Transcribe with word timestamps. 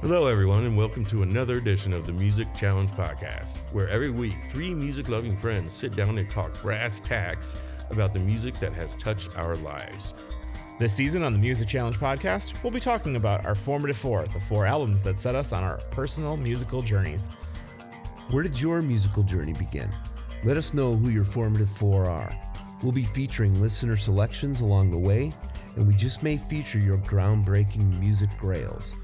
Hello, 0.00 0.28
everyone, 0.28 0.62
and 0.64 0.76
welcome 0.76 1.04
to 1.06 1.24
another 1.24 1.54
edition 1.54 1.92
of 1.92 2.06
the 2.06 2.12
Music 2.12 2.46
Challenge 2.54 2.88
Podcast, 2.92 3.58
where 3.72 3.88
every 3.88 4.10
week 4.10 4.36
three 4.52 4.72
music 4.72 5.08
loving 5.08 5.36
friends 5.36 5.72
sit 5.72 5.96
down 5.96 6.18
and 6.18 6.30
talk 6.30 6.62
brass 6.62 7.00
tacks 7.00 7.56
about 7.90 8.12
the 8.12 8.20
music 8.20 8.54
that 8.60 8.72
has 8.72 8.94
touched 8.94 9.36
our 9.36 9.56
lives. 9.56 10.14
This 10.78 10.94
season 10.94 11.24
on 11.24 11.32
the 11.32 11.38
Music 11.38 11.66
Challenge 11.66 11.96
podcast, 11.96 12.62
we'll 12.62 12.72
be 12.72 12.78
talking 12.78 13.16
about 13.16 13.44
our 13.44 13.56
formative 13.56 13.96
four, 13.96 14.22
the 14.22 14.38
four 14.38 14.66
albums 14.66 15.02
that 15.02 15.18
set 15.18 15.34
us 15.34 15.52
on 15.52 15.64
our 15.64 15.78
personal 15.90 16.36
musical 16.36 16.80
journeys. 16.80 17.26
Where 18.30 18.44
did 18.44 18.60
your 18.60 18.80
musical 18.82 19.24
journey 19.24 19.54
begin? 19.54 19.90
Let 20.44 20.56
us 20.56 20.72
know 20.72 20.94
who 20.94 21.10
your 21.10 21.24
formative 21.24 21.70
four 21.70 22.08
are. 22.08 22.30
We'll 22.84 22.92
be 22.92 23.04
featuring 23.04 23.60
listener 23.60 23.96
selections 23.96 24.60
along 24.60 24.92
the 24.92 24.98
way, 24.98 25.32
and 25.74 25.88
we 25.88 25.94
just 25.94 26.22
may 26.22 26.36
feature 26.36 26.78
your 26.78 26.98
groundbreaking 26.98 27.98
music 27.98 28.30
grails. 28.38 28.94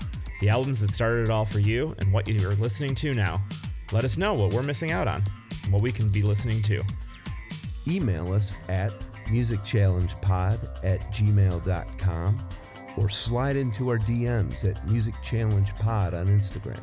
The 0.45 0.51
albums 0.51 0.81
that 0.81 0.95
started 0.95 1.23
it 1.23 1.31
all 1.31 1.47
for 1.47 1.59
you 1.59 1.95
and 2.01 2.13
what 2.13 2.29
you're 2.29 2.53
listening 2.57 2.95
to 2.97 3.15
now. 3.15 3.43
Let 3.93 4.05
us 4.05 4.19
know 4.19 4.35
what 4.35 4.53
we're 4.53 4.63
missing 4.63 4.93
out 4.93 5.09
on 5.09 5.25
and 5.63 5.73
what 5.73 5.81
we 5.81 5.91
can 5.91 6.11
be 6.11 6.21
listening 6.21 6.61
to. 6.65 6.85
Email 7.89 8.31
us 8.31 8.55
at 8.69 8.93
musicchallengepod 9.29 10.85
at 10.85 11.01
gmail.com 11.15 12.49
or 12.99 13.09
slide 13.09 13.57
into 13.57 13.89
our 13.89 13.99
DMs 13.99 14.69
at 14.69 14.87
musicchallengepod 14.87 16.13
on 16.13 16.27
Instagram. 16.27 16.83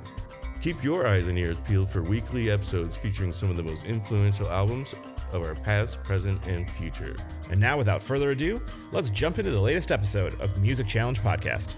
Keep 0.63 0.83
your 0.83 1.05
eyes 1.05 1.27
and 1.27 1.37
ears 1.37 1.57
peeled 1.67 1.91
for 1.91 2.01
weekly 2.01 2.49
episodes 2.49 2.97
featuring 2.97 3.31
some 3.31 3.51
of 3.51 3.57
the 3.57 3.63
most 3.63 3.85
influential 3.85 4.49
albums 4.49 4.95
of 5.33 5.45
our 5.45 5.53
past, 5.53 6.03
present, 6.03 6.47
and 6.47 6.67
future. 6.71 7.15
And 7.51 7.59
now, 7.59 7.77
without 7.77 8.01
further 8.01 8.31
ado, 8.31 8.59
let's 8.91 9.11
jump 9.11 9.37
into 9.37 9.51
the 9.51 9.61
latest 9.61 9.91
episode 9.91 10.33
of 10.41 10.51
the 10.55 10.59
Music 10.61 10.87
Challenge 10.87 11.19
podcast. 11.19 11.75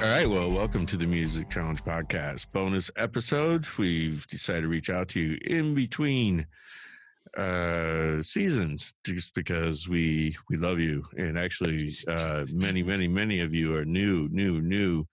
All 0.00 0.06
right, 0.06 0.28
well, 0.28 0.48
welcome 0.50 0.86
to 0.86 0.96
the 0.96 1.06
Music 1.06 1.50
Challenge 1.50 1.82
Podcast. 1.82 2.52
Bonus 2.52 2.88
episode. 2.96 3.66
We've 3.78 4.26
decided 4.28 4.62
to 4.62 4.68
reach 4.68 4.90
out 4.90 5.08
to 5.10 5.20
you 5.20 5.38
in 5.44 5.74
between 5.74 6.46
uh 7.36 8.22
seasons 8.22 8.94
just 9.04 9.34
because 9.34 9.88
we 9.88 10.34
we 10.48 10.56
love 10.56 10.78
you. 10.78 11.04
And 11.16 11.36
actually 11.38 11.92
uh 12.08 12.46
many 12.50 12.82
many 12.82 13.06
many 13.08 13.40
of 13.40 13.52
you 13.52 13.76
are 13.76 13.84
new 13.84 14.28
new 14.30 14.60
new 14.60 15.04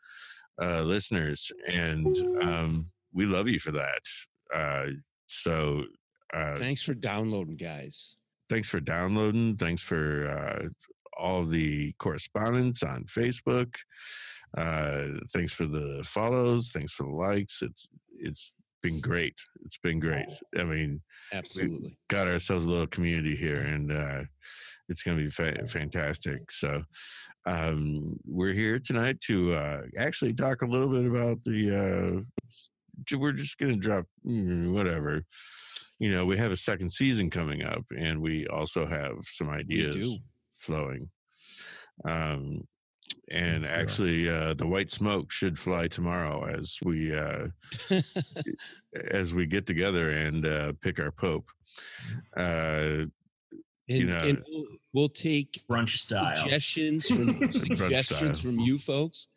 uh 0.62 0.82
listeners. 0.84 1.52
And 1.68 2.16
um 2.42 2.92
we 3.12 3.26
love 3.26 3.48
you 3.48 3.60
for 3.60 3.72
that. 3.72 4.02
Uh 4.56 4.86
so 5.28 5.84
uh 6.34 6.56
thanks 6.56 6.84
for 6.84 6.94
downloading 6.94 7.58
guys. 7.58 8.18
thanks 8.50 8.70
for 8.70 8.80
downloading. 8.80 9.56
Thanks 9.58 9.82
for 9.84 10.28
uh 10.28 10.68
all 11.18 11.44
the 11.44 11.94
correspondence 11.98 12.84
on 12.84 13.04
facebook 13.04 13.76
uh, 14.58 15.04
thanks 15.34 15.54
for 15.54 15.66
the 15.66 16.02
follows. 16.06 16.72
Thanks 16.72 16.94
for 16.94 17.04
the 17.04 17.14
likes. 17.14 17.62
It's 17.62 17.88
it's 18.18 18.54
been 18.82 19.02
great. 19.02 19.36
It's 19.66 19.78
been 19.78 20.00
great. 20.00 20.28
I 20.58 20.64
mean, 20.64 21.02
absolutely 21.34 21.98
got 22.08 22.30
ourselves 22.30 22.66
a 22.66 22.70
little 22.70 22.88
community 22.88 23.36
here, 23.36 23.60
and 23.60 23.92
uh, 23.92 24.24
it's 24.88 25.04
going 25.04 25.18
to 25.18 25.24
be 25.24 25.30
fa- 25.30 25.68
fantastic. 25.68 26.52
So, 26.52 26.84
um, 27.46 28.18
we're 28.26 28.54
here 28.54 28.80
tonight 28.80 29.20
to 29.22 29.54
uh, 29.56 29.82
actually 29.98 30.34
talk 30.34 30.62
a 30.62 30.68
little 30.68 30.90
bit 30.90 31.06
about 31.06 31.44
the. 31.44 32.24
Uh, 33.12 33.18
we're 33.18 33.34
just 33.34 33.58
going 33.58 33.74
to 33.74 33.80
drop 33.80 34.06
mm, 34.26 34.74
whatever. 34.74 35.26
You 36.00 36.14
know, 36.14 36.26
we 36.26 36.38
have 36.38 36.52
a 36.52 36.58
second 36.58 36.92
season 36.92 37.30
coming 37.30 37.62
up, 37.62 37.84
and 37.98 38.22
we 38.22 38.48
also 38.48 38.86
have 38.86 39.16
some 39.24 39.50
ideas 39.50 40.18
flowing. 40.66 41.10
Um, 42.04 42.62
and 43.32 43.66
actually 43.66 44.30
uh, 44.30 44.54
the 44.54 44.68
white 44.68 44.92
smoke 44.92 45.32
should 45.32 45.58
fly 45.58 45.88
tomorrow 45.88 46.46
as 46.46 46.78
we 46.84 47.16
uh, 47.16 47.48
as 49.12 49.34
we 49.34 49.46
get 49.46 49.66
together 49.66 50.10
and 50.12 50.46
uh, 50.46 50.74
pick 50.82 51.00
our 51.00 51.12
pope. 51.12 51.50
Uh, 52.38 53.06
and, 53.88 54.00
you 54.00 54.08
know 54.08 54.20
and 54.20 54.44
we'll, 54.48 54.66
we'll, 54.94 55.10
take 55.10 55.62
brunch 55.70 55.98
style. 55.98 56.34
suggestions 56.36 57.08
from 57.08 57.52
suggestions 57.52 58.40
from 58.40 58.60
you 58.60 58.78
folks. 58.78 59.28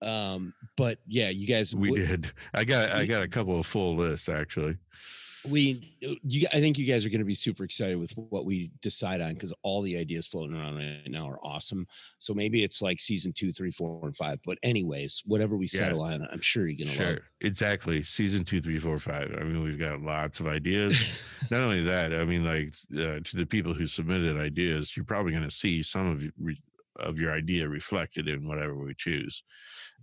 Um 0.00 0.52
but 0.76 0.98
yeah 1.06 1.28
you 1.28 1.46
guys 1.46 1.76
we 1.76 1.92
did. 1.92 2.32
I 2.54 2.64
got 2.64 2.90
i 2.90 3.06
got 3.06 3.22
a 3.22 3.28
couple 3.28 3.58
of 3.58 3.66
full 3.66 3.96
lists 3.96 4.28
actually 4.28 4.78
we 5.50 5.96
you 5.98 6.46
i 6.52 6.60
think 6.60 6.78
you 6.78 6.86
guys 6.86 7.04
are 7.04 7.08
going 7.08 7.20
to 7.20 7.24
be 7.24 7.34
super 7.34 7.64
excited 7.64 7.98
with 7.98 8.12
what 8.16 8.44
we 8.44 8.70
decide 8.80 9.20
on 9.20 9.34
because 9.34 9.52
all 9.62 9.82
the 9.82 9.98
ideas 9.98 10.26
floating 10.26 10.56
around 10.56 10.76
right 10.76 11.08
now 11.08 11.28
are 11.28 11.38
awesome. 11.42 11.86
So 12.18 12.34
maybe 12.34 12.62
it's 12.62 12.82
like 12.82 13.00
season 13.00 13.32
two 13.32 13.52
three 13.52 13.70
four 13.70 14.00
and 14.04 14.16
five 14.16 14.38
but 14.44 14.58
anyways 14.62 15.22
whatever 15.26 15.56
we 15.56 15.66
settle 15.66 16.06
yeah. 16.06 16.14
on 16.14 16.26
i'm 16.32 16.40
sure 16.40 16.66
you're 16.66 16.84
gonna 16.84 16.96
sure. 16.96 17.06
love 17.06 17.18
exactly. 17.40 18.02
Season 18.02 18.44
two 18.44 18.60
three 18.60 18.78
four 18.78 18.98
five. 18.98 19.34
I 19.38 19.42
mean 19.42 19.62
we've 19.62 19.78
got 19.78 20.00
lots 20.00 20.40
of 20.40 20.46
ideas. 20.46 21.02
Not 21.50 21.62
only 21.62 21.82
that 21.82 22.14
i 22.14 22.24
mean 22.24 22.44
like 22.44 22.74
uh, 22.92 23.20
to 23.20 23.36
the 23.36 23.46
people 23.46 23.74
who 23.74 23.86
submitted 23.86 24.38
ideas 24.38 24.96
you're 24.96 25.04
probably 25.04 25.32
going 25.32 25.44
to 25.44 25.50
see 25.50 25.82
some 25.82 26.06
of 26.06 26.24
of 26.96 27.18
your 27.18 27.32
idea 27.32 27.68
reflected 27.68 28.28
in 28.28 28.46
whatever 28.46 28.74
we 28.76 28.94
choose. 28.94 29.42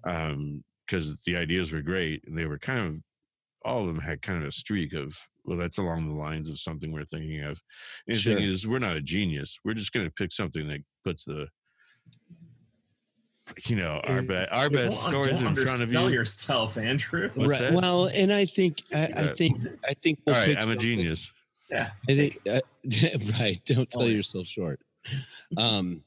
Um 0.03 0.63
because 0.85 1.13
the 1.25 1.37
ideas 1.37 1.71
were 1.71 1.83
great 1.83 2.23
and 2.25 2.35
they 2.35 2.47
were 2.47 2.57
kind 2.57 2.79
of 2.79 2.95
all 3.65 3.81
of 3.81 3.87
them 3.87 3.99
had 3.99 4.21
kind 4.21 4.41
of 4.41 4.47
a 4.47 4.51
streak 4.51 4.93
of 4.93 5.17
well 5.45 5.57
that's 5.57 5.79
along 5.79 6.07
the 6.07 6.21
lines 6.21 6.49
of 6.49 6.59
something 6.59 6.91
we're 6.91 7.05
thinking 7.05 7.41
of. 7.41 7.61
And 8.07 8.17
sure. 8.17 8.35
the 8.35 8.41
thing 8.41 8.49
is 8.49 8.67
we're 8.67 8.79
not 8.79 8.95
a 8.95 9.01
genius. 9.01 9.59
We're 9.63 9.73
just 9.73 9.93
going 9.93 10.05
to 10.05 10.11
pick 10.11 10.31
something 10.31 10.67
that 10.67 10.81
puts 11.03 11.25
the 11.25 11.47
you 13.65 13.75
know 13.75 13.99
our 14.05 14.21
best 14.23 14.51
our 14.51 14.69
best 14.69 15.03
stories 15.03 15.41
in 15.41 15.55
front 15.55 15.81
of 15.81 15.91
you. 15.91 16.07
yourself 16.09 16.77
andrew. 16.77 17.29
Right. 17.35 17.73
well 17.73 18.09
and 18.15 18.31
i 18.31 18.45
think 18.45 18.83
i, 18.93 19.09
I 19.15 19.23
think 19.33 19.57
i 19.87 19.93
think 19.93 20.19
we'll 20.25 20.35
all 20.35 20.41
right 20.41 20.57
i'm 20.61 20.71
a 20.71 20.75
genius. 20.75 21.31
Yeah. 21.69 21.89
I 22.09 22.15
think 22.15 22.39
uh, 22.49 22.61
right 23.39 23.61
don't 23.65 23.91
sell 23.91 24.03
oh, 24.03 24.07
yourself 24.07 24.47
short. 24.47 24.79
Um 25.57 26.03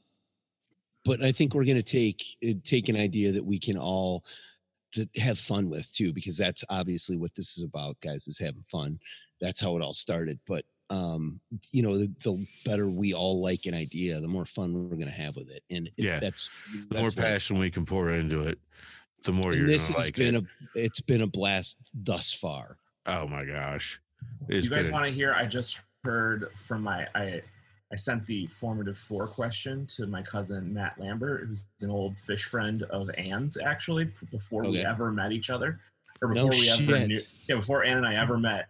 but 1.05 1.23
i 1.23 1.31
think 1.31 1.53
we're 1.53 1.65
going 1.65 1.81
to 1.81 1.83
take 1.83 2.23
uh, 2.47 2.53
take 2.63 2.89
an 2.89 2.95
idea 2.95 3.31
that 3.31 3.45
we 3.45 3.59
can 3.59 3.77
all 3.77 4.23
to 4.93 5.07
have 5.19 5.39
fun 5.39 5.69
with 5.69 5.91
too, 5.91 6.13
because 6.13 6.37
that's 6.37 6.63
obviously 6.69 7.17
what 7.17 7.35
this 7.35 7.57
is 7.57 7.63
about, 7.63 7.99
guys, 8.01 8.27
is 8.27 8.39
having 8.39 8.63
fun. 8.63 8.99
That's 9.41 9.61
how 9.61 9.75
it 9.75 9.81
all 9.81 9.93
started. 9.93 10.39
But 10.47 10.65
um, 10.89 11.39
you 11.71 11.81
know, 11.81 11.97
the, 11.97 12.11
the, 12.23 12.45
better 12.65 12.89
we 12.89 13.13
all 13.13 13.41
like 13.41 13.65
an 13.65 13.73
idea, 13.73 14.19
the 14.19 14.27
more 14.27 14.45
fun 14.45 14.73
we're 14.73 14.95
going 14.95 15.07
to 15.07 15.11
have 15.11 15.35
with 15.35 15.49
it. 15.49 15.63
And 15.71 15.89
yeah, 15.97 16.19
that's, 16.19 16.49
the 16.89 16.95
that's 16.95 17.15
more 17.15 17.25
passion 17.25 17.57
we 17.57 17.71
can 17.71 17.85
pour 17.85 18.11
into 18.11 18.41
it, 18.41 18.59
the 19.23 19.31
more 19.31 19.49
and 19.49 19.59
you're 19.59 19.67
this 19.67 19.87
has 19.87 20.05
like 20.05 20.15
been 20.15 20.35
it. 20.35 20.43
a 20.43 20.79
it's 20.79 21.01
been 21.01 21.21
a 21.21 21.27
blast 21.27 21.77
thus 21.93 22.33
far. 22.33 22.77
Oh 23.05 23.27
my 23.27 23.45
gosh! 23.45 24.01
It's 24.47 24.69
you 24.69 24.75
guys 24.75 24.91
want 24.91 25.05
to 25.05 25.11
hear? 25.11 25.33
I 25.33 25.45
just 25.45 25.81
heard 26.03 26.49
from 26.55 26.83
my 26.83 27.07
I 27.15 27.41
I 27.93 27.95
sent 27.95 28.25
the 28.25 28.47
formative 28.47 28.97
four 28.97 29.27
question 29.27 29.85
to 29.97 30.07
my 30.07 30.23
cousin 30.23 30.73
Matt 30.73 30.95
Lambert, 30.99 31.45
who's 31.47 31.65
an 31.81 31.91
old 31.91 32.17
fish 32.17 32.45
friend 32.45 32.81
of 32.83 33.11
Anne's, 33.19 33.55
actually, 33.55 34.05
before 34.31 34.63
okay. 34.63 34.71
we 34.71 34.79
ever 34.79 35.11
met 35.11 35.31
each 35.31 35.51
other, 35.51 35.79
or 36.19 36.29
before 36.29 36.49
no 36.49 36.49
we 36.49 36.55
shit. 36.63 36.89
ever 36.89 37.07
knew. 37.07 37.21
Yeah, 37.47 37.55
before 37.57 37.83
Anne 37.83 37.97
and 37.97 38.07
I 38.07 38.15
ever 38.15 38.37
met. 38.37 38.65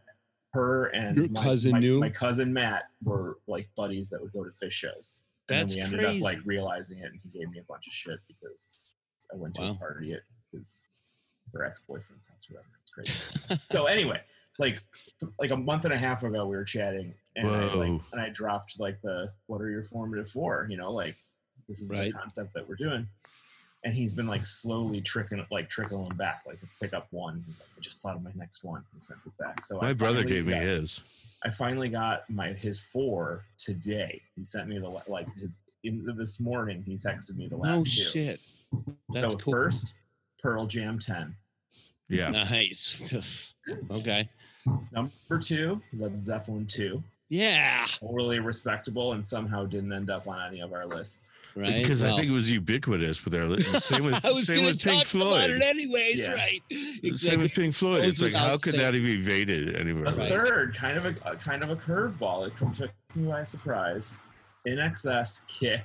Her 0.53 0.87
and 0.87 1.17
Your 1.17 1.29
my, 1.29 1.41
cousin 1.41 1.71
my, 1.71 1.79
knew 1.79 1.99
my 1.99 2.09
cousin 2.09 2.53
Matt 2.53 2.83
were 3.03 3.39
like 3.47 3.67
buddies 3.75 4.09
that 4.09 4.21
would 4.21 4.31
go 4.33 4.43
to 4.43 4.51
fish 4.51 4.73
shows. 4.73 5.19
And 5.49 5.61
That's 5.61 5.73
then 5.75 5.83
we 5.83 5.85
ended 5.85 5.99
crazy. 6.05 6.17
up 6.19 6.23
like 6.23 6.37
realizing 6.45 6.99
it, 6.99 7.05
and 7.11 7.19
he 7.23 7.39
gave 7.39 7.49
me 7.49 7.57
a 7.59 7.63
bunch 7.63 7.87
of 7.87 7.93
shit 7.93 8.19
because 8.27 8.89
I 9.33 9.37
went 9.37 9.55
to 9.55 9.61
Wow. 9.61 9.71
a 9.71 9.75
party 9.75 10.13
at 10.13 10.19
his 10.51 10.85
her 11.53 11.63
ex 11.65 11.81
boyfriend's 11.87 12.27
house 12.27 12.45
whatever. 12.49 12.67
It's 12.81 12.91
crazy. 13.47 13.61
so 13.71 13.85
anyway, 13.85 14.21
like 14.59 14.77
like 15.39 15.51
a 15.51 15.55
month 15.57 15.85
and 15.85 15.93
a 15.93 15.97
half 15.97 16.23
ago, 16.23 16.45
we 16.45 16.55
were 16.55 16.63
chatting, 16.63 17.13
and 17.35 17.47
I 17.47 17.73
like 17.73 18.01
and 18.11 18.21
I 18.21 18.29
dropped 18.29 18.79
like 18.79 19.01
the 19.01 19.31
what 19.47 19.61
are 19.61 19.69
your 19.69 19.83
formative 19.83 20.29
four? 20.29 20.67
You 20.69 20.77
know, 20.77 20.91
like 20.91 21.15
this 21.67 21.81
is 21.81 21.89
Right. 21.89 22.11
the 22.11 22.17
concept 22.17 22.53
that 22.53 22.67
we're 22.67 22.75
doing. 22.75 23.07
And 23.85 23.93
he's 23.93 24.13
been 24.13 24.27
like 24.27 24.45
slowly 24.45 25.01
trickling 25.01 25.45
like 25.51 25.69
trickling 25.69 26.15
back, 26.15 26.43
like 26.47 26.59
to 26.61 26.67
pick 26.81 26.93
up 26.93 27.07
one. 27.11 27.43
He's 27.45 27.59
like, 27.59 27.67
I 27.77 27.81
just 27.81 28.01
thought 28.01 28.15
of 28.15 28.23
my 28.23 28.31
next 28.35 28.63
one 28.63 28.81
and 28.93 29.01
sent 29.01 29.19
it 29.25 29.37
back. 29.37 29.65
So 29.65 29.81
I 29.81 29.87
my 29.87 29.93
brother 29.93 30.19
finally 30.19 30.33
gave 30.35 30.45
me 30.47 30.53
his 30.53 31.01
I 31.43 31.49
finally 31.49 31.89
got 31.89 32.29
my 32.29 32.53
his 32.53 32.79
four 32.79 33.43
today. 33.57 34.21
He 34.37 34.45
sent 34.45 34.69
me 34.69 34.79
the 34.79 34.87
like 35.07 35.27
his 35.35 35.57
in 35.83 36.05
this 36.17 36.39
morning. 36.39 36.81
He 36.85 36.95
texted 36.97 37.35
me 37.35 37.47
the 37.47 37.57
last 37.57 37.67
No 37.75 37.83
two. 37.83 37.89
shit. 37.89 38.39
That's 39.09 39.33
so 39.33 39.39
cool. 39.39 39.53
first, 39.53 39.95
Pearl 40.41 40.65
Jam 40.65 40.97
ten. 40.99 41.35
yeah 42.07 42.29
Nice. 42.29 43.53
okay. 43.91 44.29
Number 44.91 45.39
two, 45.41 45.81
Led 45.97 46.23
Zeppelin 46.23 46.65
two. 46.65 47.03
Yeah. 47.29 47.85
Totally 47.99 48.39
respectable, 48.39 49.13
and 49.13 49.25
somehow 49.25 49.65
didn't 49.65 49.91
end 49.93 50.09
up 50.09 50.27
on 50.27 50.39
any 50.47 50.59
of 50.61 50.71
our 50.73 50.85
lists. 50.85 51.33
Right. 51.55 51.83
because 51.83 52.01
I 52.03 52.09
think 52.15 52.25
it 52.27 52.31
was 52.31 52.49
ubiquitous 52.51 53.23
with 53.23 53.35
our 53.35 53.45
li- 53.45 53.59
same 53.59 54.05
with 54.05 54.25
I 54.25 54.31
was 54.31 54.47
same 54.47 54.65
with 54.65 54.81
Pink 54.81 55.03
talk 55.03 55.13
about 55.13 55.49
it 55.49 55.49
Floyd. 55.51 55.61
anyways, 55.61 56.25
Yeah. 56.25 56.33
right? 56.33 56.61
Same 57.15 57.39
with 57.41 57.53
Pink 57.53 57.75
Floyd. 57.75 57.99
Goes 58.01 58.07
It's 58.09 58.21
like 58.21 58.33
how 58.33 58.51
could 58.53 58.59
saying. 58.61 58.77
that 58.77 58.93
have 58.95 59.03
evaded 59.05 59.75
anywhere? 59.75 60.05
A 60.05 60.07
else? 60.07 60.17
Right. 60.17 60.29
third, 60.29 60.75
kind 60.75 60.97
of 60.97 61.05
a, 61.05 61.15
a 61.29 61.35
kind 61.35 61.61
of 61.63 61.69
a 61.69 61.75
curveball. 61.75 62.47
It 62.47 62.73
took 62.73 62.91
me 63.15 63.27
by 63.29 63.43
surprise. 63.43 64.15
INXS, 64.67 65.45
kick. 65.47 65.83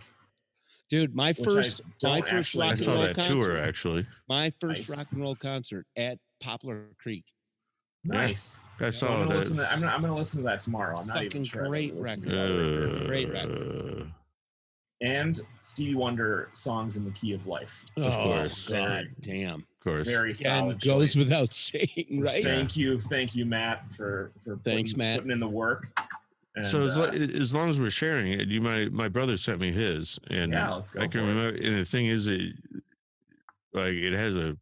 dude. 0.88 1.14
My 1.14 1.32
first, 1.34 1.82
my 2.02 2.20
first 2.22 2.32
actually 2.56 2.62
rock 2.68 2.78
and 2.78 2.86
roll 2.86 3.14
concert. 3.14 3.24
tour 3.34 3.58
actually. 3.58 4.06
My 4.28 4.52
first 4.60 4.88
Nice. 4.88 4.98
rock 4.98 5.06
and 5.12 5.20
roll 5.20 5.34
concert 5.36 5.86
at 5.96 6.18
Poplar 6.40 6.86
Creek. 6.98 7.24
Nice. 8.04 8.58
I 8.80 8.86
I'm 8.86 8.92
saw 8.92 9.08
gonna, 9.24 9.34
that. 9.34 9.44
to, 9.44 9.72
I'm, 9.72 9.80
gonna, 9.80 9.92
I'm 9.92 10.00
gonna 10.00 10.14
listen 10.14 10.40
to 10.42 10.48
that 10.48 10.60
tomorrow. 10.60 10.96
I'm 10.98 11.06
not 11.06 11.24
even 11.24 11.44
sure. 11.44 11.66
Great 11.68 11.90
gonna 11.90 12.00
listen 12.02 12.22
to 12.22 12.28
record. 12.30 13.02
Uh, 13.02 13.06
Great 13.06 13.32
record. 13.32 14.12
And 15.00 15.40
Stevie 15.60 15.94
Wonder 15.94 16.48
songs 16.52 16.96
in 16.96 17.04
the 17.04 17.10
key 17.12 17.32
of 17.32 17.46
life. 17.46 17.84
Of 17.96 18.12
course. 18.12 18.68
God 18.68 19.08
damn. 19.20 19.54
Of 19.60 19.80
course. 19.84 20.06
Very 20.06 20.34
solid. 20.34 20.72
And 20.72 20.80
goes 20.80 21.12
choice. 21.14 21.16
without 21.16 21.52
saying, 21.54 22.20
right? 22.22 22.42
Thank 22.42 22.76
you, 22.76 23.00
thank 23.00 23.36
you, 23.36 23.44
Matt, 23.44 23.88
for 23.90 24.32
for 24.42 24.56
Thanks, 24.64 24.92
putting, 24.92 24.98
Matt. 24.98 25.16
putting 25.18 25.30
in 25.32 25.40
the 25.40 25.48
work. 25.48 25.86
And, 26.56 26.66
so 26.66 26.82
as, 26.82 26.98
uh, 26.98 27.12
as 27.12 27.54
long 27.54 27.68
as 27.68 27.78
we're 27.78 27.90
sharing 27.90 28.32
it, 28.32 28.48
you 28.48 28.60
my 28.60 28.86
my 28.90 29.06
brother 29.08 29.36
sent 29.36 29.60
me 29.60 29.70
his, 29.70 30.18
and 30.30 30.52
Yeah, 30.52 30.74
let's 30.74 30.90
go 30.90 31.00
I 31.00 31.06
can 31.06 31.12
for 31.12 31.18
it. 31.18 31.28
remember. 31.28 31.56
And 31.64 31.76
the 31.78 31.84
thing 31.84 32.06
is, 32.06 32.26
it 32.26 32.54
like 33.72 33.92
it 33.92 34.14
has 34.14 34.36
a. 34.36 34.56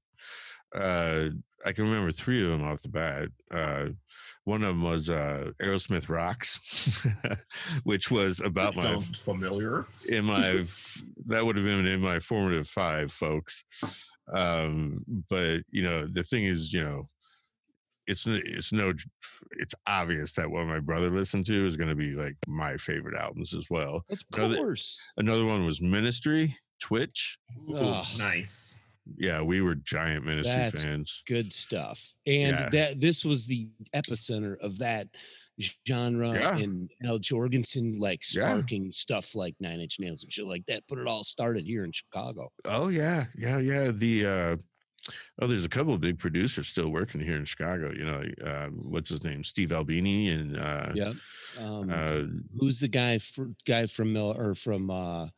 Uh, 0.74 1.30
I 1.66 1.72
can 1.72 1.84
remember 1.84 2.12
three 2.12 2.42
of 2.44 2.50
them 2.50 2.66
off 2.66 2.82
the 2.82 2.88
bat. 2.88 3.28
Uh, 3.50 3.88
one 4.44 4.62
of 4.62 4.68
them 4.68 4.82
was 4.82 5.10
uh, 5.10 5.50
Aerosmith 5.60 6.08
Rocks, 6.08 7.04
which 7.84 8.10
was 8.10 8.40
about 8.40 8.76
my 8.76 8.82
sounds 8.82 9.18
familiar. 9.20 9.86
in 10.08 10.24
my 10.26 10.64
that 11.26 11.44
would 11.44 11.56
have 11.56 11.64
been 11.66 11.84
in 11.84 12.00
my 12.00 12.20
formative 12.20 12.68
five, 12.68 13.10
folks. 13.10 13.64
Um, 14.32 15.04
but 15.28 15.62
you 15.70 15.82
know, 15.82 16.06
the 16.06 16.22
thing 16.22 16.44
is, 16.44 16.72
you 16.72 16.82
know, 16.84 17.08
it's 18.06 18.24
it's 18.28 18.72
no, 18.72 18.92
it's 19.50 19.74
obvious 19.88 20.34
that 20.34 20.48
what 20.50 20.66
my 20.66 20.78
brother 20.78 21.10
listened 21.10 21.46
to 21.46 21.66
is 21.66 21.76
going 21.76 21.90
to 21.90 21.96
be 21.96 22.12
like 22.14 22.36
my 22.46 22.76
favorite 22.76 23.18
albums 23.18 23.52
as 23.52 23.66
well. 23.68 24.04
Of 24.08 24.20
Another- 24.36 24.56
course. 24.56 25.10
Another 25.16 25.44
one 25.44 25.66
was 25.66 25.82
Ministry, 25.82 26.54
Twitch. 26.80 27.38
Ugh. 27.74 28.06
Nice. 28.18 28.80
Yeah, 29.16 29.40
we 29.42 29.60
were 29.60 29.74
giant 29.76 30.24
Ministry 30.24 30.56
That's 30.56 30.84
fans. 30.84 31.22
good 31.26 31.52
stuff. 31.52 32.12
And 32.26 32.56
Yeah. 32.56 32.68
that 32.70 33.00
this 33.00 33.24
was 33.24 33.46
the 33.46 33.68
epicenter 33.94 34.58
of 34.58 34.78
that 34.78 35.08
genre 35.86 36.34
Yeah. 36.34 36.56
and 36.58 36.90
Al 37.04 37.18
Jourgensen 37.18 37.98
like 37.98 38.22
Yeah. 38.34 38.48
sparking 38.48 38.92
stuff 38.92 39.34
like 39.34 39.54
Nine 39.60 39.80
Inch 39.80 39.98
Nails 40.00 40.22
and 40.24 40.32
shit 40.32 40.46
like 40.46 40.66
that. 40.66 40.82
But 40.88 40.98
it 40.98 41.06
all 41.06 41.24
started 41.24 41.64
here 41.66 41.84
in 41.84 41.92
Chicago. 41.92 42.52
Oh 42.64 42.88
yeah, 42.88 43.26
yeah, 43.38 43.58
yeah. 43.58 43.90
The 43.90 44.26
uh, 44.26 44.56
oh, 45.40 45.46
there's 45.46 45.64
a 45.64 45.68
couple 45.70 45.94
of 45.94 46.00
big 46.00 46.18
producers 46.18 46.68
still 46.68 46.88
working 46.90 47.20
here 47.20 47.36
in 47.36 47.44
Chicago. 47.44 47.92
You 47.92 48.04
know, 48.04 48.24
uh, 48.44 48.66
what's 48.68 49.08
his 49.10 49.24
name, 49.24 49.44
Steve 49.44 49.72
Albini, 49.72 50.28
and 50.30 50.56
uh, 50.58 50.92
Yeah. 50.94 51.12
Um, 51.58 51.88
uh, 51.90 52.22
who's 52.58 52.80
the 52.80 52.88
guy 52.88 53.16
for, 53.18 53.52
guy 53.64 53.86
from 53.86 54.12
Mill 54.12 54.34
or 54.36 54.54
from 54.54 54.90
uh 54.90 55.28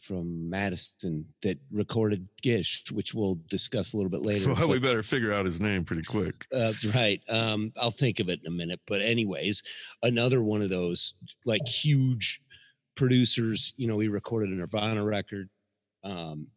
from 0.00 0.48
Madison 0.48 1.26
that 1.42 1.58
recorded 1.70 2.28
Gish, 2.42 2.84
which 2.90 3.14
we'll 3.14 3.38
discuss 3.48 3.92
a 3.92 3.96
little 3.96 4.10
bit 4.10 4.22
later. 4.22 4.52
well, 4.54 4.68
we 4.68 4.78
better 4.78 5.02
figure 5.02 5.32
out 5.32 5.44
his 5.44 5.60
name 5.60 5.84
pretty 5.84 6.02
quick. 6.02 6.46
Uh, 6.52 6.72
right. 6.94 7.20
Um, 7.28 7.72
I'll 7.76 7.90
think 7.90 8.20
of 8.20 8.28
it 8.28 8.40
in 8.44 8.52
a 8.52 8.56
minute. 8.56 8.80
But 8.86 9.02
anyways, 9.02 9.62
another 10.02 10.42
one 10.42 10.62
of 10.62 10.70
those 10.70 11.14
like 11.44 11.66
huge 11.66 12.40
producers. 12.94 13.74
You 13.76 13.88
know, 13.88 13.96
we 13.96 14.08
recorded 14.08 14.50
a 14.50 14.54
Nirvana 14.54 15.04
record. 15.04 15.48
Um, 16.04 16.48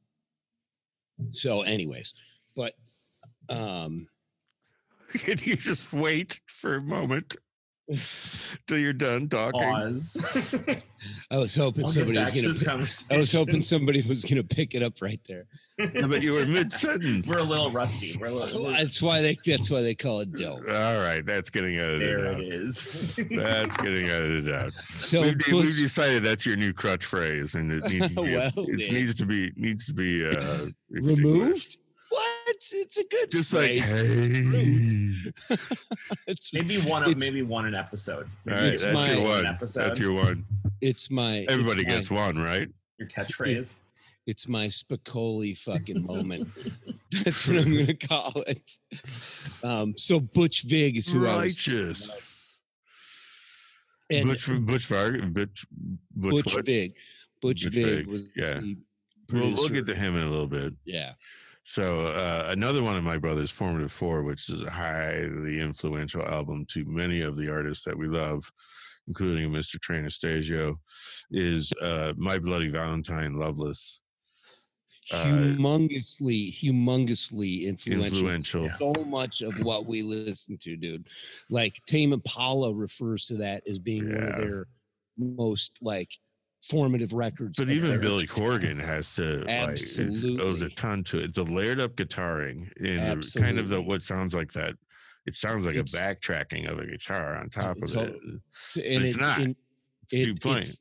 so, 1.31 1.61
anyways, 1.61 2.13
but 2.55 2.73
um, 3.49 4.07
Can 5.19 5.37
you 5.41 5.55
just 5.55 5.91
wait 5.91 6.39
for 6.47 6.75
a 6.75 6.81
moment 6.81 7.35
till 8.67 8.77
you're 8.77 8.93
done 8.93 9.27
talking? 9.29 9.61
Pause. 9.61 10.61
I 11.31 11.37
was 11.37 11.55
hoping 11.55 11.85
I'll 11.85 11.89
somebody 11.89 12.19
was 12.19 12.29
back 12.29 12.33
to 12.39 12.65
gonna. 12.65 12.85
pick- 12.85 12.95
I 13.11 13.17
was 13.17 13.31
hoping 13.31 13.61
somebody 13.61 14.01
was 14.01 14.23
gonna 14.23 14.43
pick 14.43 14.75
it 14.75 14.83
up 14.83 15.01
right 15.01 15.19
there. 15.27 15.45
Yeah, 15.77 16.07
but 16.07 16.21
you 16.21 16.33
were 16.33 16.45
mid 16.45 16.71
sentence. 16.71 17.27
We're 17.27 17.39
a 17.39 17.43
little 17.43 17.71
rusty. 17.71 18.17
We're 18.19 18.27
a 18.27 18.31
little. 18.31 18.67
That's 18.67 19.01
why 19.01 19.21
they. 19.21 19.37
That's 19.45 19.69
why 19.71 19.81
they 19.81 19.95
call 19.95 20.19
it 20.21 20.31
dope. 20.33 20.59
All 20.69 20.99
right, 21.01 21.25
that's 21.25 21.49
getting 21.49 21.77
edited 21.77 22.01
there 22.01 22.33
out. 22.33 22.39
it 22.39 22.47
is. 22.47 23.15
That's 23.31 23.77
getting 23.77 24.05
edited 24.09 24.53
out. 24.53 24.73
So 24.73 25.21
we've, 25.23 25.37
de- 25.37 25.55
we've 25.55 25.75
decided 25.77 26.23
that's 26.23 26.45
your 26.45 26.57
new 26.57 26.73
crutch 26.73 27.05
phrase, 27.05 27.55
and 27.55 27.71
it 27.71 27.83
needs 27.89 28.09
to 28.15 28.21
be, 28.23 28.35
Well, 28.35 28.51
it 28.55 28.91
needs 28.91 29.15
to 29.15 29.25
be 29.25 29.51
needs 29.55 29.85
to 29.85 29.93
be 29.93 30.27
uh, 30.27 30.67
removed. 30.89 31.77
What? 32.73 32.81
It's 32.85 32.97
a 32.97 33.03
good. 33.03 33.29
Just 33.29 33.53
like 33.53 33.71
hey. 33.71 35.11
It's, 36.27 36.53
maybe 36.53 36.77
one. 36.79 37.03
Of, 37.03 37.09
It's- 37.11 37.21
maybe 37.29 37.41
one 37.41 37.65
an 37.65 37.75
episode. 37.75 38.27
Maybe 38.45 38.57
right, 38.59 38.69
that's 38.69 38.93
my- 38.93 39.11
your 39.13 39.23
one. 39.23 39.45
episode. 39.45 39.83
That's 39.83 39.99
your 39.99 40.13
one. 40.13 40.45
it's 40.81 41.09
my. 41.11 41.37
it's 41.37 41.51
Everybody 41.53 41.83
my- 41.85 41.89
gets 41.91 42.09
one, 42.11 42.37
right? 42.37 42.69
your 42.97 43.07
catchphrase. 43.07 43.73
It's 44.27 44.47
my 44.47 44.67
Spicoli 44.67 45.57
fucking 45.57 46.05
moment. 46.05 46.47
That's 47.11 47.47
what 47.47 47.57
I'm 47.57 47.73
gonna 47.75 47.95
call 47.95 48.43
it. 48.45 48.77
Um, 49.63 49.95
so 49.97 50.19
Butch 50.19 50.61
Vig 50.61 50.95
is 50.95 51.09
who 51.09 51.25
I 51.25 51.37
was. 51.37 51.67
And 54.11 54.29
Butch, 54.29 54.45
Butch 54.47 54.87
Varg, 54.89 55.33
Butch, 55.33 55.65
Butch, 56.15 56.43
Butch? 56.45 56.65
Vig. 56.65 56.93
Butch, 57.41 57.63
Butch 57.63 57.73
Vig 57.73 57.85
Vig, 57.85 58.07
was 58.07 58.21
yeah. 58.35 58.53
the 58.59 58.77
We'll, 59.31 59.53
we'll 59.55 59.69
get 59.69 59.87
to 59.87 59.95
him 59.95 60.15
in 60.15 60.21
a 60.23 60.29
little 60.29 60.47
bit. 60.47 60.73
yeah. 60.85 61.13
So 61.63 62.07
uh, 62.07 62.47
another 62.49 62.83
one 62.83 62.97
of 62.97 63.03
my 63.03 63.17
brother's 63.17 63.51
formative 63.51 63.91
four, 63.91 64.23
which 64.23 64.49
is 64.49 64.63
a 64.63 64.69
highly 64.69 65.59
influential 65.59 66.25
album 66.25 66.65
to 66.69 66.83
many 66.85 67.21
of 67.21 67.35
the 67.35 67.51
artists 67.51 67.85
that 67.85 67.97
we 67.97 68.07
love, 68.07 68.51
including 69.07 69.51
Mr. 69.51 69.79
Trey 69.79 69.99
Anastasio, 69.99 70.75
is 71.29 71.73
uh, 71.81 72.13
My 72.17 72.39
Bloody 72.39 72.69
Valentine 72.69 73.33
Loveless. 73.33 74.01
Uh, 75.11 75.25
humongously, 75.25 76.53
humongously 76.53 77.63
influential. 77.63 78.29
Influential. 78.29 78.69
So 78.77 78.93
much 79.05 79.41
of 79.41 79.61
what 79.61 79.85
we 79.85 80.03
listen 80.03 80.57
to, 80.61 80.77
dude. 80.77 81.07
Like 81.49 81.81
Tame 81.85 82.13
Impala 82.13 82.73
refers 82.73 83.25
to 83.25 83.35
that 83.37 83.63
as 83.67 83.79
being 83.79 84.07
one 84.07 84.23
of 84.23 84.37
their 84.37 84.67
most 85.17 85.79
like 85.81 86.11
formative 86.63 87.13
records. 87.13 87.57
But 87.57 87.69
even 87.69 87.89
theirs. 87.89 88.01
Billy 88.01 88.27
Corgan 88.27 88.79
has 88.79 89.15
to 89.15 89.43
like 89.45 90.41
owes 90.41 90.61
a 90.61 90.69
ton 90.69 91.03
to 91.05 91.19
it. 91.19 91.33
The 91.35 91.43
layered 91.43 91.79
up 91.79 91.95
guitaring 91.95 92.71
and 92.79 93.23
the, 93.23 93.41
kind 93.41 93.59
of 93.59 93.69
the 93.69 93.81
what 93.81 94.01
sounds 94.01 94.33
like 94.35 94.51
that. 94.53 94.75
It 95.25 95.35
sounds 95.35 95.65
like 95.65 95.75
It's- 95.75 95.93
a 95.93 96.01
backtracking 96.01 96.67
of 96.67 96.79
a 96.79 96.85
guitar 96.87 97.35
on 97.37 97.49
top 97.49 97.77
of 97.77 97.95
it. 97.95 98.15
and 98.21 99.03
it's 99.03 99.15
it, 99.15 99.21
not. 99.21 99.39
and 99.39 99.55
It's 100.03 100.13
it- 100.13 100.25
too 100.25 100.35
plain. 100.35 100.63
it- 100.63 100.77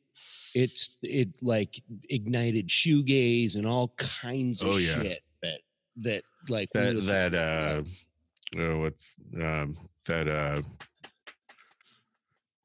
it's 0.52 0.97
it 1.02 1.28
like 1.43 1.76
ignited 2.09 2.66
shoegaze 2.69 3.55
and 3.55 3.66
all 3.66 3.95
kinds 3.97 4.62
of 4.62 4.75
Oh, 4.75 4.78
yeah. 4.78 4.95
shit 5.02 5.23
that 5.43 5.61
that 5.99 6.23
like 6.49 6.69
that 6.75 6.95
that 7.05 7.35
uh 7.35 8.61
uh 8.61 8.78
what's 8.78 9.12
um 9.40 9.76
that 10.07 10.26
uh 10.26 10.61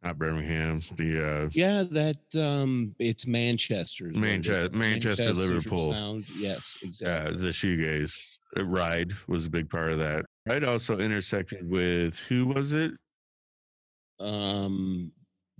not 0.06 0.18
Birmingham 0.18 0.80
the 0.98 1.46
uh 1.46 1.50
yeah 1.54 1.84
that 1.90 2.18
um 2.40 2.96
it's 3.00 3.26
Manchester 3.28 4.08
is 4.08 4.14
what. 4.14 4.22
Manche- 4.22 4.72
Manchester, 4.72 5.34
Liverpool. 5.34 5.92
sound 5.92 6.26
yes 6.38 6.78
uh 6.84 6.88
exactly 6.88 7.38
the 7.38 7.50
shoegaze 7.50 8.38
uh, 8.58 8.64
ride 8.66 9.12
was 9.28 9.46
a 9.48 9.50
big 9.50 9.70
part 9.70 9.92
of 9.92 9.98
that 10.00 10.26
ride 10.48 10.64
also 10.64 10.98
intersected 11.00 11.70
with 11.70 12.20
who 12.30 12.46
was 12.46 12.72
it 12.74 12.92
um 14.20 15.12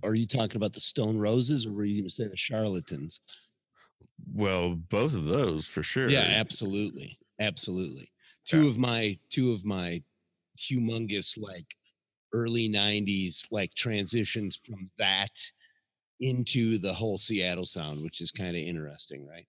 are 0.02 0.14
you 0.14 0.26
talking 0.26 0.56
about 0.56 0.72
the 0.74 0.80
Stone 0.80 1.18
Roses 1.18 1.66
or 1.66 1.72
were 1.72 1.84
you 1.84 2.02
going 2.02 2.08
to 2.08 2.14
say 2.14 2.28
the 2.28 2.36
Charlatans 2.36 3.20
well 4.32 4.74
both 4.74 5.14
of 5.14 5.24
those 5.26 5.66
for 5.66 5.82
sure 5.82 6.08
yeah 6.08 6.20
absolutely 6.36 7.18
absolutely 7.40 8.10
two 8.44 8.62
Yeah. 8.64 8.68
of 8.70 8.78
my 8.78 9.18
two 9.30 9.52
of 9.52 9.64
my 9.64 10.02
humongous 10.58 11.38
like 11.38 11.74
early 12.40 12.68
90s 12.68 13.34
like 13.50 13.72
transitions 13.74 14.52
from 14.64 14.90
that 14.98 15.36
into 16.20 16.78
the 16.78 16.94
whole 16.94 17.18
seattle 17.18 17.64
sound 17.64 18.02
which 18.02 18.20
is 18.20 18.30
kind 18.30 18.54
of 18.56 18.62
interesting 18.72 19.26
right? 19.26 19.48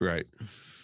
Right. 0.00 0.26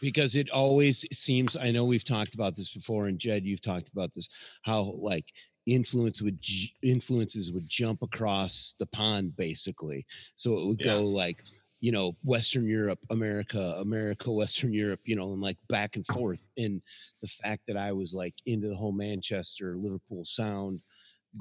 Because 0.00 0.34
it 0.36 0.48
always 0.50 0.96
seems 1.12 1.56
i 1.56 1.70
know 1.70 1.84
we've 1.84 2.04
talked 2.16 2.34
about 2.34 2.54
this 2.56 2.72
before 2.78 3.06
and 3.08 3.18
jed 3.18 3.44
you've 3.44 3.68
talked 3.72 3.90
about 3.94 4.10
this 4.14 4.28
how 4.62 4.80
like 5.10 5.26
influence 5.66 6.22
would 6.22 6.38
influences 6.82 7.52
would 7.52 7.68
jump 7.68 8.02
across 8.02 8.74
the 8.78 8.86
pond 8.86 9.36
basically. 9.36 10.06
So 10.34 10.58
it 10.58 10.66
would 10.66 10.80
Yeah. 10.80 10.94
go 10.94 11.04
like 11.04 11.42
you 11.80 11.90
know 11.92 12.12
western 12.22 12.66
europe 12.66 12.98
america 13.10 13.76
america 13.80 14.30
western 14.30 14.72
europe 14.72 15.00
you 15.04 15.16
know 15.16 15.32
and 15.32 15.40
like 15.40 15.56
back 15.68 15.96
and 15.96 16.06
forth. 16.06 16.46
And 16.56 16.82
the 17.20 17.28
fact 17.28 17.62
that 17.66 17.76
i 17.76 17.92
was 17.92 18.14
like 18.14 18.34
into 18.46 18.68
the 18.68 18.76
whole 18.76 18.92
manchester 18.92 19.76
liverpool 19.76 20.24
sound 20.24 20.82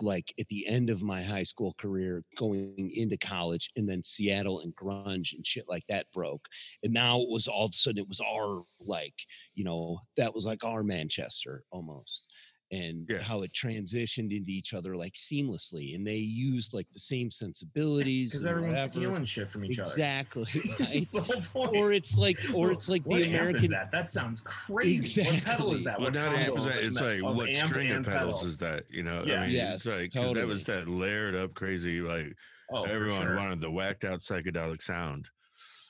like 0.01 0.33
at 0.39 0.47
the 0.47 0.67
end 0.67 0.89
of 0.89 1.01
my 1.01 1.23
high 1.23 1.43
school 1.43 1.73
career 1.77 2.23
going 2.37 2.91
into 2.93 3.17
college 3.17 3.71
and 3.75 3.89
then 3.89 4.03
seattle 4.03 4.59
and 4.59 4.75
grunge 4.75 5.33
and 5.33 5.45
shit 5.45 5.65
like 5.67 5.83
that 5.89 6.11
broke. 6.13 6.47
And 6.83 6.93
now 6.93 7.19
it 7.19 7.29
was 7.29 7.47
all 7.47 7.65
of 7.65 7.71
a 7.71 7.73
sudden 7.73 7.97
it 7.97 8.07
was 8.07 8.21
our 8.21 8.63
like 8.79 9.15
you 9.55 9.63
know 9.63 10.01
that 10.15 10.35
was 10.35 10.45
like 10.45 10.63
our 10.63 10.83
manchester 10.83 11.63
almost 11.71 12.31
and 12.71 13.07
Yeah. 13.09 13.21
how 13.21 13.41
it 13.41 13.51
transitioned 13.51 14.31
into 14.35 14.51
each 14.51 14.73
other 14.75 14.95
like 14.95 15.13
seamlessly 15.13 15.95
and 15.95 16.05
they 16.05 16.17
used 16.17 16.73
like 16.73 16.85
the 16.93 16.99
same 16.99 17.31
sensibilities 17.31 18.31
Because 18.31 18.45
everyone's 18.45 18.73
whatever. 18.73 18.91
stealing 18.91 19.25
shit 19.25 19.49
from 19.49 19.65
each 19.65 19.79
other. 19.79 19.89
exactly 19.89 20.43
right? 20.79 20.89
That's 20.93 21.11
the 21.11 21.21
whole 21.21 21.41
point. 21.41 21.75
or 21.75 21.91
it's 21.93 22.17
like 22.17 22.37
or 22.53 22.71
it's 22.71 22.87
like 22.87 23.01
What 23.05 23.17
the 23.21 23.29
american 23.29 23.71
that? 23.71 23.89
That 23.91 24.07
sounds 24.09 24.41
crazy. 24.41 25.21
exactly. 25.21 25.33
What 25.39 25.45
pedal 25.45 25.73
is 25.73 25.83
that? 25.85 25.99
What 25.99 26.13
not 26.13 26.25
combo 26.33 26.39
amp 26.41 26.57
is 26.59 26.65
that, 26.65 26.77
it's 26.77 27.01
like 27.01 27.23
of 27.23 27.35
what 27.35 27.49
amp 27.49 27.67
string 27.67 27.91
of 27.91 28.05
pedals 28.05 28.35
pedal? 28.35 28.47
is 28.47 28.57
that? 28.59 28.83
You 28.91 29.03
know, 29.03 29.23
Yeah. 29.25 29.41
I 29.41 29.47
mean, 29.47 29.55
Yes, 29.55 29.85
it's 29.85 29.99
like 29.99 30.13
'cause 30.13 30.33
that 30.35 30.45
was 30.47 30.63
that 30.65 30.87
layered 30.87 31.35
up 31.35 31.53
crazy 31.55 32.01
like 32.01 32.35
Oh, 32.71 32.83
everyone 32.83 33.23
sure. 33.23 33.35
wanted 33.35 33.61
the 33.61 33.71
whacked 33.71 34.05
out 34.05 34.19
psychedelic 34.19 34.79
sound, 34.79 35.27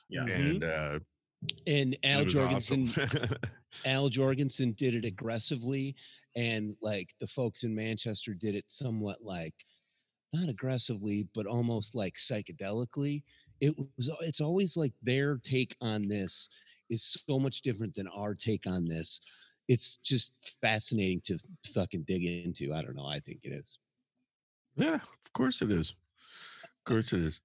Yeah. 0.08 0.22
Mhm. 0.24 0.50
and 0.50 0.64
uh, 0.64 0.98
and 1.66 1.96
al 2.04 2.22
it 2.22 2.28
jourgensen 2.28 2.88
awesome. 2.88 3.36
al 3.84 4.08
jourgensen 4.08 4.74
did 4.74 4.94
it 4.94 5.04
aggressively 5.04 5.94
and 6.36 6.74
like 6.80 7.10
the 7.20 7.26
folks 7.26 7.62
in 7.62 7.74
manchester 7.74 8.34
did 8.34 8.54
it 8.54 8.64
somewhat 8.68 9.18
like 9.22 9.54
not 10.32 10.48
aggressively 10.48 11.26
but 11.34 11.46
almost 11.46 11.94
like 11.94 12.14
psychedelically 12.14 13.22
it 13.60 13.74
was 13.96 14.10
it's 14.20 14.40
always 14.40 14.76
like 14.76 14.92
their 15.02 15.36
take 15.36 15.76
on 15.80 16.08
this 16.08 16.48
is 16.88 17.18
so 17.26 17.38
much 17.38 17.62
different 17.62 17.94
than 17.94 18.08
our 18.08 18.34
take 18.34 18.66
on 18.66 18.86
this 18.86 19.20
it's 19.68 19.96
just 19.98 20.56
fascinating 20.60 21.20
to 21.22 21.38
fucking 21.66 22.04
dig 22.06 22.24
into 22.24 22.72
i 22.72 22.82
don't 22.82 22.96
know 22.96 23.06
i 23.06 23.18
think 23.18 23.40
it 23.42 23.52
is 23.52 23.78
yeah, 24.76 24.94
of 24.94 25.32
course 25.32 25.62
it 25.62 25.70
is. 25.70 25.94
Of 26.64 26.84
course 26.84 27.12
it 27.12 27.20
is. 27.20 27.40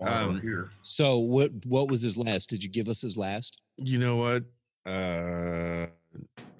Um, 0.00 0.40
here. 0.40 0.70
so 0.82 1.18
what 1.18 1.52
what 1.66 1.88
was 1.88 2.02
his 2.02 2.18
last 2.18 2.50
did 2.50 2.64
you 2.64 2.68
give 2.68 2.88
us 2.88 3.00
his 3.00 3.16
last 3.16 3.62
You 3.78 3.98
know 3.98 4.16
what? 4.16 4.42
Uh, 4.84 5.86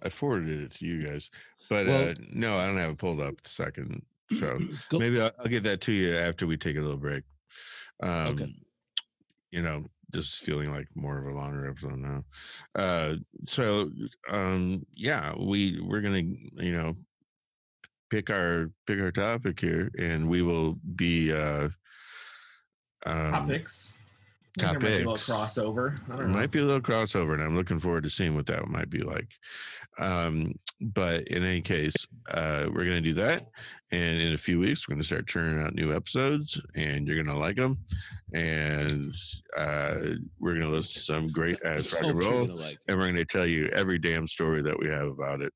I 0.03 0.09
forwarded 0.09 0.63
it 0.63 0.71
to 0.77 0.87
you 0.87 1.05
guys, 1.05 1.31
but 1.69 1.87
Well- 1.87 2.09
uh, 2.11 2.15
no, 2.33 2.59
I 2.59 2.67
don't 2.67 2.79
have 2.79 2.91
it 2.91 2.99
pulled 2.99 3.21
up. 3.21 3.41
The 3.43 3.49
second 3.49 4.03
show. 4.33 4.59
Go- 4.89 4.99
Maybe 4.99 5.21
I'll, 5.21 5.31
I'll 5.39 5.47
get 5.47 5.63
that 5.65 5.81
to 5.83 5.93
you 5.93 6.17
after 6.17 6.47
we 6.47 6.57
take 6.57 6.77
a 6.77 6.81
little 6.81 6.97
break. 6.97 7.25
Um, 8.03 8.55
You 9.51 9.63
know, 9.63 9.87
just 10.13 10.43
feeling 10.45 10.71
like 10.73 10.89
more 10.97 11.19
of 11.19 11.27
a 11.27 11.31
longer 11.37 11.69
episode 11.69 11.99
now. 11.99 12.25
Uh, 12.75 13.15
so 13.47 13.91
um, 14.29 14.85
yeah, 14.97 15.33
we 15.39 15.81
we're 15.81 16.01
gonna 16.01 16.23
you 16.23 16.73
know 16.73 16.97
pick 18.11 18.31
our 18.31 18.71
pick 18.87 18.99
our 19.01 19.13
topic 19.13 19.61
here, 19.61 19.91
and 19.99 20.29
we 20.29 20.43
will 20.43 20.77
be 20.97 21.33
uh, 21.33 21.69
um, 23.07 23.31
Topics. 23.33 23.99
Think 24.59 24.71
There 24.71 24.81
might 24.81 24.81
be 24.89 24.95
a 24.95 24.99
little 24.99 25.15
crossover. 25.15 25.99
I 26.09 26.15
It 26.15 26.19
don't 26.19 26.29
know. 26.31 26.35
might 26.39 26.51
be 26.53 26.61
a 26.61 26.65
little 26.65 26.81
crossover, 26.83 27.35
and 27.35 27.43
I'm 27.43 27.57
looking 27.57 27.81
forward 27.81 28.05
to 28.05 28.11
seeing 28.11 28.35
what 28.37 28.47
that 28.47 28.67
might 28.69 28.89
be 28.91 29.03
like. 29.03 29.33
Um, 29.99 30.55
but 30.81 31.23
in 31.29 31.45
any 31.45 31.61
case, 31.61 31.95
uh, 32.35 32.67
we're 32.67 32.85
going 32.85 33.03
to 33.03 33.09
do 33.09 33.15
that. 33.15 33.47
And 33.91 34.21
in 34.21 34.35
a 34.35 34.39
few 34.39 34.59
weeks, 34.59 34.89
we're 34.89 34.95
going 34.95 35.03
to 35.03 35.07
start 35.07 35.29
turning 35.29 35.63
out 35.63 35.75
new 35.75 35.95
episodes, 35.95 36.61
and 36.77 37.07
you're 37.07 37.23
going 37.23 37.35
to 37.35 37.41
like 37.41 37.57
them. 37.57 37.79
And 38.33 39.15
uh, 39.57 39.95
we're 40.41 40.55
going 40.59 40.69
to 40.69 40.77
listen 40.77 40.95
to 40.95 41.01
some 41.01 41.29
great 41.29 41.59
ass 41.65 41.95
rock 41.95 42.05
and 42.05 42.19
roll, 42.19 42.47
like 42.47 42.79
and 42.89 42.99
we're 42.99 43.05
going 43.05 43.15
to 43.17 43.25
tell 43.25 43.47
you 43.47 43.69
every 43.69 43.99
damn 43.99 44.27
story 44.27 44.63
that 44.63 44.79
we 44.79 44.89
have 44.89 45.09
about 45.09 45.41
it. 45.43 45.53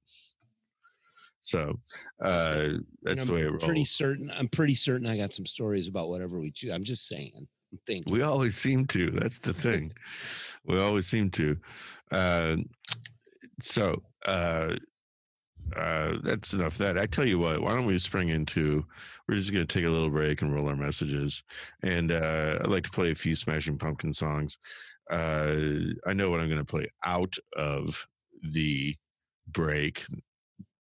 So 1.41 1.81
uh, 2.21 2.69
that's 3.03 3.27
the 3.27 3.33
way 3.33 3.41
it 3.41 3.49
rolls. 3.49 3.65
pretty 3.65 3.85
certain 3.85 4.31
i'm 4.37 4.49
pretty 4.49 4.75
certain 4.75 5.07
i 5.07 5.17
got 5.17 5.33
some 5.33 5.47
stories 5.47 5.89
about 5.89 6.11
whatever 6.11 6.39
we 6.39 6.51
choose 6.51 6.71
i'm 6.73 6.85
just 6.85 7.09
saying 7.09 7.31
i'm 7.35 7.49
thinking 7.87 8.13
We 8.13 8.21
always 8.23 8.55
seem 8.57 8.87
to. 8.89 9.11
That's 9.11 9.39
the 9.39 9.55
thing. 9.55 9.93
we 10.67 10.79
always 10.81 11.07
seem 11.07 11.31
to. 11.31 11.57
Uh, 12.11 12.57
so 13.63 14.03
uh, 14.27 14.75
uh, 15.77 16.19
that's 16.23 16.53
enough 16.53 16.73
of 16.73 16.79
that. 16.79 16.99
I 16.99 17.07
tell 17.07 17.27
you 17.27 17.39
what, 17.39 17.61
why 17.61 17.75
don't 17.75 17.87
we 17.87 17.99
spring 17.99 18.29
into? 18.29 18.87
We're 19.27 19.37
just 19.37 19.53
going 19.53 19.67
to 19.67 19.73
take 19.73 19.87
a 19.87 19.91
little 19.91 20.11
break 20.11 20.43
and 20.43 20.53
roll 20.53 20.69
our 20.69 20.77
messages. 20.77 21.43
And 21.83 22.13
uh, 22.13 22.59
I'd 22.61 22.71
like 22.71 22.85
to 22.85 22.91
play 22.91 23.11
a 23.11 23.15
few 23.15 23.37
Smashing 23.37 23.79
Pumpkin 23.79 24.13
songs. 24.13 24.59
Uh, 25.11 25.57
I 26.07 26.13
know 26.13 26.31
what 26.31 26.41
I'm 26.41 26.49
going 26.49 26.59
to 26.59 26.65
play 26.65 26.89
out 27.05 27.35
of 27.57 28.07
the 28.43 28.95
break. 29.47 30.05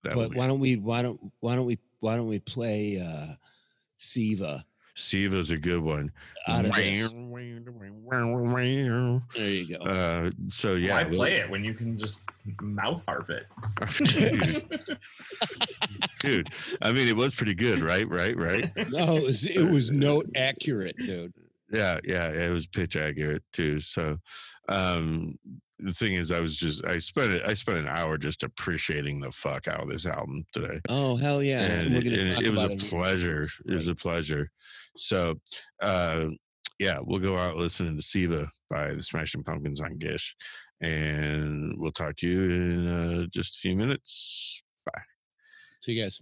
That 0.04 0.14
but 0.14 0.34
why 0.34 0.46
don't 0.46 0.60
we 0.60 0.76
why 0.76 1.02
don't 1.02 1.20
why 1.40 1.56
don't 1.56 1.66
we 1.66 1.78
why 2.00 2.16
don't 2.16 2.28
we 2.28 2.38
play 2.38 3.00
uh 3.00 3.34
siva 3.96 4.64
Siva's 4.98 5.50
a 5.50 5.56
good 5.56 5.80
one. 5.80 6.10
out 6.48 6.64
of 6.64 6.74
this 6.74 7.12
Uh, 7.12 7.16
there 9.36 9.50
you 9.50 9.78
go 9.78 9.84
so 10.48 10.74
yeah, 10.74 10.96
Why 10.96 11.04
play 11.04 11.34
it 11.34 11.48
when 11.48 11.64
you 11.64 11.74
can 11.74 11.98
just 11.98 12.24
mouth 12.60 13.02
harp 13.06 13.30
it? 13.30 13.46
dude, 14.04 14.98
dude, 16.20 16.48
I 16.82 16.92
mean, 16.92 17.08
it 17.08 17.16
was 17.16 17.34
pretty 17.34 17.54
good, 17.54 17.80
right? 17.80 18.08
Right? 18.08 18.36
Right? 18.36 18.70
no 18.90 19.16
it 19.16 19.22
was, 19.22 19.46
it 19.46 19.70
was 19.70 19.90
note 19.90 20.26
accurate 20.34 20.96
dude 20.96 21.32
Yeah, 21.70 22.00
yeah, 22.04 22.30
it 22.30 22.52
was 22.52 22.66
pitch 22.66 22.96
accurate 22.96 23.44
too. 23.52 23.80
So, 23.80 24.18
um, 24.68 25.38
the 25.78 25.92
thing 25.92 26.14
is, 26.14 26.32
I 26.32 26.40
was 26.40 26.56
just 26.56 26.84
I 26.84 26.98
spent 26.98 27.32
it 27.32 27.42
I 27.46 27.54
spent 27.54 27.78
an 27.78 27.88
hour 27.88 28.18
just 28.18 28.42
appreciating 28.42 29.20
the 29.20 29.32
fuck 29.32 29.68
out 29.68 29.82
of 29.82 29.88
this 29.88 30.06
album 30.06 30.44
today. 30.52 30.80
oh 30.88 31.16
hell 31.16 31.42
yeah 31.42 31.62
and, 31.62 31.94
we're 31.94 32.02
gonna 32.02 32.16
and 32.16 32.34
talk 32.34 32.44
it 32.44 32.50
was 32.50 32.64
a 32.64 32.70
it 32.72 32.90
pleasure. 32.90 33.48
It 33.66 33.74
was 33.74 33.88
a 33.88 33.94
pleasure. 33.94 34.50
So, 34.96 35.36
uh, 35.80 36.26
yeah, 36.78 36.98
we'll 37.02 37.20
go 37.20 37.36
out 37.36 37.56
listening 37.56 37.96
to 37.96 38.02
Siva 38.02 38.48
by 38.70 38.94
the 38.94 39.02
Smashing 39.02 39.44
Pumpkins 39.44 39.80
on 39.80 39.98
Gish, 39.98 40.36
and 40.80 41.74
we'll 41.78 41.92
talk 41.92 42.16
to 42.16 42.28
you 42.28 42.44
in 42.44 42.86
uh, 42.86 43.26
just 43.32 43.56
a 43.56 43.58
few 43.58 43.76
minutes. 43.76 44.62
Bye 44.84 45.02
See 45.80 45.92
you 45.92 46.02
guys 46.02 46.20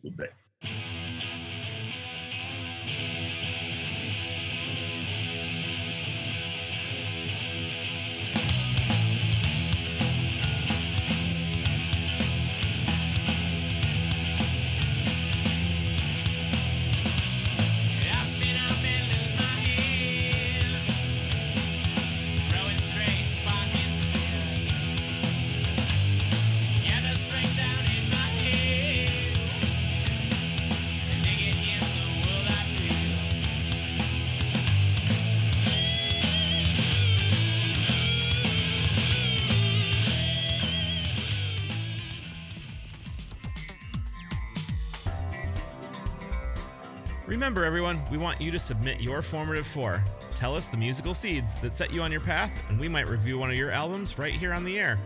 Remember, 47.46 47.64
everyone, 47.64 48.02
we 48.10 48.18
want 48.18 48.40
you 48.40 48.50
to 48.50 48.58
submit 48.58 49.00
your 49.00 49.22
formative 49.22 49.68
four. 49.68 50.02
Tell 50.34 50.56
us 50.56 50.66
the 50.66 50.76
musical 50.76 51.14
seeds 51.14 51.54
that 51.60 51.76
set 51.76 51.92
you 51.92 52.02
on 52.02 52.10
your 52.10 52.20
path, 52.20 52.50
and 52.68 52.76
we 52.76 52.88
might 52.88 53.06
review 53.06 53.38
one 53.38 53.52
of 53.52 53.56
your 53.56 53.70
albums 53.70 54.18
right 54.18 54.32
here 54.32 54.52
on 54.52 54.64
the 54.64 54.80
air. 54.80 54.98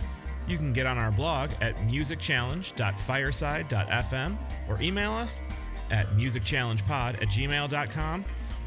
You 0.48 0.56
can 0.56 0.72
get 0.72 0.86
on 0.86 0.96
our 0.96 1.10
blog 1.10 1.50
at 1.60 1.76
musicchallenge.fireside.fm 1.86 4.38
or 4.70 4.80
email 4.80 5.12
us 5.12 5.42
at 5.90 6.08
musicchallengepod 6.16 7.20
at 7.20 7.28
gmail.com. 7.28 8.24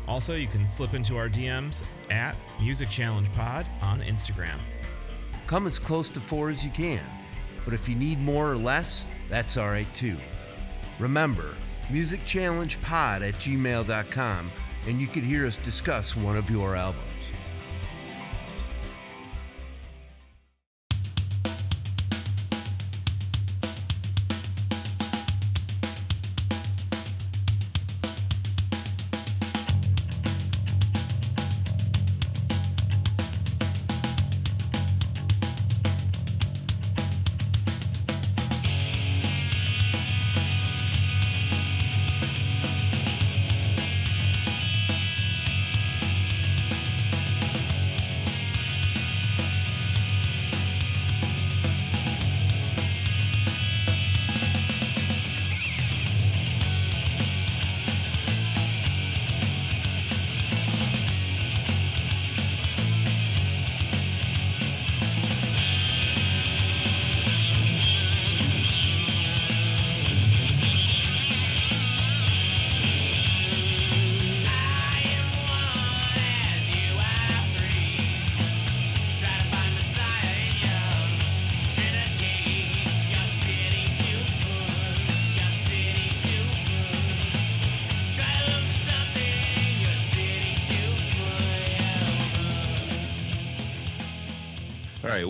Also, 0.08 0.36
you 0.36 0.46
can 0.46 0.68
slip 0.68 0.94
into 0.94 1.18
our 1.18 1.28
DMs 1.28 1.82
at 2.12 2.36
musicchallengepod 2.60 3.66
on 3.82 4.02
Instagram. 4.02 4.60
Come 5.48 5.66
as 5.66 5.80
close 5.80 6.12
to 6.12 6.20
four 6.20 6.52
as 6.52 6.64
you 6.64 6.70
can, 6.70 7.10
but 7.66 7.74
if 7.74 7.90
you 7.90 7.96
need 7.96 8.20
more 8.20 8.52
or 8.52 8.56
less, 8.56 9.08
that's 9.32 9.58
all 9.58 9.70
right 9.70 9.92
too. 9.96 10.18
Remember, 11.00 11.58
musicchallengepod 11.90 13.28
at 13.28 13.36
gmail.com, 13.36 14.52
and 14.88 15.02
you 15.02 15.08
could 15.08 15.24
hear 15.24 15.46
us 15.46 15.58
discuss 15.58 16.16
one 16.16 16.36
of 16.36 16.50
your 16.50 16.76
albums. 16.76 17.13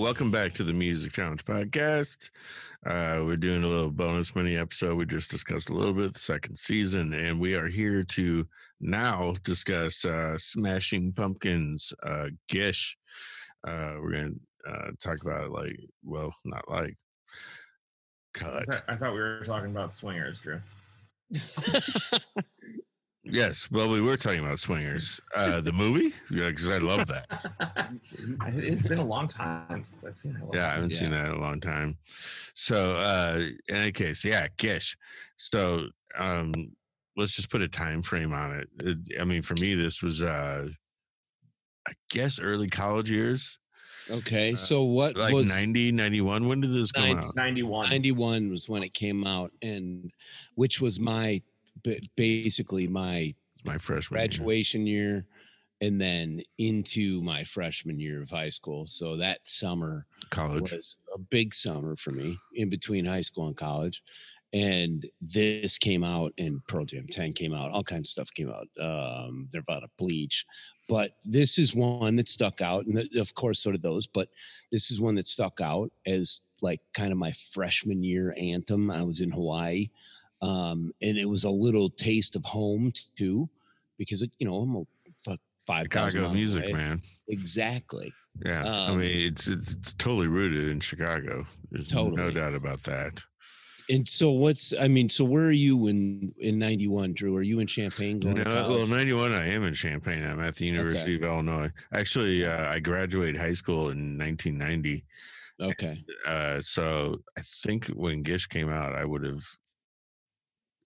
Welcome 0.03 0.31
back 0.31 0.51
to 0.51 0.65
the 0.65 0.73
Music 0.73 1.13
Challenge 1.13 1.45
podcast. 1.45 2.29
Uh, 2.85 3.23
we're 3.23 3.37
doing 3.37 3.63
a 3.63 3.67
little 3.67 3.89
bonus 3.89 4.35
mini 4.35 4.57
episode. 4.57 4.97
We 4.97 5.05
just 5.05 5.31
discussed 5.31 5.69
a 5.69 5.73
little 5.73 5.93
bit 5.93 6.11
the 6.11 6.19
second 6.19 6.59
season, 6.59 7.13
and 7.13 7.39
we 7.39 7.55
are 7.55 7.69
here 7.69 8.03
to 8.03 8.45
now 8.81 9.33
discuss 9.45 10.03
uh, 10.03 10.37
Smashing 10.37 11.13
Pumpkins, 11.13 11.93
uh, 12.03 12.27
Gish. 12.49 12.97
Uh, 13.65 13.93
we're 14.01 14.11
gonna 14.11 14.31
uh, 14.67 14.91
talk 15.01 15.21
about 15.21 15.51
like, 15.51 15.79
well, 16.03 16.35
not 16.43 16.69
like, 16.69 16.97
cut. 18.33 18.83
I 18.89 18.97
thought 18.97 19.13
we 19.13 19.19
were 19.19 19.39
talking 19.45 19.71
about 19.71 19.93
swingers, 19.93 20.37
Drew. 20.41 20.59
Yes, 23.25 23.71
well, 23.71 23.89
we 23.89 24.01
were 24.01 24.17
talking 24.17 24.43
about 24.43 24.59
Swingers, 24.59 25.21
uh, 25.35 25.61
the 25.61 25.71
movie, 25.71 26.13
yeah, 26.29 26.49
because 26.49 26.67
I 26.67 26.77
love 26.79 27.07
that. 27.07 27.89
it's 28.47 28.81
been 28.81 28.97
a 28.97 29.05
long 29.05 29.29
time 29.29 29.85
since 29.85 30.03
I've 30.03 30.17
seen 30.17 30.35
it. 30.35 30.43
Yeah, 30.53 30.67
I 30.67 30.73
haven't 30.73 30.91
yeah. 30.91 30.97
seen 30.97 31.11
that 31.11 31.27
in 31.27 31.33
a 31.33 31.39
long 31.39 31.61
time. 31.61 31.97
So, 32.53 32.97
uh, 32.97 33.39
in 33.69 33.75
any 33.75 33.91
case, 33.93 34.25
yeah, 34.25 34.47
Gish. 34.57 34.97
So, 35.37 35.87
um, 36.17 36.53
let's 37.15 37.35
just 37.35 37.49
put 37.49 37.61
a 37.61 37.69
time 37.69 38.01
frame 38.01 38.33
on 38.33 38.57
it. 38.57 38.69
it 38.79 39.21
I 39.21 39.23
mean, 39.23 39.41
for 39.41 39.55
me, 39.55 39.75
this 39.75 40.03
was, 40.03 40.21
uh, 40.21 40.67
I 41.87 41.91
guess, 42.09 42.41
early 42.41 42.67
college 42.67 43.09
years. 43.09 43.57
Okay, 44.11 44.51
uh, 44.51 44.57
so 44.57 44.83
what 44.83 45.15
like 45.15 45.33
was 45.33 45.47
90, 45.47 45.93
91? 45.93 46.49
When 46.49 46.59
did 46.59 46.73
this 46.73 46.91
come 46.91 47.19
out? 47.19 47.35
91. 47.37 47.89
91 47.89 48.49
was 48.49 48.67
when 48.67 48.83
it 48.83 48.93
came 48.93 49.25
out, 49.25 49.51
and 49.61 50.11
which 50.55 50.81
was 50.81 50.99
my 50.99 51.41
basically 52.15 52.87
my 52.87 53.33
my 53.65 53.77
freshman 53.77 54.19
graduation 54.19 54.85
year. 54.87 55.03
year. 55.03 55.25
and 55.81 55.99
then 55.99 56.41
into 56.57 57.21
my 57.21 57.43
freshman 57.43 57.99
year 57.99 58.21
of 58.21 58.29
high 58.29 58.49
school. 58.49 58.87
So 58.87 59.17
that 59.17 59.47
summer 59.47 60.05
college 60.29 60.71
was 60.71 60.97
a 61.15 61.19
big 61.19 61.53
summer 61.53 61.95
for 61.95 62.11
me 62.11 62.37
in 62.53 62.69
between 62.69 63.05
high 63.05 63.21
school 63.21 63.47
and 63.47 63.55
college. 63.55 64.01
And 64.53 65.03
this 65.19 65.79
came 65.79 66.03
out 66.03 66.31
and 66.37 66.61
Pearl 66.67 66.85
Jam 66.85 67.07
10 67.11 67.33
came 67.33 67.55
out, 67.55 67.71
all 67.71 67.83
kinds 67.83 68.07
of 68.07 68.11
stuff 68.11 68.33
came 68.33 68.51
out. 68.51 68.67
Um, 68.79 69.49
they're 69.51 69.61
about 69.61 69.83
a 69.83 69.89
bleach. 69.97 70.45
But 70.87 71.11
this 71.25 71.57
is 71.57 71.73
one 71.73 72.17
that 72.17 72.29
stuck 72.29 72.61
out. 72.61 72.85
And 72.85 73.03
of 73.17 73.33
course, 73.33 73.63
so 73.63 73.71
did 73.71 73.81
those. 73.81 74.05
But 74.05 74.29
this 74.71 74.91
is 74.91 75.01
one 75.01 75.15
that 75.15 75.27
stuck 75.27 75.59
out 75.59 75.91
as 76.05 76.41
like 76.61 76.81
kind 76.93 77.11
of 77.11 77.17
my 77.17 77.31
freshman 77.31 78.03
year 78.03 78.35
anthem. 78.39 78.91
I 78.91 79.01
was 79.01 79.21
in 79.21 79.31
Hawaii 79.31 79.89
um, 80.43 80.91
and 81.01 81.17
it 81.17 81.29
was 81.29 81.43
a 81.43 81.49
little 81.49 81.89
taste 81.89 82.35
of 82.35 82.45
home 82.45 82.91
too, 83.15 83.49
because 83.97 84.21
it, 84.21 84.31
you 84.37 84.47
know 84.47 84.57
I'm 84.57 84.75
a 84.75 84.83
five 85.65 85.85
Chicago 85.85 86.33
music 86.33 86.65
away. 86.65 86.73
man. 86.73 87.01
Exactly. 87.27 88.13
Yeah, 88.45 88.61
um, 88.61 88.91
I 88.91 88.95
mean 88.95 89.31
it's, 89.31 89.47
it's, 89.47 89.73
it's 89.73 89.93
totally 89.93 90.27
rooted 90.27 90.69
in 90.69 90.79
Chicago. 90.79 91.45
There's 91.71 91.87
totally. 91.87 92.15
no 92.15 92.31
doubt 92.31 92.55
about 92.55 92.83
that. 92.83 93.23
And 93.89 94.07
so 94.07 94.31
what's 94.31 94.73
I 94.79 94.87
mean, 94.87 95.09
so 95.09 95.25
where 95.25 95.45
are 95.45 95.51
you 95.51 95.87
in 95.87 96.33
in 96.39 96.57
91, 96.57 97.13
Drew? 97.13 97.35
Are 97.35 97.41
you 97.41 97.59
in 97.59 97.67
Champaign 97.67 98.19
going 98.19 98.35
no, 98.35 98.67
well, 98.69 98.87
91 98.87 99.33
I 99.33 99.49
am 99.49 99.63
in 99.63 99.73
Champaign. 99.73 100.23
I'm 100.23 100.39
at 100.39 100.55
the 100.55 100.65
University 100.65 101.15
okay. 101.15 101.25
of 101.25 101.31
Illinois. 101.31 101.69
Actually, 101.93 102.45
uh, 102.45 102.69
I 102.69 102.79
graduated 102.79 103.39
high 103.39 103.53
school 103.53 103.89
in 103.89 104.17
1990. 104.17 105.05
Okay. 105.61 106.03
Uh, 106.25 106.59
so 106.61 107.19
I 107.37 107.41
think 107.41 107.87
when 107.87 108.23
Gish 108.23 108.47
came 108.47 108.69
out, 108.69 108.95
I 108.95 109.05
would 109.05 109.23
have 109.23 109.43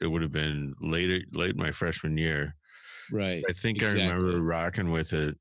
it 0.01 0.07
would 0.07 0.21
have 0.21 0.31
been 0.31 0.73
later, 0.79 1.21
late 1.33 1.57
my 1.57 1.71
freshman 1.71 2.17
year. 2.17 2.55
Right. 3.11 3.43
I 3.47 3.53
think 3.53 3.77
exactly. 3.77 4.03
I 4.03 4.09
remember 4.09 4.41
rocking 4.41 4.91
with 4.91 5.13
it. 5.13 5.35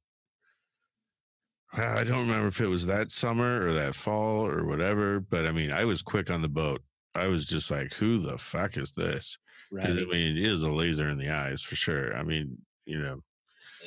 I 1.73 2.05
don't 2.05 2.27
remember 2.27 2.49
if 2.49 2.61
it 2.61 2.69
was 2.69 2.87
that 2.87 3.12
summer 3.12 3.66
or 3.66 3.73
that 3.75 3.95
fall 3.95 4.47
or 4.47 4.64
whatever, 4.64 5.21
but 5.21 5.47
I 5.47 5.53
mean, 5.53 5.73
I 5.73 5.85
was 5.85 6.01
quick 6.01 6.31
on 6.31 6.40
the 6.40 6.49
boat. 6.49 6.83
I 7.14 7.27
was 7.27 7.47
just 7.47 7.71
like, 7.71 7.92
who 7.95 8.19
the 8.19 8.38
fuck 8.38 8.79
is 8.79 8.92
this? 8.92 9.37
Because 9.71 9.97
right. 9.97 10.07
I 10.07 10.11
mean, 10.11 10.37
it 10.37 10.45
is 10.45 10.62
a 10.62 10.71
laser 10.71 11.09
in 11.09 11.19
the 11.19 11.31
eyes 11.31 11.62
for 11.62 11.77
sure. 11.77 12.16
I 12.16 12.23
mean, 12.23 12.59
you 12.85 13.03
know. 13.03 13.21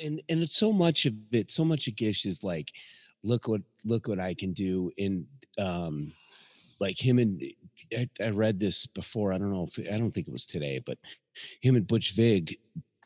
And 0.03 0.21
and 0.29 0.41
it's 0.41 0.55
so 0.55 0.71
much 0.71 1.05
of 1.05 1.13
it, 1.31 1.49
so 1.49 1.65
much 1.65 1.87
of 1.87 1.95
Gish 1.95 2.25
is 2.25 2.43
like, 2.43 2.71
look 3.23 3.47
what 3.47 3.61
look 3.85 4.07
what 4.07 4.19
I 4.19 4.33
can 4.33 4.53
do 4.53 4.91
in 4.97 5.27
um 5.57 6.13
like 6.79 7.03
him 7.03 7.19
and 7.19 7.41
eh, 7.91 8.05
I, 8.21 8.25
I, 8.25 8.29
read 8.29 8.59
this 8.59 8.85
before. 8.85 9.33
I 9.33 9.37
don't 9.37 9.51
know 9.51 9.67
if 9.67 9.79
I 9.79 9.97
don't 9.97 10.11
think 10.11 10.27
it 10.27 10.31
was 10.31 10.47
today, 10.47 10.81
but 10.83 10.97
him 11.61 11.75
and 11.75 11.87
Butch 11.87 12.13
Vig 12.13 12.57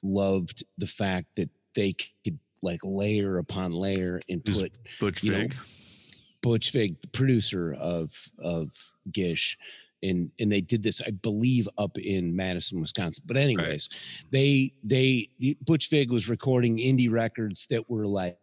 loved 0.03 0.63
the 0.77 0.87
fact 0.87 1.27
that 1.35 1.49
they 1.75 1.93
could 1.93 2.39
like 2.61 2.81
layer 2.83 3.37
upon 3.37 3.71
layer 3.71 4.19
and 4.29 4.43
put 4.43 4.71
Butch 4.99 5.21
Vig. 5.21 5.53
Know, 5.53 5.61
Butch 6.41 6.71
Vig, 6.71 7.01
the 7.01 7.07
producer 7.07 7.73
of 7.73 8.29
of 8.39 8.93
Gish, 9.11 9.57
and 10.03 10.31
and 10.39 10.51
they 10.51 10.61
did 10.61 10.83
this, 10.83 11.01
I 11.05 11.11
believe, 11.11 11.67
up 11.77 11.97
in 11.97 12.35
Madison, 12.35 12.81
Wisconsin. 12.81 13.23
But 13.25 13.37
anyways, 13.37 13.89
right. 13.91 14.31
they 14.31 14.73
they 14.83 15.29
Butch 15.61 15.89
Vig 15.89 16.11
was 16.11 16.29
recording 16.29 16.77
indie 16.77 17.11
records 17.11 17.67
that 17.67 17.89
were 17.89 18.05
like, 18.05 18.37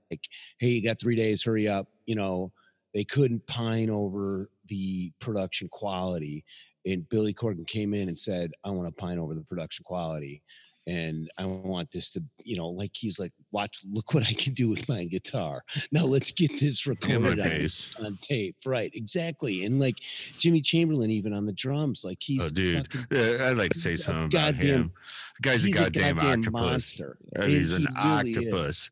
"Hey, 0.58 0.68
you 0.68 0.82
got 0.82 0.98
three 0.98 1.16
days, 1.16 1.42
hurry 1.44 1.68
up," 1.68 1.88
you 2.06 2.14
know. 2.14 2.52
They 2.94 3.04
couldn't 3.04 3.46
pine 3.46 3.90
over 3.90 4.50
the 4.66 5.12
production 5.20 5.68
quality. 5.70 6.44
And 6.86 7.08
Billy 7.08 7.34
Corgan 7.34 7.66
came 7.66 7.94
in 7.94 8.08
and 8.08 8.18
said, 8.18 8.52
I 8.64 8.70
want 8.70 8.88
to 8.88 9.00
pine 9.00 9.18
over 9.18 9.34
the 9.34 9.44
production 9.44 9.84
quality 9.84 10.42
and 10.86 11.30
I 11.38 11.44
want 11.46 11.90
this 11.90 12.10
to, 12.12 12.24
you 12.44 12.56
know, 12.56 12.68
like 12.68 12.92
he's 12.94 13.20
like, 13.20 13.32
watch, 13.52 13.80
look 13.88 14.14
what 14.14 14.24
I 14.24 14.32
can 14.32 14.54
do 14.54 14.68
with 14.68 14.88
my 14.88 15.04
guitar. 15.04 15.64
Now 15.92 16.04
let's 16.04 16.32
get 16.32 16.58
this 16.60 16.86
recorded 16.86 17.40
on, 17.40 18.06
on, 18.06 18.18
tape. 18.20 18.56
Right, 18.64 18.90
exactly. 18.94 19.64
And 19.64 19.80
like 19.80 19.96
Jimmy 20.38 20.60
Chamberlin, 20.60 21.10
even 21.10 21.32
on 21.32 21.46
the 21.46 21.52
drums, 21.52 22.04
like 22.04 22.18
he's. 22.20 22.46
Oh, 22.46 22.54
dude, 22.54 22.88
yeah, 23.10 23.48
I'd 23.48 23.56
like 23.56 23.72
to 23.72 23.78
say 23.78 23.96
something 23.96 24.26
about 24.26 24.54
him. 24.54 24.92
The 25.36 25.48
guy's 25.48 25.66
a 25.66 25.70
goddamn, 25.70 26.18
a 26.18 26.20
goddamn 26.20 26.38
octopus. 26.38 26.62
Monster. 26.62 27.18
Uh, 27.36 27.42
I 27.42 27.46
mean, 27.46 27.56
he's 27.56 27.72
an 27.72 27.86
really 27.94 28.36
octopus. 28.36 28.68
Is. 28.68 28.90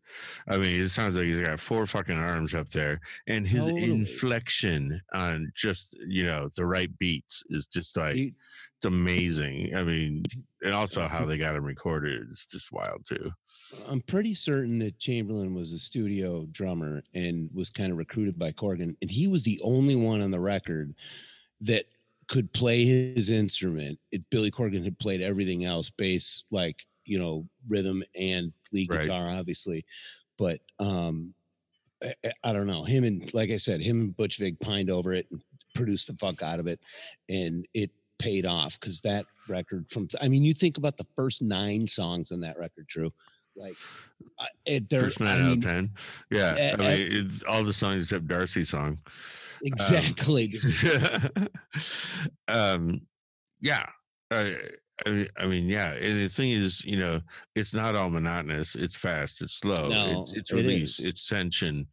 I 0.49 0.59
mean, 0.59 0.83
it 0.83 0.89
sounds 0.89 1.17
like 1.17 1.27
he's 1.27 1.41
got 1.41 1.61
four 1.61 1.87
fucking 1.87 2.17
arms 2.17 2.55
up 2.55 2.69
there, 2.71 3.01
and 3.27 3.47
his 3.47 3.69
totally. 3.69 3.93
inflection 3.93 5.01
on 5.13 5.53
just 5.55 5.97
you 6.07 6.27
know 6.27 6.49
the 6.57 6.67
right 6.67 6.97
beats 6.99 7.45
is 7.49 7.67
just 7.67 7.97
like. 7.97 8.15
He, 8.15 8.35
it's 8.79 8.87
amazing. 8.87 9.75
I 9.75 9.83
mean, 9.83 10.23
and 10.63 10.75
also 10.75 11.07
how 11.07 11.25
they 11.25 11.39
got 11.39 11.55
him 11.55 11.65
recorded 11.65 12.31
is 12.31 12.47
just 12.47 12.73
wild 12.73 13.07
too. 13.07 13.31
I'm 13.89 14.01
pretty 14.01 14.35
certain 14.35 14.79
that 14.81 14.99
Chamberlin 14.99 15.55
was 15.55 15.73
a 15.73 15.79
studio 15.79 16.47
drummer 16.51 17.03
and 17.15 17.51
was 17.53 17.71
kind 17.71 17.93
of 17.93 17.99
recruited 17.99 18.39
by 18.39 18.53
Corgan, 18.53 18.97
and 19.01 19.11
he 19.11 19.29
was 19.29 19.45
the 19.45 19.61
only 19.63 19.95
one 19.95 20.21
on 20.21 20.31
the 20.31 20.41
record 20.41 20.95
that 21.61 21.87
could 22.29 22.53
play 22.53 22.85
his 22.85 23.31
instrument. 23.31 23.99
It, 24.13 24.29
Billy 24.31 24.51
Corgan 24.51 24.85
had 24.85 24.99
played 24.99 25.21
everything 25.21 25.65
else, 25.65 25.91
bass, 25.91 26.45
like 26.51 26.87
you 27.05 27.19
know, 27.19 27.49
rhythm 27.67 28.03
and 28.19 28.53
lead 28.73 28.93
right. 28.93 29.03
guitar, 29.03 29.29
obviously, 29.31 29.87
but 30.39 30.61
um, 30.79 31.35
I, 32.03 32.15
I, 32.45 32.53
don't 32.53 32.67
know. 32.67 32.85
Him 32.85 33.05
and 33.05 33.33
like 33.33 33.51
I 33.51 33.57
said, 33.57 33.81
him 33.81 34.01
and 34.01 34.17
Butch 34.17 34.39
Vig 34.39 34.61
pined 34.61 34.91
over 34.91 35.13
it 35.15 35.27
and 35.31 35.41
produced 35.75 36.09
the 36.09 36.15
fuck 36.15 36.43
out 36.43 36.61
of 36.61 36.67
it, 36.67 36.81
and 37.29 37.67
it 37.73 37.91
paid 38.19 38.47
off 38.47 38.79
because 38.79 39.01
that 39.03 39.27
record 39.49 39.91
from 39.91 40.09
I 40.21 40.29
mean 40.29 40.43
you 40.43 40.55
think 40.55 40.79
about 40.79 40.97
the 40.97 41.07
first 41.17 41.43
nine 41.43 41.87
songs 41.87 42.33
on 42.33 42.41
that 42.41 42.59
record, 42.59 42.87
Drew. 42.87 43.13
Like 43.57 43.75
it, 44.65 44.85
first 44.91 45.21
nine 45.21 45.29
I 45.29 45.43
out 45.43 45.49
mean, 45.49 45.59
of 45.59 45.65
ten, 45.65 45.91
yeah. 46.31 46.75
Uh, 46.79 46.85
I 46.85 46.97
mean, 46.97 47.31
all 47.49 47.65
the 47.65 47.73
songs 47.73 48.03
except 48.03 48.29
Darcy's 48.29 48.69
song. 48.69 48.99
Exactly. 49.63 50.53
Um, 51.39 51.49
um 52.49 53.01
yeah. 53.61 53.87
Uh, 54.31 54.51
I, 55.07 55.27
I 55.39 55.47
mean, 55.47 55.69
yeah. 55.69 55.93
And 55.93 56.19
the 56.19 56.29
thing 56.29 56.51
is, 56.51 56.85
you 56.85 56.99
know, 56.99 57.21
it's 57.55 57.75
not 57.75 57.95
all 57.95 58.11
monotonous. 58.11 58.75
It's 58.75 58.97
fast. 58.97 59.43
It's 59.43 59.55
slow. 59.55 59.89
No, 59.89 60.21
it's, 60.21 60.33
it's 60.33 60.53
release. 60.53 60.99
It 60.99 61.09
it's 61.09 61.29
tension. 61.29 61.87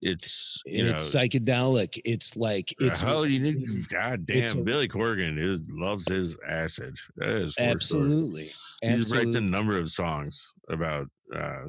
It's 0.00 0.62
you 0.64 0.86
it's 0.86 1.14
know, 1.14 1.20
psychedelic. 1.20 2.00
It's 2.04 2.36
like 2.36 2.74
it's 2.78 3.04
oh, 3.04 3.24
you 3.24 3.40
need. 3.40 3.66
God 3.88 4.26
damn, 4.26 4.64
Billy 4.64 4.88
Corgan 4.88 5.38
is 5.38 5.62
loves 5.70 6.08
his 6.08 6.36
acid. 6.46 6.96
That 7.16 7.30
is 7.30 7.56
absolutely. 7.58 8.50
He 8.82 8.88
absolutely. 8.88 9.24
writes 9.24 9.36
a 9.36 9.40
number 9.40 9.78
of 9.78 9.88
songs 9.88 10.52
about 10.68 11.08
uh, 11.34 11.64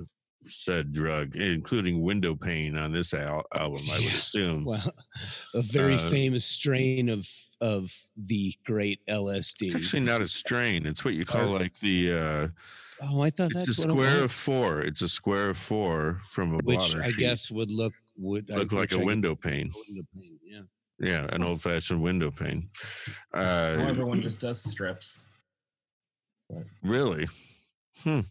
said 0.45 0.91
drug, 0.91 1.35
including 1.35 2.01
window 2.01 2.35
pane 2.35 2.77
on 2.77 2.91
this 2.91 3.13
al- 3.13 3.45
album. 3.57 3.79
I 3.93 3.99
would 3.99 4.07
assume. 4.07 4.65
Well, 4.65 4.93
a 5.55 5.61
very 5.61 5.95
uh, 5.95 6.09
famous 6.09 6.45
strain 6.45 7.09
of 7.09 7.27
of 7.63 7.95
the 8.17 8.53
great 8.65 8.99
LSD. 9.07 9.67
It's 9.67 9.75
actually 9.75 10.01
not 10.01 10.21
a 10.21 10.27
strain. 10.27 10.85
It's 10.85 11.05
what 11.05 11.13
you 11.13 11.23
call 11.23 11.47
like 11.47 11.79
the. 11.79 12.11
Uh, 12.11 12.47
oh, 13.01 13.21
I 13.21 13.29
thought 13.29 13.51
that's 13.53 13.69
a 13.69 13.73
square 13.73 14.25
of 14.25 14.31
four. 14.31 14.81
It's 14.81 15.01
a 15.01 15.07
square 15.07 15.49
of 15.49 15.57
four 15.57 16.19
from 16.25 16.55
a 16.55 16.57
which 16.57 16.93
I 16.93 17.07
sheet. 17.07 17.19
guess 17.19 17.49
would 17.49 17.71
look 17.71 17.93
would 18.17 18.49
look 18.49 18.73
like 18.73 18.91
a 18.91 18.99
window 18.99 19.33
pane. 19.33 19.71
Window 19.87 20.07
pane. 20.13 20.39
Yeah. 20.43 20.61
Yeah, 20.99 21.27
an 21.31 21.43
old 21.43 21.61
fashioned 21.61 22.03
window 22.03 22.31
pane. 22.31 22.69
Uh, 23.33 23.77
everyone 23.79 24.21
just 24.21 24.41
does 24.41 24.61
strips. 24.61 25.25
Really? 26.83 27.27
Hmm. 28.03 28.21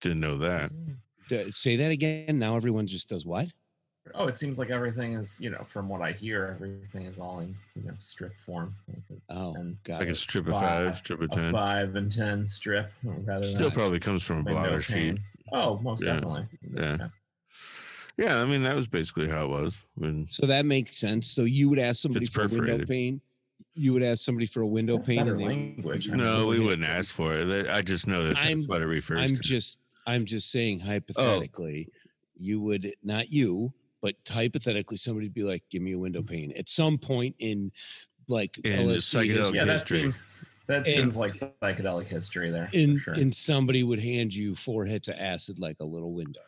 Didn't 0.00 0.20
know 0.20 0.38
that. 0.38 0.72
Say 1.50 1.76
that 1.76 1.90
again. 1.90 2.38
Now 2.38 2.56
everyone 2.56 2.86
just 2.86 3.10
does 3.10 3.26
what? 3.26 3.48
Oh, 4.14 4.26
it 4.26 4.38
seems 4.38 4.58
like 4.58 4.70
everything 4.70 5.12
is, 5.12 5.38
you 5.40 5.50
know, 5.50 5.62
from 5.64 5.88
what 5.88 6.00
I 6.00 6.12
hear, 6.12 6.46
everything 6.56 7.06
is 7.06 7.18
all 7.18 7.40
in, 7.40 7.54
you 7.76 7.82
know, 7.86 7.94
strip 7.98 8.32
form. 8.40 8.74
Oh, 9.28 9.54
and 9.54 9.76
got 9.84 10.00
Like 10.00 10.08
a 10.08 10.12
it. 10.12 10.16
strip 10.16 10.46
of 10.46 10.54
Five, 10.54 10.62
five, 10.62 10.96
strip 10.96 11.20
of 11.20 11.30
a 11.30 11.34
ten. 11.34 11.52
five 11.52 11.94
and 11.96 12.10
ten 12.10 12.48
strip 12.48 12.90
rather 13.04 13.44
Still 13.44 13.68
than 13.68 13.72
probably 13.72 14.00
comes 14.00 14.24
from 14.24 14.38
a 14.38 14.42
window 14.44 14.60
blotter 14.62 14.80
sheet. 14.80 15.18
Oh, 15.52 15.78
most 15.78 16.02
Yeah. 16.02 16.14
definitely. 16.14 16.46
Yeah. 16.74 17.08
Yeah, 18.16 18.42
I 18.42 18.44
mean 18.46 18.62
that 18.64 18.74
was 18.74 18.86
basically 18.88 19.28
how 19.28 19.44
it 19.44 19.48
was. 19.48 19.82
When 19.94 20.26
So 20.28 20.46
that 20.46 20.64
makes 20.66 20.96
sense. 20.96 21.26
So 21.30 21.44
you 21.44 21.68
would 21.68 21.78
ask 21.78 22.00
somebody 22.00 22.24
It's 22.24 22.34
for 22.34 22.42
a 22.42 22.48
window 22.48 22.58
perforated. 22.64 22.88
pane. 22.88 23.20
You 23.74 23.92
would 23.92 24.02
ask 24.02 24.24
somebody 24.24 24.46
for 24.46 24.60
a 24.62 24.66
window 24.66 24.96
That's 24.96 25.08
pane, 25.08 25.18
better 25.18 25.32
and 25.32 25.40
they, 25.40 25.44
language. 25.46 26.10
I 26.10 26.16
no, 26.16 26.46
we 26.48 26.58
wouldn't 26.60 26.88
ask 26.88 27.14
for 27.14 27.34
it. 27.34 27.68
I 27.70 27.82
just 27.82 28.06
know 28.06 28.24
that 28.24 28.34
that's 28.34 28.46
I'm- 28.46 28.64
what 28.64 28.82
it 28.82 28.86
refers 28.86 29.30
I'm 29.30 29.36
to. 29.36 29.42
just 29.42 29.78
I'm 30.06 30.24
just 30.24 30.50
saying 30.50 30.80
oh. 30.82 30.86
hypothetically, 30.86 31.88
you 32.38 32.60
would 32.60 32.94
not 33.04 33.30
you, 33.30 33.72
but 34.02 34.14
hypothetically, 34.28 34.96
somebody 34.96 35.26
would 35.26 35.34
be 35.34 35.42
like, 35.42 35.62
"Give 35.70 35.82
me 35.82 35.92
a 35.92 35.98
window 35.98 36.20
mm-hmm. 36.20 36.34
pane." 36.34 36.52
At 36.58 36.68
some 36.68 36.98
point 36.98 37.34
in 37.38 37.72
like 38.28 38.58
In 38.58 38.86
LSD 38.86 38.96
psychedelic 38.96 39.26
history, 39.36 39.56
Yeah, 39.58 39.64
that 39.64 39.72
history. 39.72 39.98
seems 40.00 40.26
that 40.66 40.86
And- 40.86 41.16
like 41.16 41.32
psychedelic 41.32 42.06
history 42.08 42.50
there. 42.50 42.68
and 42.72 43.00
sure. 43.00 43.14
and 43.14 43.34
somebody 43.34 43.82
would 43.82 44.00
hand 44.00 44.34
you 44.34 44.54
four 44.54 44.84
hits 44.84 45.08
of 45.08 45.16
acid 45.18 45.58
like 45.58 45.76
a 45.80 45.84
little 45.84 46.12
window. 46.12 46.40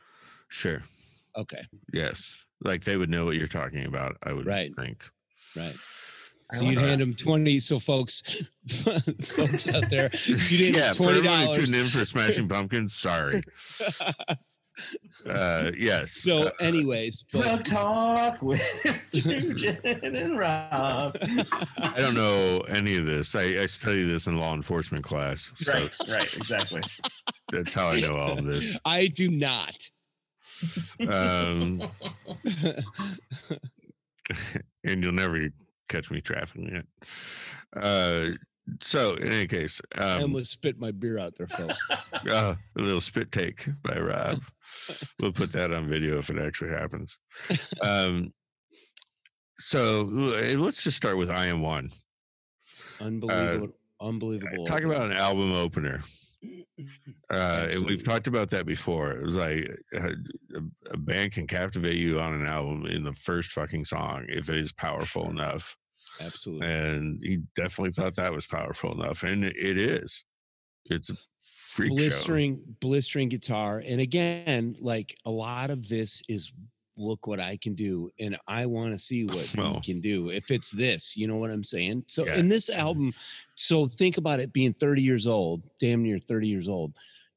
sure. 0.49 0.85
Okay, 1.37 1.63
Yes. 1.93 2.37
Like 2.63 2.85
they 2.85 2.97
would 2.97 3.11
know 3.11 3.25
what 3.25 3.37
you're 3.37 3.49
talking 3.49 3.85
about, 3.87 4.17
I 4.23 4.33
would 4.33 4.47
Right. 4.47 4.73
think. 4.77 5.05
right. 5.57 5.75
So 6.55 6.65
you'd 6.67 6.79
hand 6.79 7.01
them 7.01 7.15
twenty. 7.15 7.59
So 7.61 7.79
folks, 7.81 8.21
folks 9.23 9.67
out 9.69 9.89
there, 9.89 10.11
you'd 10.27 10.51
yeah, 10.77 10.83
hand 10.85 10.97
twenty 10.99 11.17
everyone 11.19 11.39
who 11.39 11.45
dollars. 11.47 11.71
tuned 11.71 11.75
in 11.83 11.89
for 11.91 12.05
Smashing 12.05 12.49
Pumpkins, 12.49 12.95
sorry. 12.95 13.41
Uh, 15.29 15.71
yes. 15.79 16.13
So, 16.13 16.51
anyways, 16.61 17.25
but 17.33 17.43
Drug 17.43 17.65
talk 17.65 18.43
with 18.43 18.63
Jen 19.13 19.77
and 20.17 20.39
Rob. 20.39 21.17
I 21.23 21.93
don't 21.97 22.15
know 22.15 22.61
any 22.69 22.97
of 22.97 23.07
this. 23.07 23.35
I, 23.37 23.43
I 23.63 23.67
studied 23.67 24.05
this 24.05 24.27
in 24.27 24.39
law 24.39 24.55
enforcement 24.55 25.05
class. 25.05 25.51
So 25.57 25.73
Right, 25.73 25.97
right, 26.09 26.35
exactly. 26.37 26.81
that's 27.53 27.75
how 27.75 27.89
I 27.89 28.01
know 28.01 28.17
all 28.17 28.39
of 28.39 28.45
this. 28.45 28.79
I 28.85 29.07
do 29.09 29.31
not. 29.31 29.77
Um, 31.09 31.83
and 34.85 35.03
you'll 35.03 35.13
never 35.13 35.49
catch 35.89 36.11
me 36.11 36.21
trafficking 36.21 36.77
it. 36.77 36.87
Uh, 37.75 38.31
so 38.81 39.15
in 39.17 39.33
any 39.33 39.47
case, 39.47 39.81
I 39.99 40.17
um, 40.17 40.23
almost 40.23 40.53
spit 40.53 40.79
my 40.79 40.91
beer 40.91 41.19
out 41.19 41.35
there, 41.37 41.49
folks. 41.49 41.87
uh, 41.91 42.55
a 42.77 42.81
little 42.81 43.01
spit 43.01 43.33
take 43.33 43.67
by 43.83 43.99
Rob. 43.99 44.41
we'll 45.21 45.33
put 45.33 45.53
that 45.53 45.73
on 45.73 45.89
video 45.89 46.19
if 46.19 46.31
it 46.31 46.39
actually 46.39 46.71
happens. 46.71 47.19
Um, 47.83 48.33
so 49.59 50.09
uh, 50.11 50.59
let's 50.59 50.85
just 50.85 50.97
start 50.97 51.17
with 51.17 51.31
I 51.31 51.47
am 51.47 51.61
one. 51.61 51.91
Unbelievable. 53.01 53.75
unbelievable. 54.01 54.65
Talk 54.65 54.83
about 54.83 55.11
an 55.11 55.17
album 55.17 55.53
opener. 55.53 56.03
Uh, 57.31 57.69
and 57.71 57.87
we've 57.87 58.05
talked 58.05 58.27
about 58.27 58.51
that 58.51 58.67
before. 58.67 59.13
It 59.13 59.25
was 59.25 59.37
like 59.37 59.71
uh, 59.97 60.09
a, 60.57 60.61
a 60.93 60.99
band 60.99 61.33
can 61.33 61.47
captivate 61.47 61.97
you 61.97 62.21
on 62.21 62.35
an 62.35 62.47
album 62.47 62.85
in 62.87 63.05
the 63.05 63.13
first 63.13 63.53
fucking 63.53 63.85
song 63.85 64.27
if 64.29 64.51
it 64.51 64.59
is 64.59 64.73
powerful 64.73 65.31
enough. 65.31 65.77
Absolutely. 66.21 66.67
And 66.67 67.21
he 67.23 67.39
definitely 67.57 67.93
thought 67.93 68.17
that 68.17 68.33
was 68.33 68.47
powerful 68.47 68.93
enough, 68.93 69.23
and 69.23 69.45
it 69.45 69.55
is. 69.57 70.25
It's 70.87 71.11
a 71.11 71.17
freak 71.73 71.91
show. 71.91 71.97
blistering 71.97 72.61
blistering 72.81 73.29
guitar 73.29 73.83
and 73.87 74.01
again 74.01 74.77
like 74.81 75.17
a 75.25 75.31
lot 75.31 75.71
of 75.71 75.89
this 75.89 76.23
is 76.29 76.53
look 76.99 77.27
what 77.27 77.41
i 77.41 77.57
can 77.57 77.75
do 77.75 78.11
and 78.21 78.37
i 78.47 78.67
want 78.67 78.93
to 78.93 78.99
see 78.99 79.25
what 79.25 79.55
Well. 79.57 79.81
can 79.83 80.01
do 80.01 80.29
if 80.29 80.51
it's 80.51 80.71
this 80.71 81.17
you 81.17 81.27
know 81.27 81.37
what 81.39 81.51
i'm 81.51 81.65
saying 81.65 82.05
so 82.07 82.27
Yeah. 82.27 82.37
in 82.37 82.49
this 82.49 82.69
mm-hmm. 82.69 82.81
album 82.81 83.13
so 83.55 83.87
think 83.87 84.19
about 84.19 84.39
it 84.41 84.53
being 84.53 84.75
30 84.75 85.01
years 85.03 85.27
old 85.27 85.63
damn 85.81 86.03
near 86.03 86.19
30 86.19 86.49
years 86.49 86.69
old 86.69 86.93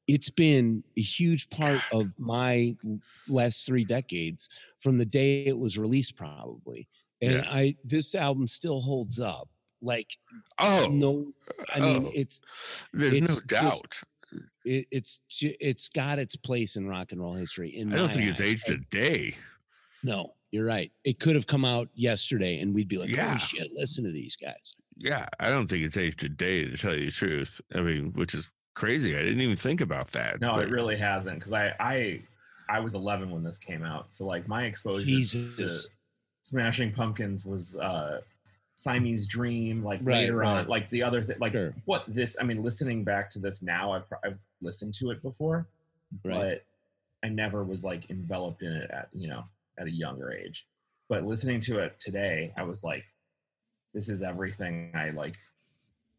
it's 0.06 0.30
been 0.30 0.84
a 0.96 1.00
huge 1.00 1.48
part 1.48 1.80
of 1.90 2.12
my 2.18 2.76
last 3.28 3.64
three 3.64 3.84
decades 3.84 4.50
from 4.78 4.98
the 4.98 5.06
day 5.06 5.46
it 5.46 5.58
was 5.58 5.78
released 5.78 6.14
probably 6.14 6.88
and 7.22 7.32
Yeah. 7.34 7.44
i 7.50 7.76
this 7.84 8.14
album 8.14 8.48
still 8.48 8.80
holds 8.80 9.18
up 9.20 9.48
like 9.82 10.16
Oh, 10.58 10.88
no 10.90 11.32
i 11.74 11.80
mean 11.80 12.04
oh, 12.06 12.10
it's 12.14 12.40
there's 12.92 13.12
no 13.20 13.24
it's 13.26 13.42
just- 13.42 13.46
doubt. 13.48 14.00
it, 14.64 14.86
it's 14.90 15.20
it's 15.40 15.88
got 15.88 16.18
its 16.18 16.34
place 16.36 16.76
in 16.76 16.86
rock 16.88 17.12
and 17.12 17.20
roll 17.20 17.34
history. 17.34 17.68
In 17.70 17.92
I 17.92 17.96
don't 17.98 18.06
my 18.08 18.12
think 18.12 18.30
it's 18.30 18.40
eyes. 18.40 18.52
aged 18.52 18.70
a 18.70 18.78
day. 18.90 19.34
No, 20.02 20.34
you're 20.50 20.66
right. 20.66 20.90
It 21.04 21.20
could 21.20 21.36
have 21.36 21.46
come 21.46 21.64
out 21.64 21.88
yesterday, 21.94 22.58
and 22.58 22.74
we'd 22.74 22.88
be 22.88 22.98
like, 22.98 23.10
Yeah. 23.10 23.28
"Holy 23.28 23.38
shit! 23.38 23.72
Listen 23.72 24.04
to 24.04 24.10
these 24.12 24.34
guys." 24.36 24.74
Yeah, 24.96 25.26
I 25.38 25.50
don't 25.50 25.68
think 25.68 25.84
it's 25.84 25.96
aged 25.96 26.24
a 26.24 26.28
day 26.28 26.64
to 26.64 26.76
tell 26.76 26.94
you 26.96 27.06
the 27.06 27.12
truth. 27.12 27.60
I 27.74 27.80
mean, 27.82 28.12
which 28.14 28.34
is 28.34 28.50
crazy. 28.74 29.14
I 29.16 29.20
didn't 29.22 29.40
even 29.40 29.56
think 29.56 29.80
about 29.80 30.08
that. 30.12 30.40
No, 30.40 30.54
but- 30.54 30.64
it 30.64 30.70
really 30.70 30.96
hasn't. 30.96 31.38
Because 31.38 31.52
I, 31.52 31.72
I, 31.78 32.22
I 32.68 32.80
was 32.80 32.94
11 32.94 33.30
when 33.30 33.42
this 33.44 33.58
came 33.58 33.84
out, 33.84 34.12
so 34.12 34.26
like 34.26 34.48
my 34.48 34.64
exposure 34.64 35.04
Jesus. 35.04 35.86
to 35.86 35.90
Smashing 36.46 36.92
Pumpkins 36.92 37.44
was 37.44 37.76
uh, 37.76 38.20
Siamese 38.76 39.26
Dream. 39.26 39.82
Like 39.82 39.98
Right, 40.04 40.18
later 40.18 40.36
right. 40.36 40.60
on, 40.60 40.68
like 40.68 40.88
the 40.90 41.02
other 41.02 41.20
thing, 41.20 41.36
like 41.40 41.52
Sure. 41.52 41.74
what 41.86 42.04
this. 42.06 42.36
I 42.40 42.44
mean, 42.44 42.62
listening 42.62 43.02
back 43.02 43.30
to 43.30 43.40
this 43.40 43.62
now, 43.62 43.90
I've, 43.90 44.04
I've 44.24 44.38
listened 44.62 44.94
to 44.94 45.10
it 45.10 45.20
before, 45.22 45.66
Right. 46.24 46.60
but 46.62 46.64
I 47.26 47.30
never 47.30 47.64
was 47.64 47.82
like 47.82 48.08
enveloped 48.10 48.62
in 48.62 48.72
it 48.72 48.88
at 48.92 49.08
you 49.12 49.26
know 49.26 49.42
at 49.76 49.88
a 49.88 49.90
younger 49.90 50.30
age. 50.32 50.66
But 51.08 51.24
listening 51.26 51.60
to 51.62 51.80
it 51.80 51.98
today, 51.98 52.52
I 52.56 52.62
was 52.62 52.84
like, 52.84 53.04
this 53.92 54.08
is 54.08 54.22
everything 54.22 54.92
I 54.94 55.10
like. 55.10 55.34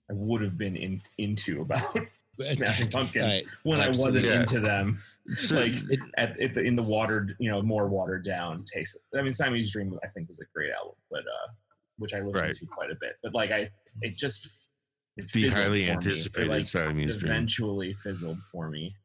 I 0.09 0.13
would 0.13 0.41
have 0.41 0.57
been 0.57 0.75
in, 0.75 1.01
into 1.17 1.61
about 1.61 1.97
Smashing 2.39 2.89
Pumpkins 2.89 3.25
Right. 3.33 3.45
when 3.63 3.79
I 3.79 3.89
wasn't 3.89 4.25
Yeah. 4.25 4.41
into 4.41 4.59
them. 4.59 4.99
So- 5.35 5.55
like 5.59 5.73
at, 6.17 6.39
at 6.39 6.53
the, 6.53 6.61
in 6.61 6.75
the 6.75 6.83
watered, 6.83 7.35
you 7.39 7.49
know, 7.49 7.61
more 7.61 7.87
watered 7.87 8.23
down 8.23 8.63
taste. 8.65 8.97
I 9.17 9.21
mean, 9.21 9.31
Siamese 9.31 9.71
Dream, 9.71 9.97
I 10.03 10.07
think, 10.07 10.29
was 10.29 10.39
a 10.39 10.45
great 10.53 10.71
album, 10.71 10.95
but 11.11 11.21
uh, 11.21 11.51
which 11.97 12.13
I 12.13 12.19
listened 12.19 12.35
Right. 12.35 12.55
to 12.55 12.65
quite 12.67 12.91
a 12.91 12.95
bit. 12.99 13.15
But 13.23 13.33
like, 13.33 13.51
I 13.51 13.69
it 14.01 14.15
just 14.15 14.47
it 15.17 15.31
the 15.31 15.49
highly 15.49 15.65
for 15.65 15.73
me. 15.73 15.83
It, 15.83 15.89
anticipated 15.89 16.49
like, 16.49 16.65
Siamese 16.67 17.17
Dream. 17.17 17.31
eventually 17.31 17.93
fizzled 17.95 18.39
for 18.51 18.69
me. 18.69 18.95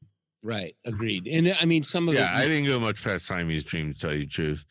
Right. 0.42 0.76
Agreed. 0.84 1.26
And 1.26 1.56
I 1.60 1.64
mean, 1.64 1.82
some 1.84 2.08
of 2.08 2.14
Yeah, 2.16 2.30
I 2.32 2.46
didn't 2.46 2.66
go 2.66 2.78
much 2.80 3.02
past 3.02 3.26
Siamese 3.26 3.64
Dream 3.64 3.92
to 3.94 3.98
tell 3.98 4.12
you 4.12 4.20
the 4.20 4.26
truth. 4.26 4.64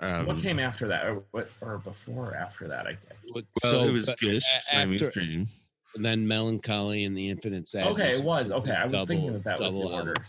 Um, 0.00 0.26
what 0.26 0.38
came 0.38 0.58
after 0.58 0.88
that, 0.88 1.06
or 1.06 1.24
what, 1.30 1.50
or 1.60 1.78
before 1.78 2.30
or 2.30 2.34
after 2.34 2.66
that? 2.68 2.86
I, 2.86 2.90
I 2.90 2.96
well, 3.32 3.44
so, 3.60 3.84
it 3.84 3.92
was 3.92 4.06
but 4.06 4.18
Gish, 4.18 4.44
a- 4.56 4.60
Siamese 4.62 5.02
after- 5.02 5.20
Dream. 5.20 5.46
And 5.94 6.04
then 6.04 6.26
melancholy 6.26 7.04
and 7.04 7.16
the 7.16 7.28
infinite 7.28 7.68
sadness. 7.68 7.92
okay, 7.92 8.08
it 8.16 8.24
was 8.24 8.50
okay. 8.50 8.72
I 8.72 8.82
was 8.82 8.92
double- 8.92 9.06
thinking 9.06 9.32
that 9.32 9.44
that 9.44 9.60
was 9.60 9.74
the 9.74 9.80
double 9.80 9.94
order. 9.94 10.10
album. 10.10 10.24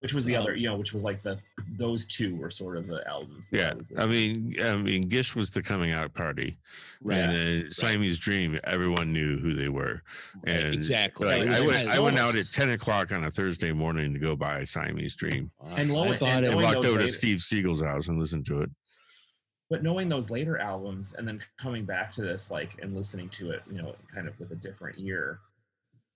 Which 0.00 0.14
was 0.14 0.24
the 0.24 0.36
Um, 0.36 0.42
other, 0.44 0.54
you 0.54 0.68
know, 0.68 0.76
which 0.76 0.92
was 0.92 1.02
like 1.02 1.22
the 1.24 1.40
those 1.76 2.06
two 2.06 2.36
were 2.36 2.52
sort 2.52 2.76
of 2.76 2.86
the 2.86 3.02
albums. 3.08 3.48
Yeah, 3.50 3.72
was 3.74 3.90
I 3.98 4.06
mean, 4.06 4.54
I 4.62 4.76
mean, 4.76 5.02
Gish 5.08 5.34
was 5.34 5.50
the 5.50 5.60
coming 5.60 5.90
out 5.90 6.14
party, 6.14 6.56
Right. 7.02 7.18
and 7.18 7.32
then 7.64 7.72
Siamese 7.72 8.20
Dream, 8.20 8.60
everyone 8.62 9.12
knew 9.12 9.38
who 9.40 9.54
they 9.54 9.68
were. 9.68 10.02
right, 10.44 10.54
and, 10.54 10.72
exactly. 10.72 11.26
Like, 11.26 11.42
it 11.42 11.48
I 11.48 11.50
was 11.50 11.64
went. 11.64 11.88
I 11.88 11.98
went 11.98 12.16
out 12.20 12.36
at 12.36 12.44
ten 12.52 12.70
o'clock 12.70 13.10
on 13.10 13.24
a 13.24 13.30
Thursday 13.32 13.72
morning 13.72 14.12
to 14.12 14.20
go 14.20 14.36
buy 14.36 14.62
Siamese 14.62 15.16
Dream. 15.16 15.50
And 15.76 15.92
lo- 15.92 16.04
I 16.04 16.06
and 16.14 16.14
it. 16.22 16.22
I 16.22 16.40
knowing 16.52 16.62
walked 16.64 16.82
those 16.82 16.92
over 16.92 17.00
to 17.02 17.08
Steve 17.08 17.40
Siegel's 17.40 17.82
house 17.82 18.06
and 18.06 18.20
listened 18.20 18.46
to 18.46 18.62
it. 18.62 18.70
But 19.70 19.82
knowing 19.82 20.08
those 20.08 20.30
later 20.30 20.58
albums 20.58 21.14
and 21.16 21.26
then 21.26 21.42
coming 21.58 21.84
back 21.84 22.12
to 22.12 22.22
this 22.22 22.50
like 22.50 22.78
and 22.82 22.94
listening 22.94 23.28
to 23.30 23.50
it 23.50 23.62
you 23.70 23.80
know 23.80 23.94
kind 24.14 24.28
of 24.28 24.38
with 24.38 24.50
a 24.52 24.56
different 24.56 24.98
ear 24.98 25.40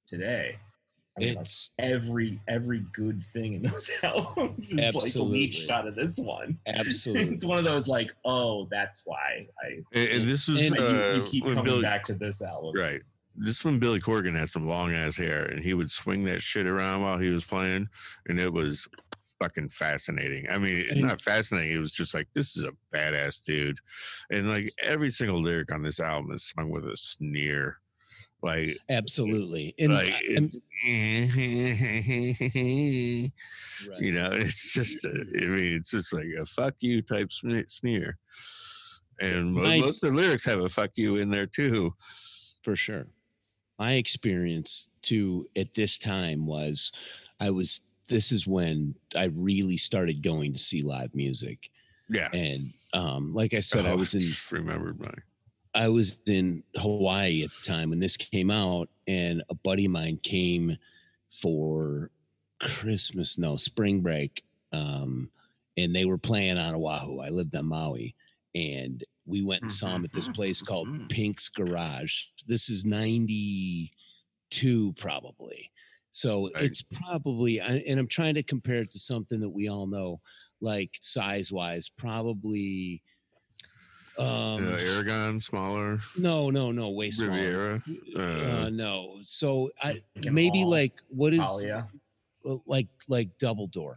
today 0.07 0.57
I 1.15 1.21
mean, 1.21 1.35
like, 1.35 1.47
every 1.79 2.41
every 2.49 2.87
good 2.93 3.23
thing 3.23 3.53
in 3.53 3.63
those 3.71 3.91
albums 4.03 4.73
is 4.73 4.95
like 4.95 5.15
leached 5.15 5.71
out 5.71 5.87
of 5.87 5.95
this 5.95 6.19
one 6.19 6.59
absolutely. 6.67 7.35
it's 7.35 7.45
one 7.45 7.59
of 7.59 7.65
those 7.65 7.87
like 7.87 8.15
oh 8.25 8.67
that's 8.71 9.03
why 9.05 9.47
i 9.63 9.83
And, 9.95 10.09
and 10.09 10.29
this 10.29 10.49
was 10.49 10.69
And 10.69 10.77
but 10.77 10.91
you, 10.91 11.03
uh, 11.03 11.13
you 11.17 11.23
keep 11.23 11.45
coming 11.45 11.65
Billy, 11.65 11.83
back 11.83 12.05
to 12.07 12.15
this 12.15 12.41
album 12.43 12.73
right. 12.75 13.03
This 13.35 13.65
when 13.65 13.79
Billy 13.79 13.99
Corgan 13.99 14.39
had 14.39 14.51
some 14.51 14.69
long 14.69 14.93
ass 14.93 15.17
hair, 15.17 15.47
and 15.47 15.63
he 15.63 15.73
would 15.73 15.91
swing 15.91 16.25
that 16.25 16.43
shit 16.43 16.67
around 16.67 17.01
while 17.01 17.17
he 17.17 17.31
was 17.31 17.47
playing, 17.47 17.89
and 18.29 18.39
it 18.39 18.53
was 18.53 18.87
fucking 19.43 19.69
fascinating. 19.71 20.47
I 20.51 20.59
mean, 20.59 20.85
And- 20.91 21.03
not 21.03 21.21
fascinating. 21.21 21.77
It 21.77 21.81
was 21.81 21.93
just 21.93 22.15
like 22.15 22.29
this 22.35 22.57
is 22.57 22.65
a 22.65 22.73
badass 22.95 23.43
dude, 23.45 23.79
and 24.31 24.49
like 24.49 24.71
every 24.83 25.11
single 25.11 25.43
lyric 25.43 25.73
on 25.73 25.83
this 25.83 26.01
album 26.01 26.33
is 26.33 26.45
sung 26.45 26.71
with 26.71 26.85
a 26.85 26.97
sneer, 26.97 27.79
like 28.43 28.77
absolutely. 28.89 29.75
And, 29.79 29.93
like 29.95 30.15
and- 30.37 30.53
right. 33.89 34.01
you 34.01 34.13
know, 34.13 34.31
it's 34.33 34.75
just, 34.75 35.07
I 35.07 35.47
mean, 35.47 35.75
it's 35.75 35.91
just 35.91 36.13
like 36.13 36.27
a 36.41 36.47
fuck 36.47 36.75
you 36.81 37.03
type 37.03 37.31
sneer. 37.33 38.19
And 39.21 39.55
My- 39.55 39.81
most 39.81 40.05
of 40.05 40.13
the 40.13 40.17
lyrics 40.17 40.45
have 40.47 40.61
a 40.61 40.69
fuck 40.69 40.91
you 40.95 41.17
in 41.17 41.31
there 41.31 41.47
too. 41.47 41.95
for 42.63 42.77
sure. 42.77 43.07
My 43.79 43.95
experience 43.95 44.89
too 45.01 45.49
at 45.57 45.75
this 45.75 45.99
time 45.99 46.47
was 46.47 46.93
I 47.41 47.51
was 47.51 47.81
this 48.13 48.31
is 48.31 48.47
when 48.47 48.95
I 49.17 49.31
really 49.35 49.79
started 49.79 50.23
going 50.23 50.53
to 50.53 50.59
see 50.59 50.83
live 50.83 51.15
music. 51.15 51.71
Yeah. 52.09 52.29
And 52.33 52.71
um, 52.93 53.33
like 53.33 53.55
I 53.55 53.61
said, 53.61 53.87
I 53.87 53.93
Oh, 53.93 53.97
was 53.97 54.15
in 54.15 54.21
remembered 54.57 55.01
my 55.01 55.13
I 55.75 55.89
was 55.89 56.21
in 56.27 56.63
Hawaii 56.77 57.43
at 57.43 57.51
the 57.51 57.63
time 57.67 57.89
when 57.89 57.99
this 57.99 58.19
came 58.19 58.51
out, 58.51 58.91
and 59.09 59.43
a 59.49 59.55
buddy 59.55 59.87
of 59.87 59.93
mine 59.93 60.19
came 60.23 60.77
for 61.31 62.11
Christmas, 62.61 63.39
no, 63.39 63.57
spring 63.57 64.03
break. 64.03 64.45
Um, 64.71 65.31
and 65.79 65.97
they 65.97 66.05
were 66.05 66.19
playing 66.19 66.59
on 66.59 66.75
Oahu. 66.75 67.21
I 67.21 67.31
lived 67.31 67.57
on 67.57 67.65
Maui, 67.67 68.15
and 68.55 69.03
we 69.25 69.43
went 69.43 69.63
and 69.63 69.73
saw 69.73 69.97
him 69.97 70.05
at 70.05 70.13
this 70.13 70.29
place 70.29 70.61
called 70.61 71.09
Pink's 71.09 71.49
Garage. 71.49 72.25
This 72.47 72.69
is 72.69 72.85
92, 72.85 74.93
probably. 74.99 75.71
So 76.13 76.51
Right. 76.55 76.65
it's 76.65 76.83
probably, 76.83 77.59
and 77.59 77.99
I'm 77.99 78.07
trying 78.07 78.35
to 78.35 78.43
compare 78.43 78.83
it 78.83 78.91
to 78.93 78.99
something 78.99 79.41
that 79.41 79.49
we 79.51 79.69
all 79.69 79.87
know, 79.87 80.21
like 80.61 80.91
size 81.01 81.51
wise, 81.51 81.89
probably. 81.89 83.03
Um, 84.19 84.29
uh, 84.69 84.77
Aragon, 84.79 85.41
smaller, 85.41 85.99
no, 86.19 86.51
no, 86.51 86.71
no, 86.71 86.91
way 86.91 87.11
smaller. 87.11 87.33
Riviera. 87.33 87.83
Uh, 88.15 88.67
Uh, 88.67 88.71
no. 88.71 89.19
So 89.25 89.71
I 89.83 90.03
maybe 90.31 90.63
all 90.65 90.71
like 90.71 91.01
what 91.09 91.33
is 91.33 91.41
Thalia. 91.41 91.89
well, 92.45 92.63
like 92.67 92.89
like 93.09 93.31
double 93.39 93.67
door. 93.67 93.97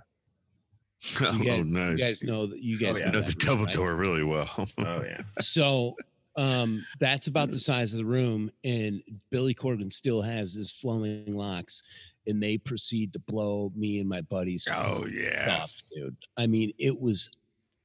oh, 1.21 1.33
You 1.37 1.43
guys, 1.45 1.69
nice. 1.71 1.91
you 1.91 1.97
guys 1.97 2.23
know 2.23 2.45
that 2.47 2.59
you 2.63 2.79
guys 2.79 2.99
yeah. 3.01 3.07
Know 3.07 3.11
know 3.11 3.19
the 3.19 3.25
that, 3.27 3.39
double 3.39 3.65
right? 3.65 3.73
door 3.73 3.93
really 3.95 4.23
well. 4.23 4.49
Oh 4.79 5.03
yeah. 5.03 5.21
So 5.41 5.97
um 6.35 6.85
that's 6.99 7.27
about 7.27 7.51
the 7.51 7.59
size 7.59 7.93
of 7.93 7.99
the 7.99 8.05
room, 8.05 8.51
and 8.63 9.01
Billy 9.31 9.53
Corgan 9.53 9.91
still 9.91 10.21
has 10.21 10.53
his 10.53 10.71
flowing 10.71 11.35
locks, 11.35 11.83
and 12.27 12.41
they 12.41 12.57
proceed 12.57 13.13
to 13.13 13.19
blow 13.19 13.71
me 13.75 13.99
and 13.99 14.09
my 14.09 14.21
buddies 14.21 14.67
oh 14.71 15.05
yeah. 15.11 15.43
stuff, 15.43 15.81
dude. 15.93 16.17
I 16.37 16.47
mean, 16.47 16.71
it 16.77 16.99
was 16.99 17.29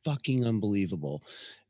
fucking 0.05 0.47
unbelievable. 0.47 1.23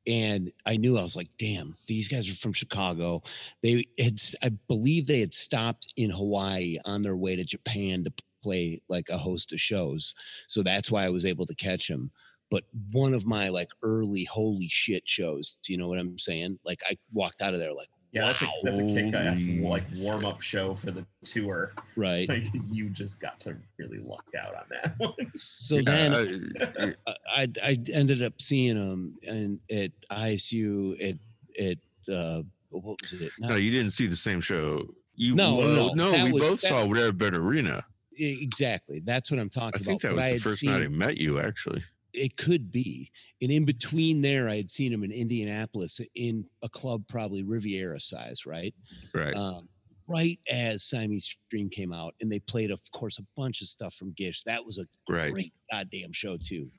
And 0.06 0.50
I 0.64 0.76
knew 0.76 0.96
I 0.96 1.02
was 1.02 1.14
like, 1.14 1.28
damn, 1.38 1.74
these 1.86 2.08
guys 2.08 2.28
are 2.28 2.34
from 2.34 2.52
Chicago. 2.54 3.22
They 3.62 3.84
had, 3.98 4.16
I 4.42 4.48
believe 4.66 5.06
they 5.06 5.20
had 5.20 5.34
stopped 5.34 5.92
in 5.96 6.10
Hawaii 6.10 6.78
on 6.84 7.02
their 7.02 7.16
way 7.16 7.36
to 7.36 7.44
Japan 7.44 8.04
to 8.04 8.12
play 8.42 8.80
like 8.88 9.08
a 9.10 9.18
host 9.18 9.52
of 9.52 9.60
shows. 9.60 10.14
So 10.48 10.62
that's 10.62 10.90
why 10.90 11.04
I 11.04 11.10
was 11.10 11.26
able 11.26 11.46
to 11.46 11.54
catch 11.54 11.88
them. 11.88 12.10
But 12.50 12.64
one 12.92 13.14
of 13.14 13.26
my 13.26 13.48
like 13.48 13.70
early 13.82 14.24
holy 14.24 14.68
shit 14.68 15.04
shows, 15.08 15.58
do 15.62 15.72
you 15.72 15.78
know 15.78 15.88
what 15.88 15.98
I'm 15.98 16.18
saying? 16.18 16.58
Like 16.64 16.80
I 16.88 16.96
walked 17.12 17.42
out 17.42 17.54
of 17.54 17.60
there 17.60 17.72
like, 17.72 17.88
Yeah, 18.12 18.22
that's 18.26 18.42
a 18.42 18.46
that's 18.64 18.78
a 18.80 18.86
kick-ass 18.86 19.44
like 19.62 19.84
warm-up 19.94 20.40
show 20.40 20.74
for 20.74 20.90
the 20.90 21.06
tour. 21.24 21.72
right. 21.96 22.28
Like 22.28 22.46
you 22.72 22.88
just 22.90 23.20
got 23.20 23.38
to 23.40 23.56
really 23.78 23.98
luck 23.98 24.24
out 24.36 24.54
on 24.56 24.64
that 24.70 24.94
one. 24.98 25.12
So 25.36 25.76
Yeah, 25.76 25.82
then 25.84 26.52
I- 26.60 26.94
I, 27.06 27.16
I 27.42 27.48
I 27.62 27.78
ended 27.94 28.20
up 28.22 28.40
seeing 28.40 28.76
him 28.76 29.16
and 29.26 29.60
at 29.70 29.92
ISU 30.10 30.94
at 31.08 31.16
at 31.64 31.78
uh 32.12 32.42
what 32.70 32.96
was 33.00 33.12
it? 33.12 33.30
no, 33.38 33.54
you 33.56 33.70
didn't 33.70 33.92
see 33.92 34.06
the 34.06 34.16
same 34.16 34.40
show. 34.40 34.84
You 35.14 35.34
No, 35.36 35.56
well, 35.56 35.94
no, 35.94 36.10
that 36.10 36.24
we 36.24 36.32
was- 36.32 36.48
both 36.48 36.60
saw 36.60 36.84
Redbird 36.88 37.36
Arena. 37.36 37.84
exactly. 38.16 39.00
That's 39.04 39.30
what 39.30 39.38
I'm 39.38 39.50
talking 39.50 39.68
about. 39.68 39.80
I 39.80 39.84
think 39.84 40.02
that 40.02 40.14
was 40.14 40.24
I 40.24 40.26
the 40.28 40.32
had 40.34 40.42
first 40.42 40.58
seen, 40.60 40.70
night 40.70 40.82
I 40.82 40.88
met 40.88 41.16
you, 41.18 41.38
actually. 41.40 41.82
It 42.12 42.36
could 42.36 42.70
be, 42.72 43.10
and 43.40 43.50
in 43.50 43.64
between 43.64 44.22
there, 44.22 44.48
I 44.48 44.56
had 44.56 44.70
seen 44.70 44.92
him 44.92 45.04
in 45.04 45.12
Indianapolis 45.12 46.00
in 46.14 46.46
a 46.62 46.68
club 46.68 47.04
probably 47.08 47.42
Riviera 47.42 48.00
size, 48.00 48.46
right? 48.46 48.74
Right. 49.14 49.34
Um, 49.34 49.68
right 50.06 50.38
as 50.50 50.82
Siamese 50.82 51.36
Dream 51.50 51.70
came 51.70 51.92
out, 51.92 52.14
and 52.20 52.30
they 52.30 52.40
played, 52.40 52.70
of 52.70 52.80
course, 52.92 53.18
a 53.18 53.26
bunch 53.36 53.60
of 53.60 53.68
stuff 53.68 53.94
from 53.94 54.12
Gish. 54.12 54.42
That 54.42 54.66
was 54.66 54.78
a 54.78 54.86
right. 55.12 55.32
great 55.32 55.52
goddamn 55.70 56.12
show 56.12 56.36
too. 56.36 56.70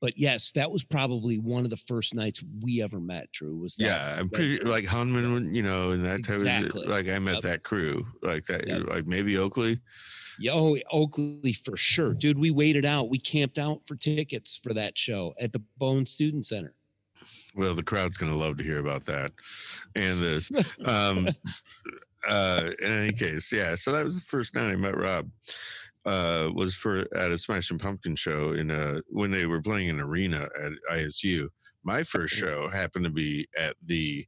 But 0.00 0.18
yes, 0.18 0.52
that 0.52 0.70
was 0.70 0.84
probably 0.84 1.38
one 1.38 1.64
of 1.64 1.70
the 1.70 1.76
first 1.78 2.14
nights 2.14 2.42
we 2.60 2.82
ever 2.82 3.00
met. 3.00 3.32
Drew 3.32 3.56
was 3.56 3.76
that, 3.76 3.84
Yeah, 3.84 4.16
I'm 4.20 4.28
that- 4.28 4.32
pretty 4.34 4.58
like 4.64 4.84
Hunman, 4.84 5.54
you 5.54 5.62
know, 5.62 5.92
and 5.92 6.04
that 6.04 6.24
type 6.24 6.40
of 6.40 6.88
like 6.88 7.08
I 7.08 7.18
met 7.18 7.34
Yep. 7.34 7.42
that 7.44 7.62
crew, 7.62 8.06
like 8.22 8.44
that, 8.46 8.66
Yep. 8.66 8.86
like 8.88 9.06
maybe 9.06 9.38
Oakley. 9.38 9.80
Yeah, 10.38 10.50
Oh, 10.54 10.76
Oakley 10.90 11.52
for 11.52 11.76
sure, 11.76 12.12
dude. 12.12 12.38
We 12.38 12.50
waited 12.50 12.84
out. 12.84 13.08
We 13.08 13.18
camped 13.18 13.58
out 13.58 13.82
for 13.86 13.94
tickets 13.96 14.58
for 14.62 14.74
that 14.74 14.98
show 14.98 15.34
at 15.40 15.52
the 15.52 15.62
Bone 15.78 16.06
Student 16.06 16.44
Center. 16.44 16.74
Well, 17.54 17.74
the 17.74 17.84
crowd's 17.84 18.16
gonna 18.18 18.36
love 18.36 18.58
to 18.58 18.64
hear 18.64 18.80
about 18.80 19.06
that, 19.06 19.30
and 19.94 20.18
the 20.20 20.74
um, 20.84 21.28
uh, 22.28 22.70
in 22.84 22.90
any 22.92 23.12
case, 23.12 23.52
yeah. 23.52 23.74
So 23.76 23.92
that 23.92 24.04
was 24.04 24.16
the 24.16 24.20
first 24.26 24.54
night 24.54 24.70
I 24.72 24.76
met 24.76 24.96
Rob. 24.96 25.30
Uh, 26.06 26.50
was 26.54 26.74
for 26.74 27.06
at 27.16 27.30
a 27.32 27.38
Smashing 27.38 27.78
Pumpkin 27.78 28.14
show 28.14 28.52
in 28.52 28.70
uh 28.70 29.00
when 29.08 29.30
they 29.30 29.46
were 29.46 29.62
playing 29.62 29.88
an 29.88 30.00
arena 30.00 30.46
at 30.62 30.72
ISU. 30.92 31.48
My 31.82 32.02
first 32.02 32.34
show 32.34 32.68
happened 32.68 33.06
to 33.06 33.10
be 33.10 33.46
at 33.58 33.74
the 33.82 34.26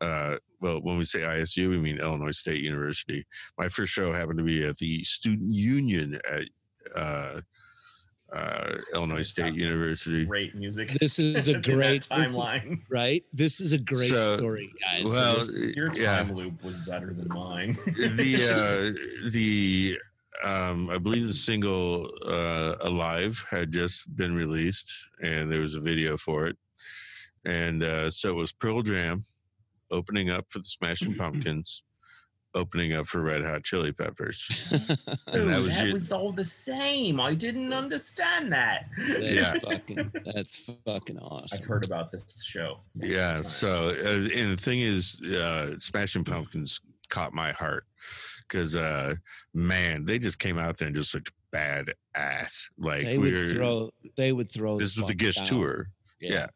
uh 0.00 0.36
well 0.62 0.80
when 0.80 0.96
we 0.96 1.04
say 1.04 1.18
ISU 1.20 1.68
we 1.68 1.80
mean 1.80 1.98
Illinois 1.98 2.30
State 2.30 2.62
University. 2.62 3.24
My 3.58 3.68
first 3.68 3.92
show 3.92 4.12
happened 4.12 4.38
to 4.38 4.44
be 4.44 4.64
at 4.66 4.78
the 4.78 5.04
student 5.04 5.52
union 5.52 6.18
at 6.30 6.44
uh 6.96 7.40
uh 8.34 8.74
Illinois 8.94 9.22
State 9.22 9.52
University. 9.54 10.24
Great 10.24 10.54
music. 10.54 10.88
This 10.92 11.18
is 11.18 11.48
a 11.48 11.56
in 11.56 11.60
that 11.62 11.70
great 11.70 12.08
this 12.10 12.30
is- 12.30 12.32
timeline. 12.36 12.80
right? 12.90 13.22
This 13.34 13.60
is 13.60 13.72
a 13.74 13.78
great 13.78 14.10
So, 14.10 14.36
story, 14.38 14.70
guys. 14.80 15.10
So 15.12 15.16
Well, 15.18 15.36
this- 15.36 15.76
Your 15.76 15.92
yeah. 15.94 16.18
time 16.22 16.32
loop 16.34 16.62
was 16.64 16.80
better 16.80 17.12
than 17.12 17.28
mine. 17.28 17.72
the 17.86 18.94
uh 18.94 19.30
the 19.30 19.98
um 20.44 20.88
i 20.90 20.98
believe 20.98 21.26
the 21.26 21.32
single 21.32 22.10
uh 22.26 22.74
alive 22.82 23.46
had 23.50 23.70
just 23.72 24.14
been 24.16 24.34
released 24.34 24.92
and 25.22 25.50
there 25.50 25.60
was 25.60 25.74
a 25.74 25.80
video 25.80 26.16
for 26.16 26.46
it 26.46 26.56
and 27.44 27.82
uh 27.82 28.10
so 28.10 28.30
it 28.30 28.34
was 28.34 28.52
pearl 28.52 28.82
jam 28.82 29.22
opening 29.90 30.30
up 30.30 30.46
for 30.48 30.58
the 30.58 30.64
smashing 30.64 31.14
pumpkins 31.18 31.82
opening 32.54 32.94
up 32.94 33.06
for 33.06 33.20
red 33.20 33.44
hot 33.44 33.62
chili 33.62 33.92
peppers 33.92 34.48
and 35.32 35.48
that 35.50 35.60
was 35.62 35.76
that 35.76 35.92
was 35.92 36.12
all 36.12 36.32
the 36.32 36.44
same. 36.44 37.20
I 37.20 37.34
didn't 37.34 37.72
understand 37.72 38.52
that. 38.52 38.86
that's 38.96 39.22
yeah. 39.22 39.52
fucking 39.58 40.12
that's 40.24 40.70
fucking 40.86 41.18
awesome. 41.18 41.58
I've 41.60 41.66
heard 41.66 41.84
about 41.84 42.10
this 42.10 42.42
show. 42.42 42.80
yeah 42.94 43.34
multiple 43.34 43.50
so 43.50 43.88
uh, 43.90 44.40
and 44.40 44.52
the 44.52 44.56
thing 44.56 44.80
is 44.80 45.20
uh 45.20 45.78
smashing 45.78 46.24
pumpkins 46.24 46.80
caught 47.10 47.32
my 47.32 47.52
heart 47.52 47.84
because 48.48 48.76
uh 48.76 49.14
man 49.54 50.04
they 50.04 50.18
just 50.18 50.38
came 50.38 50.58
out 50.58 50.78
there 50.78 50.86
and 50.86 50.96
just 50.96 51.14
looked 51.14 51.32
bad 51.50 51.92
ass 52.14 52.70
like 52.78 53.04
they 53.04 53.18
we 53.18 53.32
would 53.32 53.48
were 53.48 53.54
throw. 53.54 53.90
They 54.16 54.32
would 54.32 54.50
throw. 54.50 54.78
this 54.78 54.96
was 54.96 55.08
the 55.08 55.14
Gish 55.14 55.36
down. 55.36 55.46
tour. 55.46 55.88
Yeah. 56.20 56.48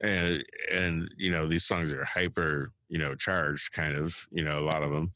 And 0.00 0.44
and 0.72 1.08
you 1.16 1.30
know, 1.30 1.46
these 1.46 1.64
songs 1.64 1.92
are 1.92 2.04
hyper, 2.04 2.70
you 2.88 2.98
know, 2.98 3.14
charged 3.14 3.72
kind 3.72 3.96
of, 3.96 4.26
you 4.30 4.44
know, 4.44 4.58
a 4.60 4.66
lot 4.66 4.82
of 4.82 4.90
them. 4.90 5.12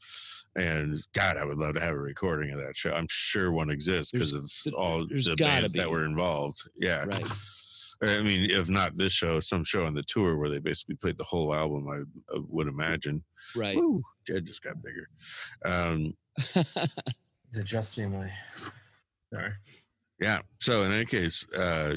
And 0.55 0.97
God, 1.13 1.37
I 1.37 1.45
would 1.45 1.57
love 1.57 1.75
to 1.75 1.81
have 1.81 1.95
a 1.95 1.99
recording 1.99 2.51
of 2.51 2.59
that 2.59 2.75
show. 2.75 2.91
I'm 2.91 3.07
sure 3.09 3.51
one 3.51 3.71
exists 3.71 4.11
because 4.11 4.33
of 4.33 4.51
all 4.73 5.05
the 5.07 5.35
bands 5.37 5.73
that 5.73 5.89
were 5.89 6.05
involved. 6.05 6.69
Yeah. 6.75 7.05
Right. 7.05 7.25
I 8.03 8.21
mean, 8.21 8.49
if 8.51 8.69
not 8.69 8.97
this 8.97 9.13
show, 9.13 9.39
some 9.39 9.63
show 9.63 9.85
on 9.85 9.93
the 9.93 10.03
tour 10.03 10.37
where 10.37 10.49
they 10.49 10.59
basically 10.59 10.95
played 10.95 11.17
the 11.17 11.23
whole 11.23 11.53
album, 11.55 11.87
I, 11.89 12.35
I 12.35 12.39
would 12.49 12.67
imagine. 12.67 13.23
Right. 13.55 13.75
Woo, 13.75 14.03
Jed 14.27 14.45
just 14.45 14.61
got 14.63 14.75
bigger. 14.81 15.07
Um, 15.65 16.13
Is 16.55 17.57
adjusting 17.59 18.11
my. 18.11 18.31
Sorry. 19.33 19.51
yeah. 20.19 20.39
So 20.59 20.83
in 20.83 20.91
any 20.91 21.05
case, 21.05 21.45
uh, 21.53 21.95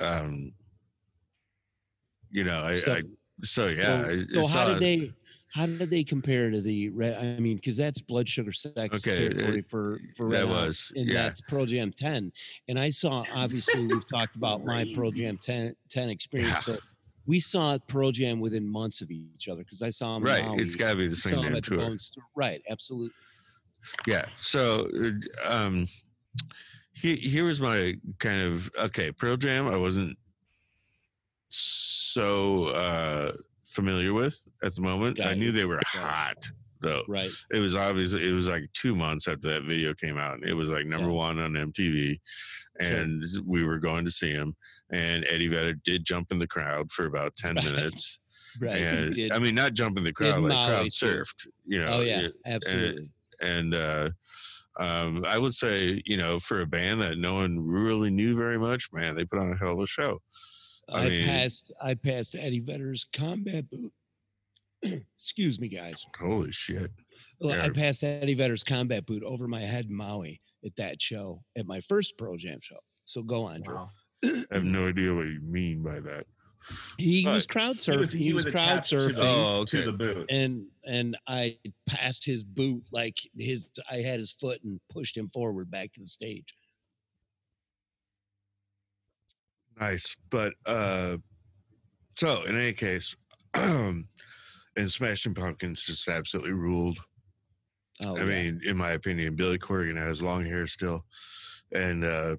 um, 0.00 0.52
you 2.30 2.44
know, 2.44 2.62
I, 2.64 2.76
So- 2.76 2.94
I 2.94 3.02
so 3.44 3.66
yeah. 3.68 3.82
so, 3.82 4.10
I- 4.10 4.24
so 4.24 4.38
I 4.38 4.42
how 4.42 4.46
saw- 4.46 4.74
did 4.74 4.80
they? 4.80 5.12
How 5.54 5.66
did 5.66 5.90
they 5.90 6.02
compare 6.02 6.50
to 6.50 6.60
the? 6.62 6.88
Red, 6.90 7.18
I 7.18 7.38
mean, 7.40 7.56
because 7.56 7.76
that's 7.76 8.00
blood 8.00 8.28
sugar 8.28 8.52
sex 8.52 9.06
Okay, 9.06 9.16
territory 9.16 9.58
it- 9.58 9.66
for 9.66 10.00
for 10.16 10.28
that 10.30 10.44
Red 10.44 10.48
Hot, 10.48 10.66
was, 10.68 10.92
and 10.96 11.06
yeah. 11.06 11.14
that's 11.14 11.40
Pearl 11.42 11.66
Jam 11.66 11.92
ten. 11.92 12.32
And 12.68 12.78
I 12.78 12.88
saw 12.90 13.24
obviously 13.34 13.86
we've 13.86 14.08
talked 14.10 14.36
about 14.36 14.64
my 14.64 14.90
Pearl. 14.94 15.10
Jam 15.10 15.36
10, 15.36 15.74
10 15.90 16.08
experience. 16.10 16.50
Yeah. 16.68 16.74
So 16.76 16.78
we 17.26 17.38
saw 17.38 17.76
Pearl 17.86 18.10
Jam 18.12 18.40
within 18.40 18.66
months 18.66 19.00
of 19.02 19.10
each 19.10 19.48
other 19.48 19.62
because 19.62 19.82
I 19.82 19.90
saw 19.90 20.14
them. 20.14 20.26
in 20.26 20.32
right. 20.32 20.44
Maui, 20.44 20.62
It's 20.62 20.74
got 20.76 20.92
to 20.92 20.96
be 20.96 21.06
the 21.06 21.14
same 21.16 21.42
damn 21.42 21.60
tour. 21.60 21.96
Right, 22.34 22.60
absolutely. 22.70 23.10
Yeah. 24.06 24.24
So, 24.36 24.88
uh, 25.44 25.52
um, 25.52 25.86
here, 26.94 27.16
here 27.16 27.44
was 27.44 27.60
my 27.60 27.94
kind 28.18 28.40
of 28.40 28.70
okay. 28.78 29.12
Pearl 29.12 29.36
Jam, 29.36 29.68
I 29.68 29.76
wasn't 29.76 30.16
so 31.48 32.66
uh, 32.68 33.32
familiar 33.72 34.12
with 34.12 34.36
at 34.62 34.74
the 34.74 34.82
moment. 34.82 35.16
Got 35.18 35.28
I 35.28 35.30
it. 35.32 35.38
knew 35.38 35.52
they 35.52 35.64
were 35.64 35.78
it. 35.78 35.84
hot 35.86 36.50
though. 36.80 37.02
Right. 37.08 37.30
It 37.52 37.60
was 37.60 37.76
obvious. 37.76 38.12
It 38.14 38.32
was 38.34 38.48
like 38.48 38.64
two 38.74 38.94
months 38.96 39.28
after 39.28 39.48
that 39.50 39.62
video 39.64 39.94
came 39.94 40.18
out, 40.18 40.34
and 40.34 40.44
it 40.44 40.54
was 40.54 40.68
like 40.70 40.84
number 40.86 41.08
Yeah. 41.08 41.14
one 41.14 41.38
on 41.38 41.52
MTV. 41.52 42.18
And 42.80 43.22
we 43.46 43.64
were 43.64 43.78
going 43.78 44.04
to 44.06 44.10
see 44.10 44.30
him, 44.30 44.56
and 44.90 45.24
Eddie 45.30 45.48
Vedder 45.48 45.74
did 45.84 46.04
jump 46.04 46.32
in 46.32 46.38
the 46.38 46.46
crowd 46.48 46.90
for 46.90 47.06
about 47.06 47.36
ten 47.36 47.56
Right. 47.56 47.64
minutes. 47.64 48.18
Right. 48.60 48.76
and 48.82 49.12
did. 49.14 49.32
I 49.32 49.38
mean, 49.38 49.54
not 49.54 49.72
jump 49.72 49.96
in 49.96 50.04
the 50.04 50.12
crowd, 50.12 50.40
like 50.42 50.50
crowd 50.52 50.86
surfed. 50.88 51.46
You 51.64 51.78
know, 51.78 51.86
oh 51.86 52.00
yeah, 52.02 52.20
it- 52.26 52.34
absolutely. 52.44 53.08
and 53.40 53.74
uh 53.74 54.10
Um, 54.78 55.24
I 55.26 55.38
would 55.38 55.52
say, 55.54 56.00
you 56.06 56.16
know, 56.16 56.38
for 56.38 56.60
a 56.62 56.66
band 56.66 57.00
that 57.02 57.18
no 57.18 57.34
one 57.34 57.60
really 57.60 58.10
knew 58.10 58.34
very 58.36 58.58
much, 58.58 58.88
man, 58.92 59.14
they 59.16 59.24
put 59.26 59.38
on 59.38 59.52
a 59.52 59.56
hell 59.56 59.72
of 59.72 59.80
a 59.80 59.86
show. 59.86 60.20
I, 60.88 61.06
I 61.06 61.08
mean, 61.08 61.26
passed 61.26 61.72
I 61.82 61.94
passed 61.94 62.36
Eddie 62.38 62.60
Vedder's 62.60 63.06
combat 63.12 63.66
boot. 63.70 63.92
Excuse 65.16 65.60
me, 65.60 65.68
guys. 65.68 66.04
Holy 66.18 66.52
shit. 66.52 66.90
Well, 67.40 67.56
yeah. 67.56 67.64
I 67.64 67.70
passed 67.70 68.02
Eddie 68.02 68.34
Vedder's 68.34 68.64
combat 68.64 69.06
boot 69.06 69.22
over 69.24 69.46
my 69.48 69.60
head 69.60 69.86
in 69.86 69.96
Maui 69.96 70.40
at 70.64 70.76
that 70.76 71.00
show 71.00 71.42
at 71.56 71.66
my 71.66 71.80
first 71.80 72.18
Pearl 72.18 72.36
Jam 72.36 72.58
show. 72.60 72.78
So 73.04 73.22
go 73.22 73.44
on, 73.44 73.62
Drew. 73.62 73.78
I 74.24 74.54
have 74.54 74.64
no 74.64 74.88
idea 74.88 75.14
what 75.14 75.26
you 75.26 75.40
mean 75.42 75.82
by 75.82 76.00
that. 76.00 76.26
He 76.96 77.24
but 77.24 77.34
was 77.34 77.46
crowd 77.46 77.76
surfing. 77.76 77.92
He 77.92 77.98
was, 77.98 78.12
he 78.12 78.24
he 78.24 78.32
was, 78.32 78.44
was 78.44 78.54
crowd 78.54 78.80
surfing 78.80 79.08
to 79.08 79.12
the, 79.14 79.22
oh, 79.24 79.60
okay. 79.62 79.80
to 79.80 79.90
the 79.90 79.92
boot, 79.92 80.26
and 80.30 80.66
and 80.84 81.16
I 81.26 81.58
passed 81.86 82.24
his 82.24 82.44
boot 82.44 82.84
like 82.92 83.16
his. 83.36 83.72
I 83.90 83.96
had 83.96 84.20
his 84.20 84.32
foot 84.32 84.60
and 84.62 84.80
pushed 84.88 85.16
him 85.16 85.28
forward 85.28 85.70
back 85.70 85.92
to 85.92 86.00
the 86.00 86.06
stage. 86.06 86.54
Nice, 89.80 90.16
but 90.30 90.54
uh 90.66 91.16
so 92.16 92.42
in 92.44 92.56
any 92.56 92.72
case, 92.72 93.16
and 93.54 94.04
Smashing 94.76 95.34
Pumpkins 95.34 95.84
just 95.84 96.06
absolutely 96.08 96.52
ruled. 96.52 96.98
Oh, 98.04 98.16
I 98.16 98.20
yeah. 98.20 98.26
mean, 98.26 98.60
in 98.66 98.76
my 98.76 98.90
opinion, 98.90 99.36
Billy 99.36 99.58
Corgan 99.58 99.96
has 99.96 100.22
long 100.22 100.44
hair 100.44 100.66
still, 100.66 101.04
and 101.72 102.04
uh 102.04 102.36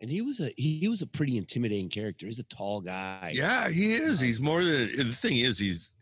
and 0.00 0.10
he 0.10 0.22
was 0.22 0.40
a 0.40 0.50
he 0.56 0.88
was 0.88 1.02
a 1.02 1.06
pretty 1.06 1.36
intimidating 1.36 1.88
character. 1.88 2.26
He's 2.26 2.38
a 2.38 2.44
tall 2.44 2.80
guy. 2.80 3.32
Yeah, 3.34 3.68
he 3.68 3.94
is. 3.94 4.20
He's 4.20 4.40
more 4.40 4.62
than 4.62 4.92
the 4.96 5.04
thing 5.04 5.38
is 5.38 5.58
he's 5.58 5.92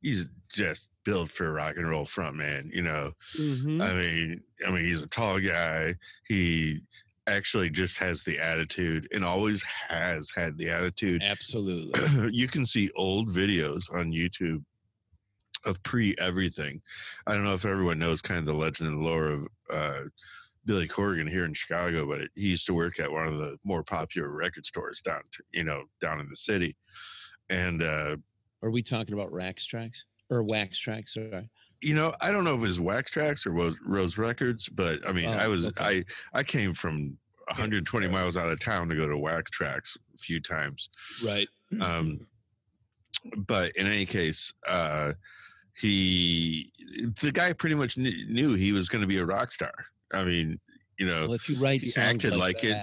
he's 0.00 0.28
just 0.52 0.88
built 1.04 1.30
for 1.30 1.52
rock 1.52 1.76
and 1.76 1.88
roll 1.88 2.04
front 2.04 2.36
man. 2.36 2.70
You 2.72 2.82
know, 2.82 3.12
mm-hmm. 3.38 3.82
I 3.82 3.92
mean, 3.94 4.42
I 4.66 4.70
mean, 4.70 4.84
he's 4.84 5.02
a 5.02 5.08
tall 5.08 5.38
guy. 5.38 5.94
He 6.26 6.78
actually 7.26 7.70
just 7.70 7.98
has 7.98 8.22
the 8.22 8.38
attitude 8.38 9.06
and 9.12 9.24
always 9.24 9.62
has 9.88 10.32
had 10.34 10.58
the 10.58 10.70
attitude. 10.70 11.22
Absolutely. 11.22 12.30
you 12.32 12.48
can 12.48 12.66
see 12.66 12.90
old 12.96 13.28
videos 13.28 13.92
on 13.92 14.12
YouTube 14.12 14.64
of 15.64 15.82
pre 15.82 16.14
everything. 16.18 16.80
I 17.26 17.34
don't 17.34 17.44
know 17.44 17.54
if 17.54 17.64
everyone 17.64 17.98
knows 17.98 18.22
kind 18.22 18.40
of 18.40 18.46
the 18.46 18.54
legend 18.54 18.88
and 18.90 19.04
lore 19.04 19.28
of 19.28 19.46
uh, 19.72 20.00
Billy 20.64 20.88
Corgan 20.88 21.28
here 21.28 21.44
in 21.44 21.54
Chicago, 21.54 22.06
but 22.06 22.28
he 22.34 22.50
used 22.50 22.66
to 22.66 22.74
work 22.74 22.98
at 23.00 23.10
one 23.10 23.26
of 23.26 23.38
the 23.38 23.56
more 23.64 23.82
popular 23.82 24.30
record 24.30 24.66
stores 24.66 25.00
down, 25.00 25.22
to, 25.32 25.42
you 25.52 25.64
know, 25.64 25.84
down 26.00 26.20
in 26.20 26.28
the 26.28 26.36
city. 26.36 26.76
And 27.50 27.82
uh, 27.82 28.16
are 28.62 28.70
we 28.70 28.82
talking 28.82 29.14
about 29.14 29.32
Wax 29.32 29.66
Tracks 29.66 30.06
or 30.30 30.42
Wax 30.42 30.84
Trax? 30.84 31.10
Sorry. 31.10 31.48
You 31.82 31.94
know, 31.94 32.12
I 32.20 32.30
don't 32.30 32.44
know 32.44 32.54
if 32.54 32.58
it 32.58 32.62
was 32.62 32.80
Wax 32.80 33.12
Trax 33.12 33.46
or 33.46 33.50
Rose, 33.50 33.76
Rose 33.84 34.16
Records, 34.16 34.68
but 34.68 35.06
I 35.08 35.12
mean, 35.12 35.28
oh, 35.28 35.32
I 35.32 35.48
was 35.48 35.66
okay. 35.66 35.84
I 35.84 36.38
I 36.38 36.42
came 36.42 36.74
from 36.74 37.18
120 37.48 38.08
miles 38.08 38.36
out 38.36 38.48
of 38.48 38.60
town 38.60 38.88
to 38.88 38.94
go 38.94 39.08
to 39.08 39.18
Wax 39.18 39.50
Trax 39.50 39.96
a 40.14 40.18
few 40.18 40.40
times. 40.40 40.88
Right. 41.24 41.48
Um, 41.80 42.20
but 43.36 43.72
in 43.76 43.86
any 43.86 44.06
case, 44.06 44.52
uh, 44.68 45.12
he 45.76 46.70
the 47.20 47.32
guy 47.32 47.52
pretty 47.52 47.74
much 47.74 47.96
knew 47.96 48.54
he 48.54 48.72
was 48.72 48.88
going 48.88 49.02
to 49.02 49.08
be 49.08 49.18
a 49.18 49.24
rock 49.24 49.50
star 49.50 49.72
I 50.12 50.24
mean, 50.24 50.58
you 50.98 51.06
know, 51.06 51.22
well, 51.22 51.34
if 51.34 51.48
you 51.48 51.56
write 51.56 51.80
he 51.82 51.92
acted 52.00 52.32
like, 52.32 52.56
like 52.56 52.64
it. 52.64 52.76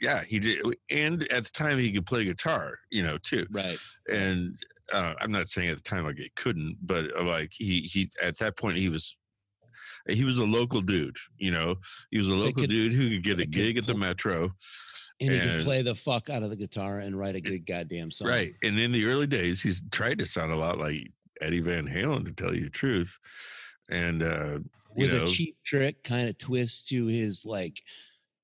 Yeah, 0.00 0.22
he 0.24 0.38
did, 0.38 0.62
and 0.90 1.22
at 1.32 1.44
the 1.44 1.50
time 1.52 1.78
he 1.78 1.90
could 1.90 2.04
play 2.04 2.24
guitar, 2.24 2.78
you 2.90 3.02
know, 3.02 3.16
too. 3.22 3.46
Right. 3.50 3.78
And 4.12 4.58
uh, 4.92 5.14
I'm 5.20 5.32
not 5.32 5.48
saying 5.48 5.70
at 5.70 5.76
the 5.76 5.82
time 5.82 6.04
like 6.04 6.18
it 6.18 6.34
couldn't, 6.34 6.78
but 6.82 7.16
uh, 7.16 7.24
like 7.24 7.50
he 7.52 7.80
he 7.80 8.10
at 8.22 8.38
that 8.38 8.56
point 8.56 8.78
he 8.78 8.88
was 8.88 9.16
he 10.08 10.24
was 10.24 10.38
a 10.38 10.44
local 10.44 10.80
dude, 10.80 11.16
you 11.36 11.50
know. 11.50 11.76
He 12.10 12.18
was 12.18 12.30
a 12.30 12.34
local 12.34 12.62
could, 12.62 12.70
dude 12.70 12.92
who 12.92 13.10
could 13.10 13.24
get 13.24 13.40
a 13.40 13.46
gig 13.46 13.78
at 13.78 13.86
the 13.86 13.94
Metro. 13.94 14.52
And, 15.18 15.30
and 15.30 15.32
he 15.32 15.48
could 15.48 15.64
play 15.64 15.82
the 15.82 15.94
fuck 15.94 16.28
out 16.28 16.42
of 16.42 16.50
the 16.50 16.56
guitar 16.56 16.98
and 16.98 17.18
write 17.18 17.36
a 17.36 17.40
good 17.40 17.64
goddamn 17.66 18.10
song. 18.10 18.28
Right. 18.28 18.52
And 18.62 18.78
in 18.78 18.92
the 18.92 19.06
early 19.06 19.26
days, 19.26 19.62
he's 19.62 19.82
tried 19.90 20.18
to 20.18 20.26
sound 20.26 20.52
a 20.52 20.56
lot 20.56 20.78
like 20.78 21.10
Eddie 21.40 21.62
Van 21.62 21.86
Halen, 21.86 22.26
to 22.26 22.32
tell 22.32 22.54
you 22.54 22.64
the 22.64 22.70
truth. 22.70 23.18
And 23.90 24.22
uh, 24.22 24.58
with 24.94 25.12
know, 25.12 25.24
a 25.24 25.26
cheap 25.26 25.56
trick 25.64 26.02
kind 26.02 26.28
of 26.28 26.38
twist 26.38 26.88
to 26.88 27.06
his 27.06 27.44
like 27.44 27.80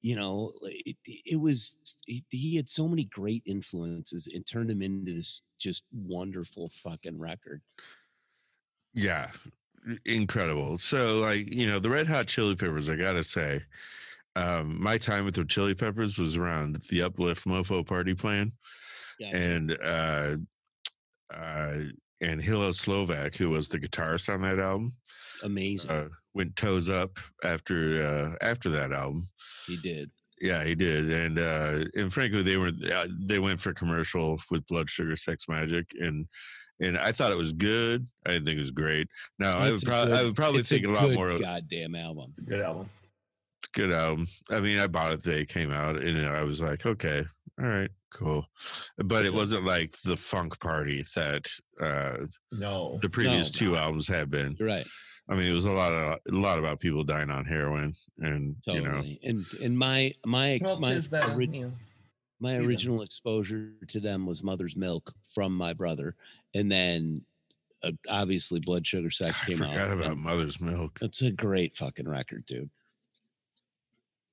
you 0.01 0.17
know 0.17 0.53
it, 0.63 0.97
it 1.05 1.41
was 1.41 1.81
it, 2.07 2.25
he 2.29 2.57
had 2.57 2.69
so 2.69 2.89
many 2.89 3.05
great 3.05 3.43
influences 3.47 4.29
and 4.33 4.47
turned 4.47 4.71
him 4.71 4.83
into 4.83 5.13
this 5.13 5.43
just 5.63 5.85
wonderful 5.93 6.69
fucking 6.69 7.19
record 7.19 7.63
yeah 8.95 9.29
incredible 10.05 10.77
so 10.77 11.21
like 11.21 11.45
you 11.51 11.67
know 11.67 11.79
the 11.79 11.91
red 11.91 12.07
hot 12.07 12.27
chili 12.27 12.55
peppers 12.55 12.89
i 12.89 12.97
gotta 12.97 13.25
say 13.25 13.61
um 14.37 14.81
my 14.83 14.97
time 14.97 15.25
with 15.25 15.35
the 15.35 15.45
chili 15.45 15.75
peppers 15.75 16.19
was 16.19 16.37
around 16.37 16.77
the 16.91 17.03
uplift 17.03 17.47
mofo 17.47 17.87
party 17.87 18.15
plan 18.15 18.53
yeah. 19.19 19.37
and 19.37 19.77
uh 19.85 20.37
uh 21.35 21.75
and 22.23 22.41
Hillel 22.41 22.73
Slovak, 22.73 23.35
who 23.37 23.51
was 23.51 23.69
the 23.69 23.79
guitarist 23.79 24.33
on 24.33 24.43
that 24.43 24.59
album, 24.59 24.95
amazing. 25.43 25.91
Uh, 25.91 26.09
went 26.35 26.57
toes 26.57 26.89
up 26.89 27.19
after 27.45 28.03
uh, 28.03 28.47
after 28.47 28.71
that 28.71 28.93
album. 28.93 29.29
He 29.67 29.77
did. 29.77 30.11
Yeah, 30.43 30.65
he 30.65 30.75
did, 30.75 31.09
and 31.09 31.39
uh, 31.39 31.85
and 31.97 32.13
frankly, 32.13 32.43
they 32.43 32.57
were 32.57 32.73
uh, 32.93 33.07
they 33.21 33.39
went 33.39 33.61
for 33.61 33.73
commercial 33.73 34.41
with 34.51 34.67
Blood 34.67 34.91
Sugar 34.91 35.15
Sex 35.15 35.47
Magik, 35.47 35.87
and 36.01 36.27
and 36.81 36.99
I 36.99 37.13
thought 37.13 37.31
it 37.31 37.39
was 37.39 37.53
good. 37.53 38.09
I 38.27 38.33
didn't 38.33 38.47
think 38.47 38.57
it 38.57 38.61
was 38.61 38.73
great. 38.73 39.07
Now 39.39 39.57
I 39.57 39.71
would, 39.71 39.81
pro- 39.83 40.05
good, 40.05 40.15
I 40.15 40.25
would 40.25 40.35
probably 40.35 40.65
think 40.65 40.85
a, 40.85 40.91
a 40.91 40.91
lot 40.91 41.13
more. 41.13 41.31
Of, 41.31 41.41
goddamn 41.41 41.95
album! 41.95 42.27
It's 42.31 42.41
a 42.41 42.45
good 42.45 42.61
album. 42.61 42.91
Good 43.73 43.93
album. 43.93 44.27
I 44.51 44.59
mean, 44.59 44.81
I 44.81 44.89
bought 44.89 45.13
it 45.13 45.23
the 45.23 45.31
day 45.31 45.41
it 45.43 45.49
came 45.49 45.71
out, 45.71 45.97
and 45.97 46.27
I 46.27 46.43
was 46.43 46.61
like, 46.61 46.85
okay, 46.85 47.25
all 47.61 47.69
right, 47.69 47.91
cool. 48.13 48.45
But 48.99 49.25
it 49.27 49.33
wasn't 49.33 49.65
like 49.65 49.93
the 50.05 50.17
funk 50.17 50.59
party 50.59 51.05
that 51.15 51.47
uh, 51.81 52.27
no 52.51 52.99
the 53.01 53.11
previous 53.11 53.53
no, 53.55 53.59
two 53.59 53.73
no. 53.75 53.79
albums 53.79 54.09
had 54.09 54.29
been. 54.29 54.57
You're 54.59 54.67
right. 54.67 54.87
I 55.29 55.35
mean, 55.35 55.47
it 55.47 55.55
was 55.55 55.67
a 55.67 55.73
lot 55.73 55.93
of 55.93 56.19
a 56.29 56.37
lot 56.37 56.59
about 56.59 56.81
people 56.81 57.05
dying 57.05 57.31
on 57.31 57.45
heroin, 57.45 57.95
and 58.19 58.57
totally. 58.67 58.83
you 58.83 58.89
know, 58.91 59.29
and 59.29 59.45
and 59.63 59.79
my 59.79 60.13
my 60.27 60.61
well, 60.63 60.81
my 60.81 61.01
ori- 61.33 61.73
my 62.41 62.57
original 62.57 63.03
exposure 63.03 63.71
to 63.89 64.01
them 64.01 64.27
was 64.27 64.43
Mother's 64.43 64.77
Milk 64.77 65.13
from 65.23 65.57
my 65.57 65.73
brother, 65.73 66.17
and 66.55 66.71
then 66.71 67.23
uh, 67.85 67.93
obviously 68.11 68.61
Blood 68.61 68.87
Sugar 68.87 69.11
Sex 69.11 69.45
came 69.45 69.63
I 69.63 69.69
forgot 69.69 69.91
out. 69.91 69.99
about 69.99 70.17
Mother's 70.19 70.61
Milk. 70.61 70.99
It's 71.01 71.23
a 71.23 71.31
great 71.31 71.75
fucking 71.75 72.09
record, 72.09 72.45
dude. 72.47 72.71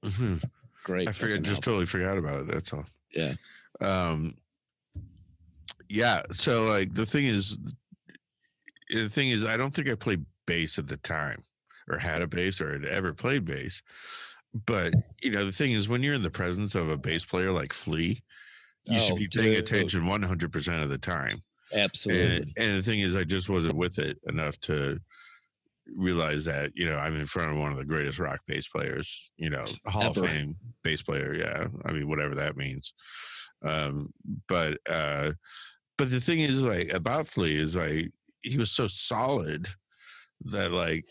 Mm-hmm. 0.04 0.38
Great. 0.84 1.08
I 1.08 1.12
forget, 1.12 1.44
just 1.44 1.64
totally 1.64 1.86
forgot 1.86 2.18
about 2.18 2.42
it. 2.42 2.48
That's 2.48 2.74
all. 2.74 2.86
Yeah. 3.14 3.34
Um. 3.80 4.34
Yeah. 5.88 6.24
So 6.32 6.66
like 6.66 6.94
the 6.94 7.06
thing 7.06 7.26
is, 7.26 7.60
the 8.90 9.08
thing 9.08 9.30
is, 9.30 9.46
I 9.46 9.56
don't 9.56 9.74
think 9.74 9.88
I 9.88 9.96
played 9.96 10.26
bass 10.50 10.80
at 10.80 10.88
the 10.88 10.98
time 10.98 11.44
or 11.88 12.00
had 12.00 12.22
a 12.22 12.28
bass 12.28 12.60
or 12.60 12.74
had 12.74 12.86
ever 12.86 13.14
played 13.14 13.46
bass. 13.46 13.82
But 14.54 14.94
you 15.22 15.32
know, 15.32 15.46
the 15.46 15.52
thing 15.52 15.72
is, 15.72 15.88
when 15.88 16.02
you're 16.02 16.16
in 16.16 16.24
the 16.24 16.32
presence 16.32 16.74
of 16.74 16.90
a 16.90 16.98
bass 16.98 17.24
player 17.24 17.52
like 17.52 17.72
Flea, 17.72 18.22
you 18.86 18.98
oh, 18.98 19.00
should 19.00 19.18
be 19.18 19.28
paying 19.32 19.58
attention 19.58 20.08
100 20.08 20.52
percent 20.52 20.82
of 20.82 20.90
the 20.90 20.98
time. 20.98 21.42
Absolutely. 21.76 22.38
And, 22.38 22.52
and, 22.58 22.78
the 22.78 22.82
thing 22.82 23.00
is, 23.00 23.16
I 23.16 23.24
just 23.24 23.48
wasn't 23.48 23.76
with 23.76 24.00
it 24.00 24.18
enough 24.26 24.60
to 24.62 25.00
realize 25.96 26.46
that 26.46 26.72
you 26.76 26.86
know 26.86 26.98
I'm 26.98 27.16
in 27.16 27.26
front 27.26 27.52
of 27.52 27.58
one 27.58 27.72
of 27.72 27.78
the 27.78 27.86
greatest 27.86 28.20
rock 28.20 28.40
bass 28.48 28.68
players. 28.68 29.32
You 29.38 29.52
know, 29.52 29.66
Hall 29.86 30.04
Ever. 30.04 30.26
of 30.26 30.32
Fame 30.32 30.56
bass 30.84 31.04
player. 31.04 31.36
Yeah, 31.36 31.68
I 31.86 31.92
mean, 31.92 32.10
whatever 32.10 32.34
that 32.36 32.58
means. 32.58 32.94
Um, 33.64 34.10
but 34.48 34.80
uh, 34.90 35.34
but 36.00 36.10
the 36.10 36.20
thing 36.20 36.40
is, 36.40 36.64
like 36.64 36.92
about 36.92 37.28
Flea 37.28 37.58
is 37.58 37.76
like 37.76 38.06
he 38.42 38.58
was 38.58 38.72
so 38.72 38.88
solid 38.88 39.68
that 40.46 40.72
like 40.72 41.06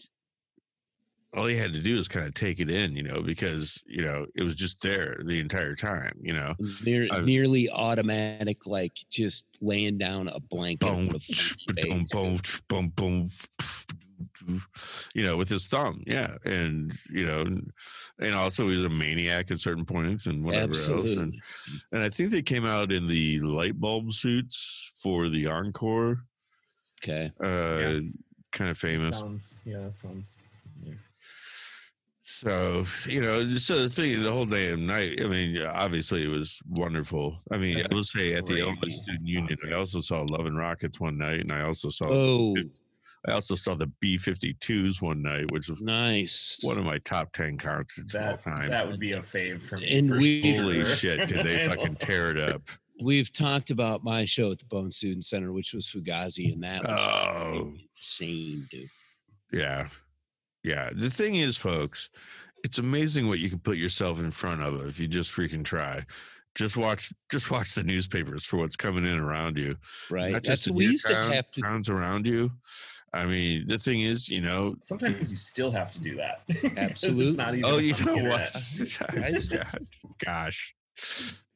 all 1.37 1.47
he 1.47 1.57
had 1.57 1.75
to 1.75 1.81
do 1.81 1.97
was 1.97 2.09
kind 2.09 2.27
of 2.27 2.35
take 2.35 2.59
it 2.59 2.71
in, 2.71 2.97
you 2.97 3.03
know, 3.03 3.21
because 3.21 3.83
you 3.87 4.03
know 4.03 4.27
it 4.35 4.43
was 4.43 4.55
just 4.55 4.83
there 4.83 5.21
the 5.25 5.41
entire 5.41 5.75
time, 5.75 6.13
you 6.21 6.33
know, 6.33 6.55
Near, 6.85 7.07
nearly 7.23 7.69
automatic, 7.71 8.67
like 8.67 8.93
just 9.11 9.47
laying 9.61 9.99
down 9.99 10.29
a 10.29 10.41
blanket, 10.41 10.87
boom, 10.87 11.09
boom, 12.11 12.39
boom, 12.69 12.93
boom, 12.97 13.31
boom, 14.41 14.63
you 15.15 15.23
know, 15.23 15.37
with 15.37 15.51
his 15.51 15.69
thumb, 15.69 16.03
yeah, 16.07 16.37
and 16.45 16.93
you 17.11 17.27
know, 17.27 17.45
and 18.21 18.35
also 18.35 18.69
he 18.69 18.77
was 18.77 18.85
a 18.85 18.89
maniac 18.89 19.51
at 19.51 19.61
certain 19.61 19.85
points 19.85 20.27
and 20.27 20.43
whatever 20.45 20.71
Absolutely. 20.71 21.11
else, 21.11 21.19
and 21.19 21.35
and 21.93 22.03
I 22.03 22.09
think 22.09 22.31
they 22.31 22.43
came 22.43 22.65
out 22.65 22.91
in 22.91 23.07
the 23.07 23.41
light 23.41 23.79
bulb 23.79 24.13
suits 24.13 24.93
for 25.03 25.29
the 25.29 25.47
encore. 25.47 26.25
Okay. 27.03 27.31
Uh, 27.41 27.79
yeah 27.79 28.01
kind 28.53 28.71
of 28.71 28.79
famous. 28.79 29.19
Sounds, 29.19 29.63
yeah, 29.65 29.79
that 29.81 29.99
sounds. 29.99 30.45
Yeah. 30.83 30.95
So 32.23 32.85
you 33.09 33.21
know, 33.21 33.41
so 33.57 33.75
the 33.75 33.89
thing, 33.89 34.23
the 34.23 34.31
whole 34.31 34.45
day 34.45 34.71
and 34.71 34.87
night. 34.87 35.21
I 35.21 35.27
mean, 35.27 35.61
obviously, 35.63 36.25
it 36.25 36.29
was 36.29 36.61
wonderful. 36.69 37.39
I 37.51 37.57
mean, 37.57 37.79
That's 37.79 37.91
I 37.91 37.95
will 37.95 38.05
say 38.05 38.35
at 38.35 38.47
the 38.47 38.59
Illinois 38.59 38.91
Student 38.91 39.27
Union, 39.27 39.57
I 39.69 39.75
also 39.75 40.01
saw 40.01 40.25
Love 40.31 40.47
and 40.47 40.57
Rockets 40.57 41.01
one 41.01 41.19
night, 41.19 41.41
and 41.41 41.53
I 41.53 41.63
also 41.63 41.89
saw. 41.89 42.07
Oh. 42.09 42.55
I 43.27 43.33
also 43.33 43.57
saw 43.57 43.75
the 43.75 43.91
B 44.01 44.17
52s 44.17 45.03
one 45.03 45.23
night, 45.23 45.51
which 45.51 45.69
was 45.69 45.83
nice. 45.83 46.61
One 46.63 46.79
of 46.79 46.85
my 46.85 46.99
top 46.99 47.33
10 47.33 47.59
concerts 47.59 48.13
that, 48.13 48.23
of 48.23 48.29
all 48.47 48.55
time. 48.55 48.71
That 48.71 48.87
would 48.87 49.01
be 49.01 49.13
a 49.13 49.19
fave 49.19 49.61
for 49.61 49.77
me. 49.77 49.99
And 49.99 50.09
for 50.09 50.19
we- 50.19 50.57
Holy 50.57 50.85
shit, 50.85 51.27
did 51.27 51.45
they 51.45 51.67
fucking 51.69 51.97
tear 51.97 52.31
it 52.31 52.39
up? 52.39 52.63
We've 53.03 53.33
talked 53.33 53.71
about 53.71 54.03
my 54.03 54.25
show 54.25 54.51
at 54.51 54.59
the 54.59 54.65
Bone 54.65 54.91
Student 54.91 55.25
Center, 55.25 55.53
which 55.53 55.73
was 55.73 55.87
Fugazi, 55.87 56.53
and 56.53 56.63
that 56.65 56.83
was 56.83 57.01
Oh. 57.01 57.75
insane, 57.91 58.67
dude. 58.71 58.89
Yeah. 59.53 59.89
Yeah. 60.65 60.91
The 60.93 61.11
thing 61.11 61.37
is, 61.37 61.57
folks, 61.57 62.11
it's 62.65 62.79
amazing 62.79 63.29
what 63.29 63.39
you 63.39 63.49
can 63.51 63.61
put 63.61 63.77
yourself 63.77 64.19
in 64.19 64.31
front 64.33 64.63
of 64.63 64.85
if 64.89 64.99
you 64.99 65.07
just 65.07 65.33
freaking 65.35 65.65
try. 65.65 66.05
Just 66.57 66.77
watch 66.77 67.13
just 67.31 67.53
watch 67.53 67.75
the 67.75 67.85
newspapers 67.85 68.45
for 68.45 68.57
what's 68.57 68.75
coming 68.77 69.05
in 69.05 69.19
around 69.21 69.57
you. 69.57 69.77
Right? 70.11 70.33
Not 70.33 70.45
That's 70.45 70.67
what 70.67 70.77
we 70.77 70.85
your 70.85 70.93
used 70.93 71.07
to 71.07 71.15
have 71.15 71.51
to. 71.53 71.61
towns 71.63 71.89
around 71.89 72.27
you. 72.27 72.51
I 73.15 73.25
mean, 73.27 73.69
the 73.69 73.79
thing 73.79 74.01
is, 74.01 74.29
you 74.29 74.41
know, 74.41 74.75
Sometimes 74.81 75.31
you 75.31 75.39
still 75.39 75.71
have 75.71 75.93
to 75.93 76.01
do 76.01 76.17
that. 76.17 76.43
Absolutely. 76.77 77.29
It's 77.29 77.37
not 77.37 77.55
easy 77.55 77.65
oh, 77.65 77.79
you 77.79 77.95
know 78.05 78.29
what? 78.29 79.79
Gosh. 80.19 80.75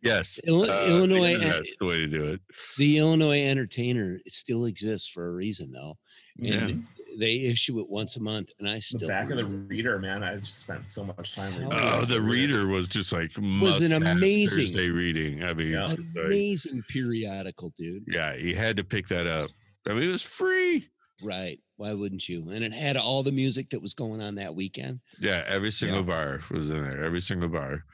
Yes. 0.03 0.40
Illi- 0.46 0.68
uh, 0.68 0.86
Illinois, 0.88 1.38
That's 1.38 1.76
the 1.76 1.86
way 1.86 1.96
to 1.96 2.07
do 2.09 2.24
it. 2.24 2.40
the 2.78 2.98
Illinois 2.98 3.44
Entertainer 3.46 4.20
still 4.28 4.64
exists 4.64 5.09
for 5.09 5.28
a 5.28 5.32
reason, 5.32 5.70
though, 5.72 5.96
and 6.38 6.48
Yeah. 6.70 7.14
they 7.18 7.40
issue 7.42 7.78
it 7.80 7.88
once 7.88 8.16
a 8.16 8.20
month, 8.20 8.50
and 8.59 8.68
I 8.68 8.74
The 8.76 8.80
still 8.80 9.09
back 9.09 9.30
of 9.30 9.36
the 9.36 9.44
reader, 9.44 9.98
man. 10.00 10.22
I 10.24 10.36
just 10.38 10.59
spent 10.59 10.88
so 10.88 11.05
much 11.05 11.34
time. 11.34 11.53
reading 11.53 11.68
Oh, 11.70 12.00
Oh, 12.03 12.05
the 12.05 12.20
reader 12.20 12.66
was 12.66 12.88
just 12.88 13.12
like 13.12 13.30
Was 13.38 13.80
an 13.80 13.92
amazing- 13.92 14.66
Thursday 14.74 14.90
reading. 14.90 15.44
I 15.44 15.53
mean, 15.53 15.68
Yeah. 15.68 15.82
it's 15.84 15.92
it. 15.92 15.96
just 15.98 16.16
like- 16.16 16.26
amazing 16.26 16.82
periodical, 16.88 17.72
dude. 17.76 18.05
yeah, 18.09 18.34
you 18.34 18.57
had 18.57 18.76
to 18.78 18.84
pick 18.84 19.07
that 19.09 19.26
up. 19.28 19.50
I 19.86 19.94
mean, 19.94 20.03
it 20.05 20.12
was 20.12 20.22
free. 20.24 20.88
Right? 21.22 21.61
Why 21.76 21.94
wouldn't 21.94 22.28
you? 22.28 22.48
And 22.50 22.64
it 22.64 22.72
had 22.72 22.96
all 22.96 23.22
the 23.22 23.30
music 23.30 23.70
that 23.70 23.80
was 23.80 23.94
going 23.94 24.20
on 24.20 24.34
that 24.36 24.57
weekend. 24.57 25.00
Yeah, 25.20 25.44
every 25.46 25.70
single 25.70 26.00
Yeah. 26.00 26.07
bar 26.07 26.40
was 26.50 26.70
in 26.70 26.82
there. 26.82 27.05
Every 27.05 27.20
single 27.20 27.48
bar. 27.48 27.84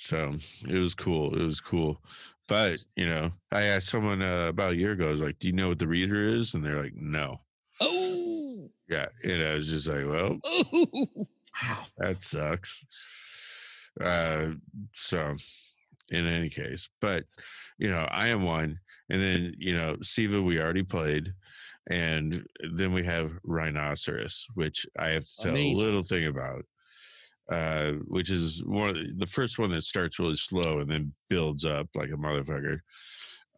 So 0.00 0.34
it 0.66 0.78
was 0.78 0.94
cool. 0.94 1.38
It 1.38 1.44
was 1.44 1.60
cool. 1.60 2.00
But 2.48 2.78
you 2.96 3.06
know, 3.06 3.32
I 3.52 3.64
asked 3.64 3.90
someone 3.90 4.22
uh, 4.22 4.46
about 4.48 4.72
a 4.72 4.76
year 4.76 4.92
ago. 4.92 5.08
I 5.08 5.10
was 5.10 5.20
like, 5.20 5.38
"Do 5.38 5.46
you 5.46 5.52
know 5.54 5.68
what 5.68 5.78
the 5.78 5.86
reader 5.86 6.20
is?" 6.20 6.54
And 6.54 6.64
they're 6.64 6.82
like, 6.82 6.94
"No." 6.96 7.42
Oh, 7.82 8.70
Yeah, 8.88 9.06
and 9.24 9.42
I 9.42 9.52
was 9.52 9.68
just 9.70 9.86
like, 9.88 10.06
"Well, 10.06 10.38
oh, 10.42 11.26
that 11.98 12.22
sucks." 12.22 12.82
Uh, 14.00 14.52
so, 14.94 15.34
in 16.10 16.24
any 16.26 16.48
case, 16.48 16.88
but 17.02 17.24
you 17.78 17.90
know, 17.90 18.08
I 18.10 18.28
am 18.28 18.42
one, 18.42 18.80
and 19.10 19.20
then 19.20 19.52
you 19.58 19.76
know, 19.76 19.96
Siva 20.00 20.40
we 20.40 20.58
already 20.58 20.82
played, 20.82 21.34
and 21.90 22.46
then 22.74 22.94
we 22.94 23.04
have 23.04 23.38
Rhinoceros, 23.44 24.46
which 24.54 24.86
I 24.98 25.08
have 25.08 25.24
to 25.26 25.36
tell 25.42 25.50
Amazing. 25.52 25.76
a 25.76 25.84
little 25.84 26.02
thing 26.02 26.26
about. 26.26 26.64
Uh, 27.50 27.94
which 28.06 28.30
is 28.30 28.62
one 28.64 28.90
of 28.90 29.18
the 29.18 29.26
first 29.26 29.58
one 29.58 29.70
that 29.70 29.82
starts 29.82 30.20
really 30.20 30.36
slow 30.36 30.78
and 30.78 30.88
then 30.88 31.12
builds 31.28 31.64
up 31.64 31.88
like 31.94 32.10
a 32.10 32.16
motherfucker. 32.16 32.78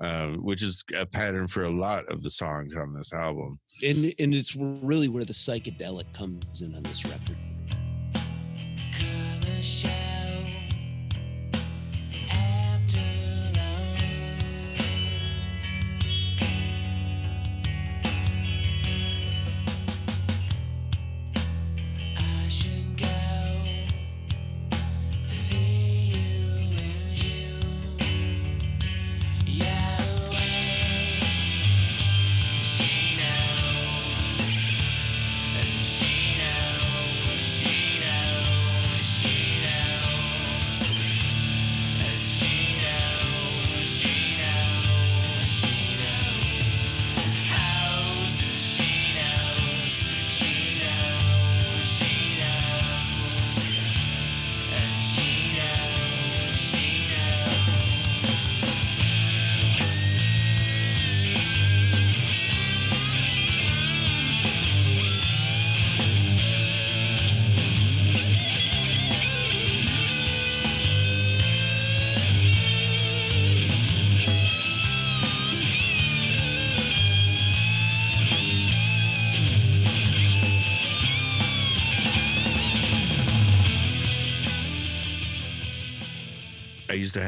Um, 0.00 0.38
which 0.38 0.62
is 0.62 0.82
a 0.98 1.06
pattern 1.06 1.46
for 1.46 1.62
a 1.62 1.70
lot 1.70 2.04
of 2.06 2.24
the 2.24 2.30
songs 2.30 2.74
on 2.74 2.92
this 2.92 3.12
album. 3.12 3.60
and 3.84 4.12
and 4.18 4.34
it's 4.34 4.56
really 4.56 5.08
where 5.08 5.24
the 5.24 5.32
psychedelic 5.32 6.12
comes 6.12 6.62
in 6.62 6.74
on 6.74 6.82
this 6.82 7.04
record. 7.04 7.36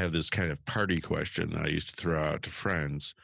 Have 0.05 0.12
this 0.12 0.30
kind 0.30 0.52
of 0.52 0.64
party 0.66 1.00
question 1.00 1.50
that 1.52 1.64
I 1.64 1.68
used 1.68 1.90
to 1.90 1.96
throw 1.96 2.22
out 2.22 2.42
to 2.44 2.50
friends. 2.50 3.14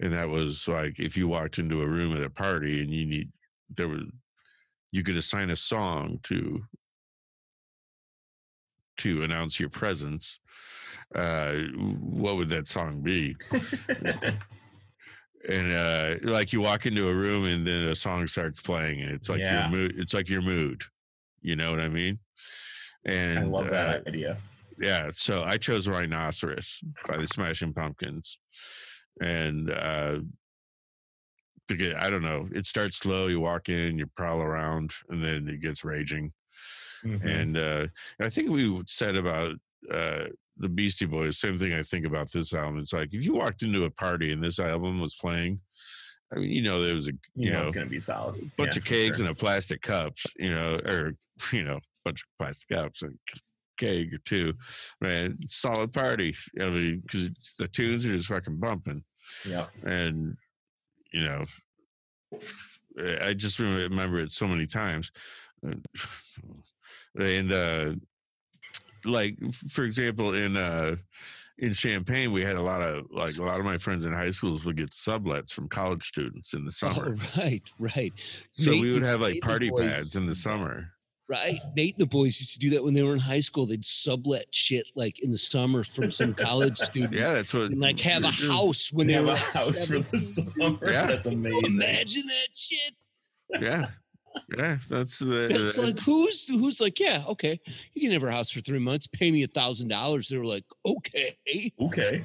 And 0.00 0.12
that 0.12 0.28
was 0.28 0.68
like 0.68 0.98
if 0.98 1.16
you 1.16 1.28
walked 1.28 1.58
into 1.58 1.80
a 1.80 1.86
room 1.86 2.14
at 2.16 2.22
a 2.24 2.28
party 2.30 2.82
and 2.82 2.90
you 2.90 3.06
need 3.06 3.30
there 3.74 3.88
was 3.88 4.02
you 4.92 5.02
could 5.02 5.16
assign 5.16 5.50
a 5.50 5.56
song 5.56 6.18
to 6.24 6.64
to 8.98 9.22
announce 9.22 9.58
your 9.60 9.68
presence. 9.70 10.40
Uh 11.14 11.54
what 12.00 12.36
would 12.36 12.48
that 12.48 12.66
song 12.66 13.02
be? 13.02 13.36
and 15.48 15.72
uh 15.72 16.14
like 16.24 16.52
you 16.52 16.60
walk 16.60 16.86
into 16.86 17.08
a 17.08 17.14
room 17.14 17.44
and 17.44 17.66
then 17.66 17.84
a 17.88 17.94
song 17.94 18.26
starts 18.26 18.60
playing 18.60 19.00
and 19.00 19.10
it's 19.12 19.28
like 19.28 19.40
Yeah. 19.40 19.68
your 19.68 19.70
mood 19.70 19.92
it's 19.96 20.14
like 20.14 20.28
your 20.28 20.42
mood. 20.42 20.82
You 21.40 21.54
know 21.54 21.70
what 21.70 21.80
I 21.80 21.88
mean? 21.88 22.18
And 23.04 23.38
I 23.38 23.42
love 23.44 23.66
uh, 23.66 23.70
that 23.70 24.06
idea. 24.08 24.38
Yeah 24.78 25.08
so 25.12 25.42
i 25.44 25.56
chose 25.56 25.86
rhinoceros 25.88 26.80
by 27.08 27.16
the 27.16 27.26
smashing 27.26 27.72
pumpkins 27.72 28.38
and 29.20 29.70
uh 29.70 30.18
because 31.68 31.94
i 32.00 32.10
don't 32.10 32.22
know 32.22 32.48
it 32.52 32.66
starts 32.66 32.96
slow 32.98 33.26
you 33.26 33.40
walk 33.40 33.68
in 33.68 33.98
you 33.98 34.06
prowl 34.16 34.40
around 34.40 34.90
and 35.08 35.22
then 35.22 35.48
it 35.48 35.60
gets 35.60 35.84
raging 35.84 36.32
Mhm. 37.04 37.22
and 37.24 37.58
uh 37.58 37.86
i 38.22 38.28
think 38.30 38.50
we 38.50 38.82
said 38.86 39.14
about 39.16 39.56
uh 39.90 40.24
the 40.56 40.68
beastie 40.70 41.04
boys 41.04 41.36
same 41.38 41.58
thing 41.58 41.74
i 41.74 41.82
think 41.82 42.06
about 42.06 42.32
this 42.32 42.54
album 42.54 42.78
it's 42.78 42.92
like 42.94 43.12
if 43.12 43.26
you 43.26 43.34
walked 43.34 43.62
into 43.62 43.84
a 43.84 43.90
party 43.90 44.32
and 44.32 44.42
this 44.42 44.58
album 44.58 45.00
was 45.02 45.14
playing 45.14 45.60
i 46.32 46.36
mean 46.36 46.50
you 46.50 46.62
know 46.62 46.82
there 46.82 46.94
was 46.94 47.08
a 47.08 47.12
you, 47.12 47.18
you 47.36 47.50
know, 47.52 47.58
know 47.62 47.68
it's 47.68 47.76
gonna 47.76 47.86
be 47.90 47.98
solid. 47.98 48.50
bunch 48.56 48.76
Yeah, 48.76 48.78
of 48.80 48.84
kegs 48.86 49.18
sure. 49.18 49.26
and 49.26 49.32
a 49.32 49.38
plastic 49.38 49.82
cups, 49.82 50.24
you 50.38 50.54
know, 50.54 50.78
or 50.86 51.12
you 51.52 51.62
know, 51.62 51.80
bunch 52.06 52.22
of 52.22 52.28
plastic 52.38 52.68
cups 52.74 53.02
and 53.02 53.18
keg 53.76 54.14
or 54.14 54.18
two. 54.18 54.54
Man, 55.00 55.36
solid 55.46 55.92
party. 55.92 56.34
I 56.60 56.68
mean, 56.70 57.00
because 57.00 57.30
the 57.58 57.68
tunes 57.68 58.06
are 58.06 58.12
just 58.16 58.28
fucking 58.28 58.58
bumping, 58.60 59.04
Yeah. 59.48 59.66
and 59.82 60.36
you 61.12 61.24
know, 61.24 61.44
I 63.22 63.34
just 63.34 63.58
remember, 63.58 64.18
it 64.20 64.32
so 64.32 64.46
many 64.46 64.66
times, 64.66 65.10
and 65.62 67.52
uh, 67.52 67.94
like 69.04 69.36
for 69.52 69.84
example, 69.84 70.34
in 70.34 70.56
uh, 70.56 70.96
in 71.58 71.72
Champaign, 71.72 72.32
we 72.32 72.42
had 72.42 72.56
a 72.56 72.62
lot 72.62 72.82
of 72.82 73.06
like 73.10 73.36
a 73.38 73.42
lot 73.44 73.60
of 73.60 73.64
my 73.64 73.78
friends 73.78 74.04
in 74.04 74.12
high 74.12 74.30
schools 74.30 74.64
would 74.64 74.76
get 74.76 74.90
sublets 74.90 75.52
from 75.52 75.68
college 75.68 76.02
students 76.04 76.54
in 76.54 76.64
the 76.64 76.72
summer. 76.72 77.16
Oh, 77.18 77.30
right, 77.42 77.70
right. 77.78 78.12
So 78.52 78.72
we 78.72 78.92
would 78.92 79.02
have 79.02 79.20
like 79.20 79.34
Nate 79.34 79.42
and 79.42 79.42
the 79.42 79.46
party 79.46 79.70
boys 79.70 79.88
pads 79.88 80.16
in 80.16 80.26
the 80.26 80.34
summer. 80.34 80.90
Right. 81.26 81.58
Nate 81.74 81.94
and 81.94 82.02
the 82.02 82.06
boys 82.06 82.38
used 82.38 82.52
to 82.52 82.58
do 82.58 82.70
that 82.70 82.84
when 82.84 82.92
they 82.92 83.02
were 83.02 83.14
in 83.14 83.18
high 83.18 83.40
school. 83.40 83.64
They'd 83.64 83.84
sublet 83.84 84.46
shit 84.54 84.86
like 84.94 85.20
in 85.20 85.30
the 85.30 85.38
summer 85.38 85.82
from 85.82 86.10
some 86.10 86.34
college 86.34 86.76
student. 86.90 87.14
Yeah, 87.14 87.32
that's 87.32 87.54
what. 87.54 87.70
And 87.70 87.80
like 87.80 87.98
have 88.00 88.24
a 88.24 88.28
it 88.28 88.34
is. 88.34 88.50
house 88.50 88.92
when 88.92 89.06
They 89.06 89.14
they 89.14 89.16
have 89.16 89.24
were 89.26 89.30
a 89.30 89.34
like 89.34 89.52
house 89.52 89.86
for 89.86 89.98
the 90.00 90.18
summer. 90.18 90.78
Yeah. 90.82 91.06
That's 91.06 91.26
amazing. 91.26 91.62
Imagine 91.64 92.22
that 92.26 92.48
shit. 92.54 92.94
Yeah, 93.60 93.86
yeah, 94.58 94.78
that's 94.88 95.20
the. 95.20 95.48
It's 95.50 95.78
like 95.78 95.98
who's 96.00 96.46
who's 96.48 96.80
like, 96.80 96.98
yeah, 97.00 97.22
okay, 97.28 97.58
you 97.94 98.02
can 98.02 98.12
have 98.12 98.22
our 98.22 98.30
house 98.30 98.50
for 98.50 98.60
three 98.60 98.78
months. 98.78 99.06
Pay 99.06 99.30
me 99.30 99.44
a 99.44 99.46
thousand 99.46 99.88
dollars. 99.88 100.28
They 100.28 100.36
were 100.36 100.44
like, 100.46 100.64
okay, 100.84 101.36
Okay. 101.80 102.24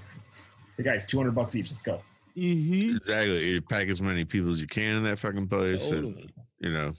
Hey 0.77 0.83
guys, 0.83 1.05
two 1.05 1.17
hundred 1.17 1.35
bucks 1.35 1.55
each. 1.55 1.71
Let's 1.71 1.81
go. 1.81 2.01
Mhm. 2.37 2.97
exactly. 2.97 3.47
You 3.49 3.61
pack 3.61 3.87
as 3.87 4.01
many 4.01 4.25
people 4.25 4.51
as 4.51 4.59
you 4.61 4.67
can 4.67 4.97
in 4.97 5.03
that 5.03 5.19
fucking 5.19 5.47
place. 5.47 5.89
and, 5.91 6.03
Totally. 6.15 6.29
you 6.59 6.73
know, 6.73 6.93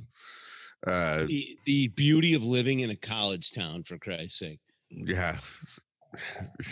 uh, 0.86 1.24
The, 1.26 1.58
the 1.64 1.88
beauty 1.88 2.34
of 2.34 2.42
living 2.44 2.80
in 2.80 2.90
a 2.90 2.96
college 2.96 3.52
town, 3.52 3.82
for 3.84 3.98
Christ's 3.98 4.38
sake. 4.38 4.60
yeah, 4.90 5.36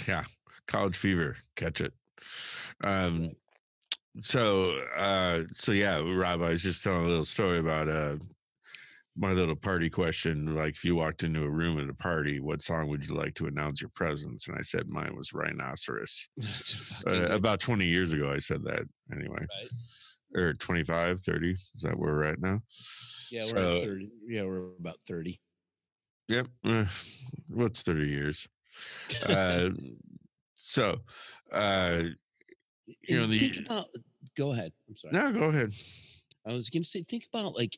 yeah. 0.07 0.25
College 0.67 0.97
fever, 0.97 1.37
catch 1.57 1.81
it. 1.81 1.93
Um, 2.85 3.33
so, 4.23 4.79
uh, 4.97 5.43
so 5.53 5.73
yeah, 5.73 5.99
Rob, 6.01 6.43
I 6.43 6.51
was 6.51 6.63
just 6.63 6.83
telling 6.83 7.05
a 7.05 7.09
little 7.09 7.25
story 7.25 7.59
about 7.59 7.89
uh 7.89 8.17
my 9.21 9.33
little 9.33 9.57
party 9.57 9.91
question. 9.91 10.55
Like, 10.55 10.75
if 10.75 10.85
you 10.85 10.95
walked 10.95 11.25
into 11.25 11.43
a 11.43 11.51
room 11.51 11.79
at 11.81 11.89
a 11.89 11.95
party, 11.95 12.39
what 12.39 12.63
song 12.63 12.89
would 12.89 13.05
you 13.09 13.17
like 13.17 13.35
to 13.35 13.47
announce 13.47 13.81
your 13.81 13.91
presence? 13.95 14.47
And 14.47 14.57
I 14.57 14.63
said 14.63 14.89
mine 14.89 15.17
was 15.17 15.33
Rhinoceros. 15.33 16.29
That's 16.37 17.05
Uh, 17.05 17.27
about 17.31 17.59
20 17.59 17.85
years 17.87 18.13
ago, 18.13 18.31
I 18.31 18.39
said 18.39 18.63
that 18.65 18.83
anyway. 19.13 19.45
Or 20.37 20.53
25, 20.55 21.21
30. 21.21 21.51
Is 21.51 21.71
that 21.83 21.99
where 21.99 22.13
we're 22.13 22.25
at 22.25 22.41
now? 22.41 22.61
Yeah, 23.31 23.43
we're 23.43 23.57
so- 23.57 23.81
30. 23.81 24.11
Yeah, 24.27 24.45
we're 24.45 24.71
about 24.79 24.97
30. 25.07 25.41
Yep. 26.29 26.47
Uh, 26.65 26.85
what's 27.49 27.83
30 27.83 28.07
years? 28.09 28.49
Uh, 29.29 29.71
so, 30.55 30.99
uh, 31.53 32.03
you 33.09 33.19
know, 33.19 33.27
the- 33.27 33.39
think 33.39 33.67
about 33.67 33.87
go 34.37 34.53
ahead. 34.53 34.73
I'm 34.89 34.97
sorry. 34.97 35.13
no, 35.15 35.33
go 35.33 35.45
ahead. 35.45 35.73
I 36.47 36.53
was 36.53 36.69
gonna 36.71 36.85
say, 36.85 37.03
think 37.03 37.27
about 37.33 37.57
like, 37.57 37.77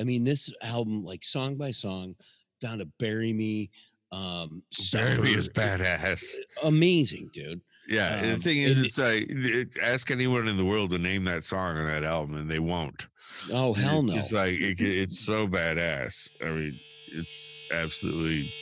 I 0.00 0.04
mean, 0.04 0.24
this 0.24 0.52
album, 0.60 1.04
like 1.04 1.22
song 1.24 1.56
by 1.56 1.70
song, 1.70 2.16
down 2.60 2.78
to 2.78 2.86
"Bury 2.98 3.32
Me," 3.32 3.70
um, 4.10 4.62
Bury 4.92 5.18
Me 5.22 5.30
is 5.30 5.48
badass. 5.48 6.24
amazing, 6.62 7.30
dude. 7.32 7.62
Yeah. 7.88 8.20
the 8.22 8.34
Um, 8.34 8.40
thing 8.40 8.58
is, 8.58 8.78
it's 8.80 8.98
like, 8.98 9.26
it- 9.28 9.76
ask 9.82 10.10
anyone 10.10 10.46
in 10.48 10.56
the 10.56 10.64
world 10.64 10.90
to 10.90 10.98
name 10.98 11.24
that 11.24 11.44
song 11.44 11.76
on 11.76 11.84
that 11.86 12.04
album, 12.04 12.36
and 12.36 12.50
they 12.50 12.58
won't. 12.60 13.06
Oh 13.52 13.72
hell 13.72 13.98
it's 14.00 14.06
no! 14.08 14.18
It's 14.18 14.32
like, 14.32 14.52
it, 14.52 14.80
it's 14.80 15.18
so 15.26 15.46
badass. 15.48 16.30
I 16.44 16.50
mean, 16.50 16.78
it's 17.08 17.50
absolutely. 17.72 18.52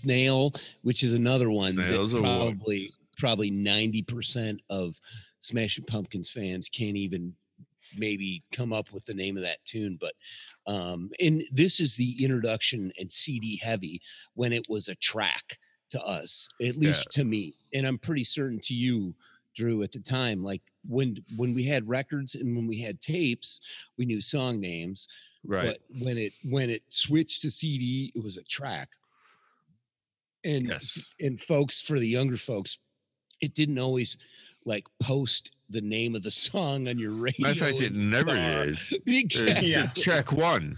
Snail, 0.00 0.52
which 0.82 1.02
is 1.02 1.14
another 1.14 1.50
one 1.50 1.72
Snail's 1.72 2.12
that 2.12 2.18
a 2.18 2.22
one. 2.22 2.38
probably 2.38 2.92
probably 3.16 3.50
ninety 3.50 4.02
percent 4.02 4.60
of 4.70 5.00
Smashing 5.40 5.84
Pumpkins 5.84 6.30
fans 6.30 6.68
can't 6.68 6.96
even 6.96 7.34
maybe 7.96 8.42
come 8.52 8.72
up 8.72 8.92
with 8.92 9.04
the 9.06 9.14
name 9.14 9.36
of 9.36 9.42
that 9.42 9.64
tune. 9.64 9.98
But 10.00 10.12
um, 10.66 11.10
and 11.20 11.42
this 11.52 11.80
is 11.80 11.96
the 11.96 12.24
introduction 12.24 12.92
and 12.98 13.12
CD 13.12 13.58
heavy 13.62 14.00
when 14.34 14.52
it 14.52 14.66
was 14.68 14.88
a 14.88 14.94
track 14.96 15.58
to 15.90 16.02
us, 16.02 16.48
at 16.62 16.76
least 16.76 17.10
to 17.12 17.24
me, 17.24 17.54
and 17.74 17.86
I'm 17.86 17.98
pretty 17.98 18.24
certain 18.24 18.60
to 18.62 18.74
you, 18.74 19.14
Drew, 19.54 19.82
at 19.82 19.92
the 19.92 20.00
time. 20.00 20.42
Like 20.42 20.62
when 20.88 21.16
when 21.36 21.54
we 21.54 21.64
had 21.64 21.88
records 21.88 22.34
and 22.34 22.56
when 22.56 22.66
we 22.66 22.80
had 22.80 23.00
tapes, 23.00 23.60
we 23.98 24.06
knew 24.06 24.20
song 24.20 24.60
names. 24.60 25.08
Right. 25.44 25.66
But 25.66 25.78
when 26.02 26.18
it 26.18 26.32
when 26.44 26.70
it 26.70 26.82
switched 26.88 27.42
to 27.42 27.50
CD, 27.50 28.12
it 28.14 28.22
was 28.22 28.36
a 28.36 28.44
track. 28.44 28.90
And 30.44 30.68
yes. 30.68 31.06
and 31.20 31.38
folks 31.38 31.82
for 31.82 31.98
the 31.98 32.08
younger 32.08 32.36
folks, 32.36 32.78
it 33.40 33.54
didn't 33.54 33.78
always 33.78 34.16
like 34.64 34.86
post 35.02 35.54
the 35.68 35.80
name 35.80 36.14
of 36.14 36.22
the 36.22 36.30
song 36.30 36.88
on 36.88 36.98
your 36.98 37.12
radio. 37.12 37.48
Matter 37.48 37.64
of 37.64 37.70
fact, 37.70 37.82
it 37.82 37.92
never 37.92 38.34
car. 38.34 38.66
did. 38.66 38.78
Exactly. 39.06 39.68
Yeah. 39.68 39.86
track 39.94 40.32
one. 40.32 40.76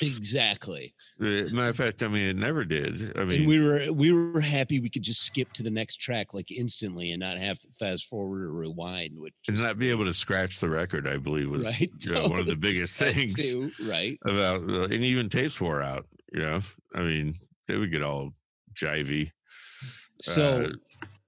Exactly. 0.00 0.94
Matter 1.18 1.70
of 1.70 1.76
fact, 1.76 2.02
I 2.02 2.08
mean, 2.08 2.28
it 2.28 2.36
never 2.36 2.64
did. 2.64 3.16
I 3.16 3.24
mean, 3.24 3.40
and 3.40 3.48
we 3.48 3.62
were 3.62 3.92
we 3.92 4.12
were 4.12 4.40
happy 4.40 4.80
we 4.80 4.90
could 4.90 5.02
just 5.02 5.22
skip 5.22 5.52
to 5.54 5.62
the 5.62 5.70
next 5.70 5.96
track 5.96 6.34
like 6.34 6.50
instantly 6.50 7.10
and 7.12 7.20
not 7.20 7.38
have 7.38 7.58
to 7.60 7.68
fast 7.70 8.06
forward 8.06 8.42
or 8.42 8.52
rewind, 8.52 9.18
which 9.18 9.34
and 9.48 9.58
not 9.58 9.78
be 9.78 9.90
able 9.90 10.04
to 10.04 10.12
scratch 10.12 10.60
the 10.60 10.68
record, 10.68 11.08
I 11.08 11.16
believe, 11.16 11.50
was 11.50 11.64
Right, 11.66 11.90
you 12.00 12.12
know, 12.12 12.28
one 12.28 12.40
of 12.40 12.46
the 12.46 12.56
biggest 12.56 12.98
things 12.98 13.50
too, 13.50 13.70
right? 13.86 14.18
about, 14.24 14.68
uh, 14.68 14.84
and 14.84 14.92
even 14.94 15.28
tapes 15.28 15.60
wore 15.60 15.82
out. 15.82 16.06
You 16.32 16.42
know, 16.42 16.60
I 16.94 17.00
mean, 17.00 17.34
they 17.68 17.76
would 17.76 17.90
get 17.90 18.02
all 18.02 18.32
jivey. 18.74 19.30
So 20.20 20.64
Uh, 20.64 20.70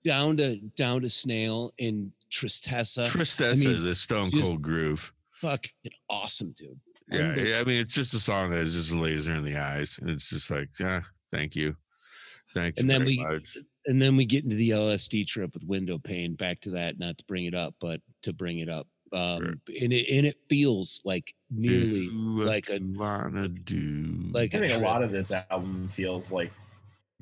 down 0.04 0.36
to 0.38 0.56
down 0.76 1.02
to 1.02 1.10
snail 1.10 1.72
and 1.78 2.12
Tristessa. 2.30 3.06
Tristessa 3.06 3.68
mean, 3.68 3.78
is 3.78 3.84
a 3.86 3.94
stone 3.94 4.30
cold 4.30 4.62
groove. 4.62 5.12
fucking 5.34 5.92
awesome, 6.08 6.52
dude. 6.56 6.80
Yeah, 7.10 7.36
yeah, 7.36 7.60
I 7.60 7.64
mean, 7.64 7.80
it's 7.80 7.94
just 7.94 8.14
a 8.14 8.18
song 8.18 8.50
that 8.50 8.60
is 8.60 8.74
just 8.74 8.92
a 8.92 8.98
laser 8.98 9.34
in 9.34 9.44
the 9.44 9.56
eyes, 9.58 9.98
and 10.00 10.08
it's 10.10 10.30
just 10.30 10.50
like, 10.50 10.70
yeah, 10.80 11.02
thank 11.30 11.54
you, 11.54 11.76
thank 12.54 12.76
you. 12.76 12.80
And 12.80 12.88
then 12.90 13.00
very 13.02 13.18
we- 13.18 13.22
much. 13.24 13.56
and 13.86 14.00
then 14.00 14.16
we 14.16 14.24
get 14.24 14.42
into 14.44 14.56
the 14.56 14.70
LSD 14.70 15.26
trip 15.26 15.52
with 15.54 15.64
Window 15.64 15.98
Paine. 15.98 16.34
Back 16.34 16.60
to 16.60 16.70
that, 16.70 16.98
not 16.98 17.18
to 17.18 17.24
bring 17.26 17.44
it 17.44 17.54
up, 17.54 17.74
but 17.78 18.00
to 18.22 18.32
bring 18.32 18.58
it 18.58 18.68
up. 18.70 18.88
Um, 19.12 19.38
Sure. 19.38 19.54
and 19.82 19.92
it 19.92 20.08
and 20.10 20.26
it 20.26 20.36
feels 20.48 21.00
like 21.04 21.34
nearly 21.50 22.08
Do 22.08 22.36
what 22.36 22.46
like 22.46 22.68
a- 22.70 22.80
wanna 22.82 23.48
do. 23.48 24.30
like 24.32 24.54
I 24.54 24.58
a 24.58 24.60
think 24.62 24.72
a 24.72 24.74
trip. 24.76 24.82
lot 24.88 25.02
of 25.04 25.12
this 25.12 25.30
album 25.30 25.88
feels 25.90 26.30
like 26.32 26.52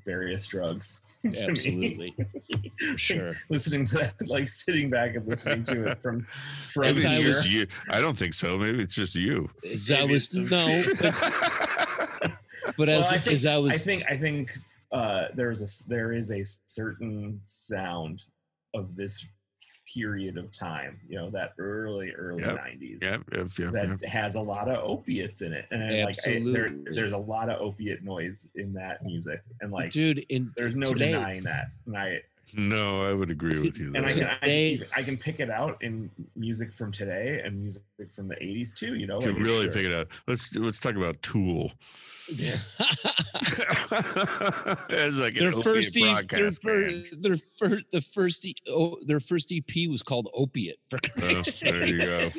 various 0.05 0.47
drugs. 0.47 1.03
to 1.23 1.29
absolutely 1.51 2.13
sure. 2.97 3.35
listening 3.49 3.87
to 3.87 3.95
that, 3.99 4.15
like 4.27 4.49
sitting 4.49 4.91
back 4.91 5.15
and 5.15 5.25
listening 5.25 5.63
to 5.65 5.85
it 5.85 6.03
from 6.03 6.23
from 6.73 6.83
Maybe 6.83 6.97
As 6.99 7.05
I 7.05 7.11
it's 7.29 7.45
here. 7.45 7.61
you. 7.61 7.67
I 7.91 8.01
don't 8.01 8.19
think 8.19 8.35
so. 8.35 8.59
Maybe 8.59 8.83
it's 8.83 8.97
just 8.97 9.15
you. 9.15 9.49
As 9.65 9.93
I 9.93 10.05
was 10.05 10.35
no, 10.35 10.43
just- 10.43 11.01
but, 11.01 12.33
but 12.77 12.89
as, 12.89 13.03
Well, 13.03 13.15
I 13.15 13.19
think, 13.19 13.35
as 13.35 13.47
I 13.47 13.57
was 13.59 13.75
I 13.75 13.77
think 13.77 14.03
I 14.11 14.17
think 14.17 14.51
uh, 14.91 15.27
there's 15.35 15.63
a 15.63 15.89
there 15.89 16.13
is 16.13 16.33
a 16.33 16.43
certain 16.67 17.39
sound 17.45 18.25
of 18.75 18.97
this 18.97 19.25
period 19.95 20.37
of 20.39 20.51
time. 20.53 20.99
You 21.09 21.17
know, 21.19 21.31
that 21.31 21.53
early 21.59 22.13
early 22.13 22.43
Yep. 22.43 22.57
'90s. 22.57 23.03
Yep, 23.03 23.23
yep, 23.33 23.47
yep, 23.59 23.73
That 23.73 24.05
has 24.09 24.35
a 24.35 24.41
lot 24.41 24.69
of 24.69 24.79
opiates 24.83 25.43
in 25.43 25.53
it, 25.53 25.67
and 25.71 25.83
I- 25.83 26.05
like 26.05 26.17
I, 26.27 26.43
there, 26.53 26.71
there's 26.85 27.13
a 27.13 27.19
lot 27.19 27.49
of 27.49 27.61
opiate 27.61 28.03
noise 28.03 28.51
in 28.55 28.73
that 28.75 29.05
music, 29.05 29.43
and 29.61 29.71
like 29.73 29.91
dude, 29.91 30.25
in 30.29 30.53
there's 30.57 30.77
no 30.77 30.93
today, 30.93 31.13
denying 31.13 31.43
that. 31.45 31.69
And 31.87 31.97
I 31.97 32.23
No, 32.55 33.09
I 33.09 33.15
would 33.15 33.31
agree 33.31 33.59
with 33.61 33.79
you. 33.81 33.93
and 33.95 34.05
I 34.05 34.13
can 34.13 34.25
I, 34.25 34.37
They- 34.47 34.81
I 34.97 35.03
can 35.03 35.17
pick 35.17 35.41
it 35.41 35.49
out 35.51 35.83
in 35.83 36.11
music 36.37 36.71
from 36.73 36.93
today 36.93 37.41
and 37.45 37.63
music 37.63 37.83
from 38.15 38.29
the 38.29 38.35
'80s 38.37 38.75
too. 38.75 38.95
You 38.95 39.07
know, 39.07 39.21
Could 39.21 39.35
like, 39.37 39.43
really 39.45 39.63
sure. 39.65 39.73
pick 39.73 39.85
it 39.87 39.95
up. 39.95 40.09
Let's 40.27 40.55
let's 40.55 40.79
talk 40.81 40.95
about 40.97 41.21
Tool. 41.23 41.73
As 44.91 45.19
like 45.19 45.35
their 45.35 45.49
an 45.49 45.55
opiate 45.55 45.65
first, 45.65 45.97
e- 45.97 46.03
their, 46.05 46.13
broadcast 46.15 46.63
fir- 46.63 46.87
band. 46.89 47.07
their 47.21 47.37
first, 47.37 47.85
the 47.93 48.01
first, 48.01 48.47
e- 48.47 48.55
oh, 48.69 48.97
their 49.07 49.21
first 49.21 49.53
EP 49.53 49.89
was 49.89 50.03
called 50.03 50.29
Opiate. 50.35 50.79
For 50.91 50.99
Oh, 51.19 51.43
there 51.65 51.87
you 51.87 51.99
go. 51.99 52.31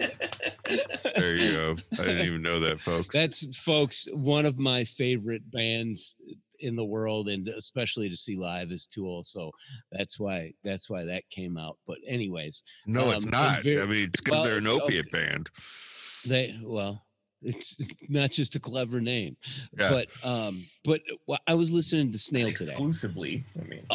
There 1.15 1.35
you 1.35 1.51
go. 1.53 1.75
I 1.93 2.05
didn't 2.05 2.27
even 2.27 2.41
know 2.41 2.59
that, 2.61 2.79
folks. 2.79 3.09
That's 3.13 3.57
folks, 3.57 4.07
one 4.13 4.45
of 4.45 4.57
my 4.57 4.83
favorite 4.83 5.49
bands 5.51 6.17
in 6.63 6.75
the 6.75 6.85
world, 6.85 7.29
and 7.29 7.47
especially 7.49 8.09
to 8.09 8.15
see 8.15 8.35
live 8.35 8.71
is 8.71 8.87
Tool. 8.87 9.23
So 9.23 9.51
that's 9.91 10.19
why 10.19 10.53
that's 10.63 10.89
why 10.89 11.03
that 11.05 11.29
came 11.29 11.57
out. 11.57 11.77
But 11.85 11.99
anyways, 12.07 12.63
no, 12.87 13.11
it's 13.11 13.25
um, 13.25 13.31
not. 13.31 13.63
very- 13.63 13.81
I 13.81 13.85
mean, 13.85 14.05
it's 14.09 14.21
because 14.21 14.31
well, 14.39 14.43
they're 14.45 14.57
an 14.57 14.67
okay. 14.67 14.83
opiate 14.83 15.11
band. 15.11 15.49
they 16.27 16.57
well, 16.63 17.05
it's 17.41 17.77
not 18.09 18.31
just 18.31 18.55
a 18.55 18.59
clever 18.59 19.01
name, 19.01 19.35
Yeah. 19.77 19.89
but 19.89 20.25
um, 20.25 20.65
but 20.83 21.01
wh- 21.29 21.35
I 21.45 21.53
was 21.55 21.71
listening 21.71 22.11
to 22.13 22.17
Snail 22.17 22.51
today. 22.51 22.71
exclusively. 22.71 23.45
I 23.59 23.63
mean, 23.65 23.85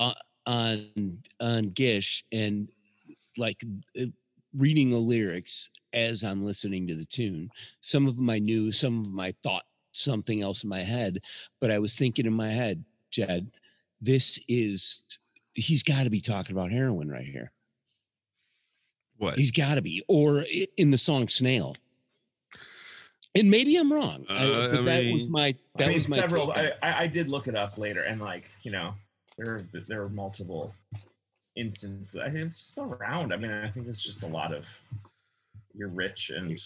on 0.47 1.19
on 1.41 1.71
Gish 1.71 2.25
and 2.31 2.69
like 3.37 3.61
uh, 4.01 4.05
reading 4.55 4.91
the 4.91 4.97
lyrics 4.99 5.71
as 5.93 6.25
I'm 6.25 6.45
listening 6.45 6.87
to 6.89 6.95
the 6.95 7.05
tune. 7.05 7.51
Some 7.81 8.07
of 8.07 8.17
them 8.17 8.29
I 8.31 8.39
knew, 8.39 8.73
some 8.73 9.01
of 9.01 9.05
them 9.07 9.21
I 9.21 9.33
thought 9.43 9.63
something 9.93 10.43
else 10.43 10.63
in 10.65 10.69
my 10.71 10.81
head, 10.81 11.21
but 11.61 11.71
I 11.71 11.79
was 11.79 11.95
thinking 11.95 12.27
in 12.27 12.35
my 12.35 12.49
head, 12.49 12.85
Jed, 13.11 13.51
this 14.01 14.41
is 14.49 15.05
he's 15.55 15.83
got 15.83 16.05
to 16.05 16.11
be 16.11 16.21
talking 16.21 16.55
about 16.57 16.71
heroin 16.71 17.11
right 17.11 17.25
here. 17.27 17.53
What? 19.17 19.35
He's 19.37 19.51
got 19.51 19.75
to 19.75 19.83
be, 19.83 20.03
or 20.09 20.45
in 20.77 20.91
the 20.91 20.99
song 20.99 21.27
Snail. 21.29 21.75
And 23.35 23.51
maybe 23.51 23.77
I'm 23.77 23.93
wrong, 23.93 24.25
I- 24.29 24.35
Uh, 24.37 24.71
but 24.71 24.79
I 24.81 24.83
that 24.83 25.13
was 25.13 25.29
my 25.29 25.55
that 25.77 25.85
I 25.85 25.87
mean, 25.89 25.95
was 25.95 26.09
my 26.09 26.17
several. 26.17 26.53
I—I 26.53 27.03
I 27.03 27.07
did 27.07 27.29
look 27.29 27.47
it 27.47 27.55
up 27.57 27.77
later, 27.79 28.03
and 28.05 28.21
like 28.21 28.51
you 28.63 28.71
know, 28.71 28.95
there 29.37 29.63
there 29.89 30.03
are 30.03 30.09
multiple 30.09 30.75
instances. 31.57 32.17
I 32.17 32.27
think 32.31 32.39
it's 32.47 32.59
just 32.59 32.79
around. 32.79 33.33
I 33.33 33.37
mean, 33.37 33.51
I 33.51 33.69
think 33.69 33.87
it's 33.87 34.03
just 34.03 34.23
a 34.23 34.27
lot 34.27 34.55
of 34.55 34.83
you're 35.75 35.89
rich 35.89 36.31
and 36.31 36.59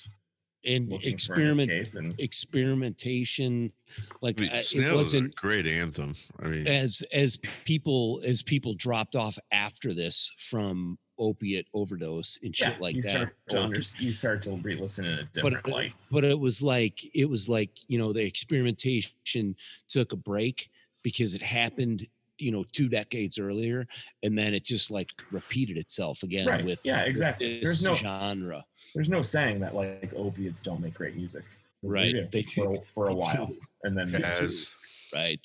and 0.65 0.89
looking 0.89 1.17
for 1.19 1.35
an 1.35 1.41
experiment 1.41 1.95
and 1.95 2.21
experimentation 2.21 3.73
like 4.21 4.41
I 4.41 4.45
mean, 4.45 4.51
I- 4.53 4.57
it 4.57 4.63
Snail 4.63 4.85
is 4.85 4.93
a 4.93 4.97
wasn't 4.97 5.35
great 5.37 5.67
anthem. 5.67 6.15
I 6.41 6.47
mean, 6.49 6.67
as 6.67 7.03
as 7.13 7.37
people 7.65 8.21
as 8.27 8.43
people 8.43 8.75
dropped 8.75 9.17
off 9.17 9.39
after 9.51 9.93
this 9.93 10.33
from 10.39 10.99
opiate 11.19 11.67
overdose 11.75 12.39
and 12.43 12.57
shit 12.57 12.69
yeah, 12.69 12.77
like 12.81 12.97
you 12.97 13.03
that 13.03 13.11
start 13.11 13.37
to 13.51 13.63
under, 13.63 13.81
you 13.99 14.13
start 14.13 14.43
to 14.43 14.57
re-listen 14.57 15.05
in 15.05 15.19
a 15.19 15.25
different 15.25 15.63
but 15.63 15.71
light. 15.73 15.93
but 16.11 16.25
it 16.25 16.39
was 16.39 16.63
like 16.63 17.01
it 17.15 17.29
was 17.29 17.49
like 17.49 17.71
you 17.89 17.99
know 17.99 18.13
the 18.13 18.25
experimentation 18.25 19.55
took 19.89 20.13
a 20.13 20.17
break 20.17 20.71
because 21.03 21.35
it 21.35 21.43
happened 21.43 22.07
you 22.43 22.51
know 22.51 22.65
two 22.73 22.89
decades 22.89 23.39
earlier 23.39 23.87
and 24.23 24.37
then 24.37 24.53
it 24.53 24.65
just 24.65 24.91
like 24.91 25.09
repeated 25.31 25.77
itself 25.79 26.23
again 26.23 26.47
Right, 26.47 26.65
with 26.65 26.81
yeah, 26.85 27.01
with 27.01 27.09
exactly. 27.09 27.61
this 27.61 27.81
There's 27.81 27.85
no- 27.85 27.95
genre 27.95 28.65
There's 28.95 29.09
no 29.09 29.23
saying 29.23 29.61
that 29.61 29.75
like 29.75 30.13
opiates 30.17 30.61
don't 30.63 30.81
make 30.81 30.95
great 30.95 31.15
music. 31.17 31.45
They 31.83 31.89
Right, 31.89 32.31
they 32.31 32.43
for, 32.43 32.73
do. 32.75 32.81
for 32.95 33.09
a 33.09 33.15
while, 33.15 33.51
and 33.85 33.97
then 33.97 34.09
jazz, 34.09 34.71
right 35.15 35.45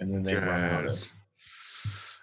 and 0.00 0.12
then 0.14 0.22
they 0.22 0.34
run 0.36 0.64
out 0.64 0.80
of 0.84 0.90
jazz. 0.90 1.12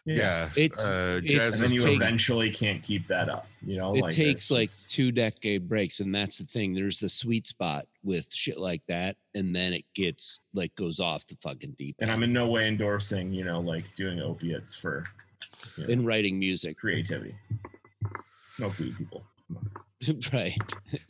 Yeah. 0.06 0.16
Yeah, 0.16 0.49
It- 0.66 0.74
uh, 0.80 1.18
it- 1.24 1.26
jazz 1.30 1.56
And 1.60 1.66
then 1.70 1.74
you 1.74 1.82
takes- 1.82 2.06
eventually 2.06 2.49
can't 2.51 2.82
keep 2.84 3.08
that 3.08 3.28
up. 3.30 3.47
You 3.66 3.78
know, 3.78 3.95
it 3.95 4.01
like, 4.01 4.12
takes 4.14 4.51
like 4.51 4.68
just- 4.70 4.89
two 4.89 5.12
decade 5.12 5.68
breaks 5.68 5.99
and 5.99 6.14
that's 6.14 6.38
the 6.38 6.45
thing 6.45 6.74
there's 6.74 6.99
the 6.99 7.10
sweet 7.10 7.47
spot 7.47 7.88
with 8.03 8.32
shit 8.32 8.60
like 8.60 8.84
that 8.88 9.18
and 9.34 9.56
then 9.56 9.74
it 9.74 9.86
gets 9.95 10.39
like 10.53 10.74
goes 10.76 10.99
off 10.99 11.26
the 11.26 11.36
fucking 11.38 11.72
deep 11.78 11.95
and 11.99 12.12
I'm 12.12 12.22
in 12.24 12.32
no 12.32 12.47
way 12.47 12.68
endorsing, 12.68 13.32
you 13.34 13.43
know, 13.43 13.60
like 13.60 13.84
doing 13.95 14.20
opiates 14.22 14.76
for 14.76 15.06
you 15.78 15.84
know, 15.86 15.89
in 15.89 16.06
writing 16.06 16.38
music 16.38 16.78
creativity. 16.78 17.34
Smoke 18.47 18.78
weed, 18.80 18.95
people. 18.97 19.26
right 20.34 20.53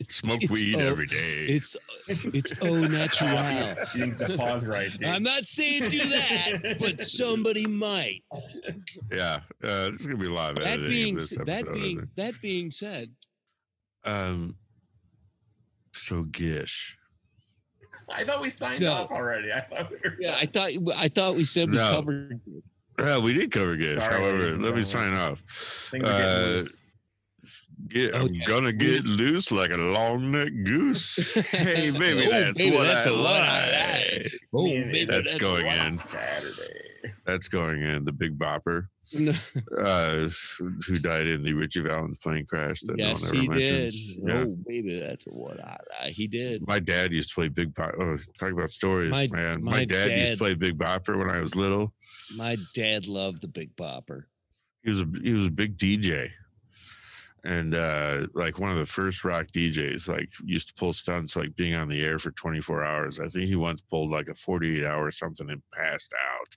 smoke 0.08 0.38
it's 0.40 0.50
weed 0.62 0.74
all- 0.76 0.80
every 0.80 1.06
day. 1.06 1.46
it's 1.48 1.76
it's 2.08 2.54
au 2.62 2.76
natural 2.86 3.30
You 3.94 4.12
the 4.12 4.36
pause 4.38 4.64
right, 4.66 4.88
dude. 4.92 5.04
i'm 5.08 5.24
not 5.24 5.44
saying 5.44 5.88
do 5.90 5.98
that 5.98 6.76
but 6.78 7.00
somebody 7.00 7.66
might 7.66 8.22
yeah, 9.12 9.40
uh, 9.62 9.90
this 9.90 10.00
is 10.00 10.06
gonna 10.06 10.18
be 10.18 10.26
a 10.26 10.32
lot 10.32 10.50
of 10.50 10.56
that 10.58 10.66
editing. 10.66 10.88
being 10.88 11.14
this 11.16 11.32
s- 11.32 11.38
that 11.44 11.48
episode, 11.60 11.74
being 11.74 12.08
that 12.16 12.34
being 12.42 12.70
said 12.70 13.10
um, 14.04 14.54
so 15.92 16.22
Gish. 16.24 16.96
I 18.08 18.22
thought 18.24 18.40
we 18.40 18.50
signed 18.50 18.76
So- 18.76 18.88
off 18.88 19.10
already. 19.10 19.52
I 19.52 19.60
thought 19.60 19.90
we 19.90 19.96
were. 20.04 20.16
yeah 20.20 20.36
i 20.38 20.46
thought 20.46 20.70
i 20.96 21.08
thought 21.08 21.34
we 21.34 21.44
said 21.44 21.70
we 21.70 21.76
No. 21.76 21.90
covered 21.90 22.40
Yeah, 23.00 23.18
we 23.18 23.32
did 23.34 23.50
cover 23.50 23.76
Gish. 23.76 24.00
Sorry, 24.02 24.14
However, 24.22 24.56
let 24.58 24.74
me 24.74 24.82
sign 24.84 25.14
off. 25.14 25.40
Things 25.40 26.06
Uh. 26.08 26.62
Get, 27.88 28.14
Oh, 28.14 28.20
I'm 28.26 28.34
yeah. 28.34 28.44
gonna 28.46 28.72
get 28.72 29.04
loose 29.04 29.52
like 29.52 29.70
a 29.70 29.76
long 29.76 30.32
neck 30.32 30.48
goose. 30.64 31.34
hey, 31.50 31.90
baby, 31.90 32.26
Oh, 32.26 32.30
that's 32.30 32.58
baby, 32.58 32.74
what 32.76 32.84
that's 32.84 33.06
I 33.06 33.10
what 33.10 33.20
I 33.26 33.40
like. 33.40 34.22
like. 34.22 34.40
oh 34.54 34.64
Me 34.64 34.76
and- 34.76 34.92
baby 34.92 35.04
That's 35.06 35.38
going 35.38 35.66
in. 35.66 35.92
Saturday. 35.92 36.65
That's 37.26 37.48
going 37.48 37.82
in. 37.82 38.04
The 38.04 38.12
Big 38.12 38.38
Bopper, 38.38 38.86
uh, 39.76 40.28
who 40.86 40.96
died 40.98 41.26
in 41.26 41.42
the 41.42 41.52
Ritchie 41.54 41.80
Valens 41.82 42.18
plane 42.18 42.44
crash 42.48 42.80
that 42.82 42.96
yes 42.98 43.32
no 43.32 43.38
one 43.40 43.40
he 43.40 43.46
ever 43.48 43.58
did 43.58 43.72
mentions. 43.82 44.16
Yeah. 44.22 44.44
oh 44.46 44.56
baby 44.66 44.98
that's 45.00 45.24
what 45.26 45.60
i 45.60 45.76
like 46.02 46.12
he 46.12 46.26
did 46.28 46.66
My 46.66 46.78
dad 46.78 47.12
used 47.12 47.30
to 47.30 47.34
play 47.34 47.48
Big 47.48 47.74
Bopper. 47.74 47.94
Oh, 48.00 48.16
talk 48.38 48.52
about 48.52 48.70
stories, 48.70 49.10
My- 49.10 49.28
man. 49.32 49.62
My, 49.64 49.70
my 49.72 49.84
dad, 49.84 50.10
used 50.10 50.32
to 50.32 50.38
play 50.38 50.54
Big 50.54 50.78
Bopper 50.78 51.18
when 51.18 51.28
I 51.30 51.40
was 51.40 51.54
little. 51.56 51.92
my 52.36 52.56
dad 52.74 53.06
loved 53.06 53.42
the 53.42 53.48
big 53.48 53.74
bopper 53.76 54.24
He 54.82 54.90
was 54.90 55.00
a 55.00 55.06
he 55.22 55.32
was 55.32 55.46
a 55.46 55.50
big 55.50 55.76
DJ, 55.76 56.30
and 57.44 57.74
uh, 57.74 58.26
like 58.34 58.58
one 58.58 58.70
of 58.72 58.78
the 58.78 58.86
first 58.86 59.24
rock 59.24 59.46
DJs. 59.54 60.08
Like 60.08 60.28
used 60.44 60.68
to 60.68 60.74
pull 60.74 60.92
stunts, 60.92 61.36
like 61.36 61.54
being 61.56 61.74
on 61.74 61.88
the 61.88 62.02
air 62.04 62.18
for 62.18 62.30
24 62.32 62.84
hours. 62.84 63.18
I 63.20 63.28
think 63.28 63.46
he 63.46 63.56
once 63.56 63.80
pulled 63.80 64.10
like 64.10 64.28
a 64.28 64.34
48 64.34 64.84
hour 64.84 65.10
something 65.10 65.48
and 65.50 65.62
passed 65.74 66.14
out. 66.14 66.56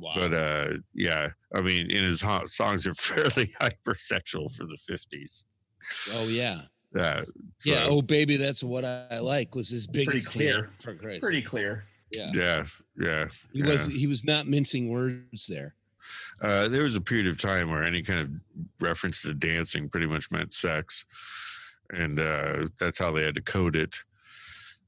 Wow 0.00 0.12
But 0.14 0.32
uh, 0.34 0.68
yeah, 0.94 1.28
I 1.54 1.60
mean, 1.60 1.90
in 1.90 2.04
his 2.04 2.20
ho- 2.22 2.46
songs 2.46 2.86
are 2.86 2.94
fairly 3.08 3.52
hypersexual 3.60 4.54
for 4.54 4.64
the 4.66 4.78
50s. 4.90 5.44
oh 6.14 6.28
yeah 6.30 6.62
Uh, 6.98 7.22
Yeah. 7.64 7.86
Oh, 7.88 8.00
baby, 8.02 8.36
that's 8.36 8.62
what 8.62 8.84
I 8.84 9.18
like. 9.18 9.54
Was 9.54 9.68
his 9.68 9.86
biggest 9.86 10.30
clear. 10.30 10.54
hit 10.56 10.82
for 10.82 10.94
Christ. 10.94 11.22
Pretty 11.22 11.42
clear. 11.42 11.84
yeah. 12.14 12.30
yeah, 12.34 12.64
yeah. 12.96 13.26
He 13.52 13.60
yeah. 13.60 13.66
was 13.72 13.86
he 13.86 14.06
was 14.06 14.24
not 14.24 14.46
mincing 14.46 14.88
words 14.88 15.46
there. 15.46 15.74
Uh, 16.40 16.68
there 16.68 16.84
was 16.84 16.94
a 16.96 17.00
period 17.00 17.26
of 17.26 17.40
time 17.40 17.68
where 17.68 17.82
any 17.82 18.00
kind 18.02 18.20
of 18.20 18.30
reference 18.80 19.22
to 19.22 19.34
dancing 19.34 19.88
pretty 19.88 20.06
much 20.06 20.30
meant 20.30 20.52
sex, 20.54 21.04
and 21.90 22.20
uh, 22.20 22.68
that's 22.78 22.98
how 22.98 23.10
they 23.10 23.24
had 23.24 23.34
to 23.34 23.42
code 23.42 23.74
it. 23.76 23.96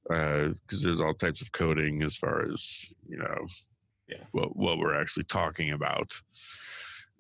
Because 0.05 0.83
there's 0.83 1.01
all 1.03 1.13
types 1.13 1.43
of 1.43 1.53
coding 1.53 2.03
as 2.03 2.17
far 2.17 2.51
as 2.51 2.87
you 3.07 3.17
know, 3.19 3.39
Yeah. 4.09 4.25
what 4.33 4.57
what 4.57 4.79
we're 4.79 4.99
actually 4.99 5.25
talking 5.25 5.71
about 5.71 6.21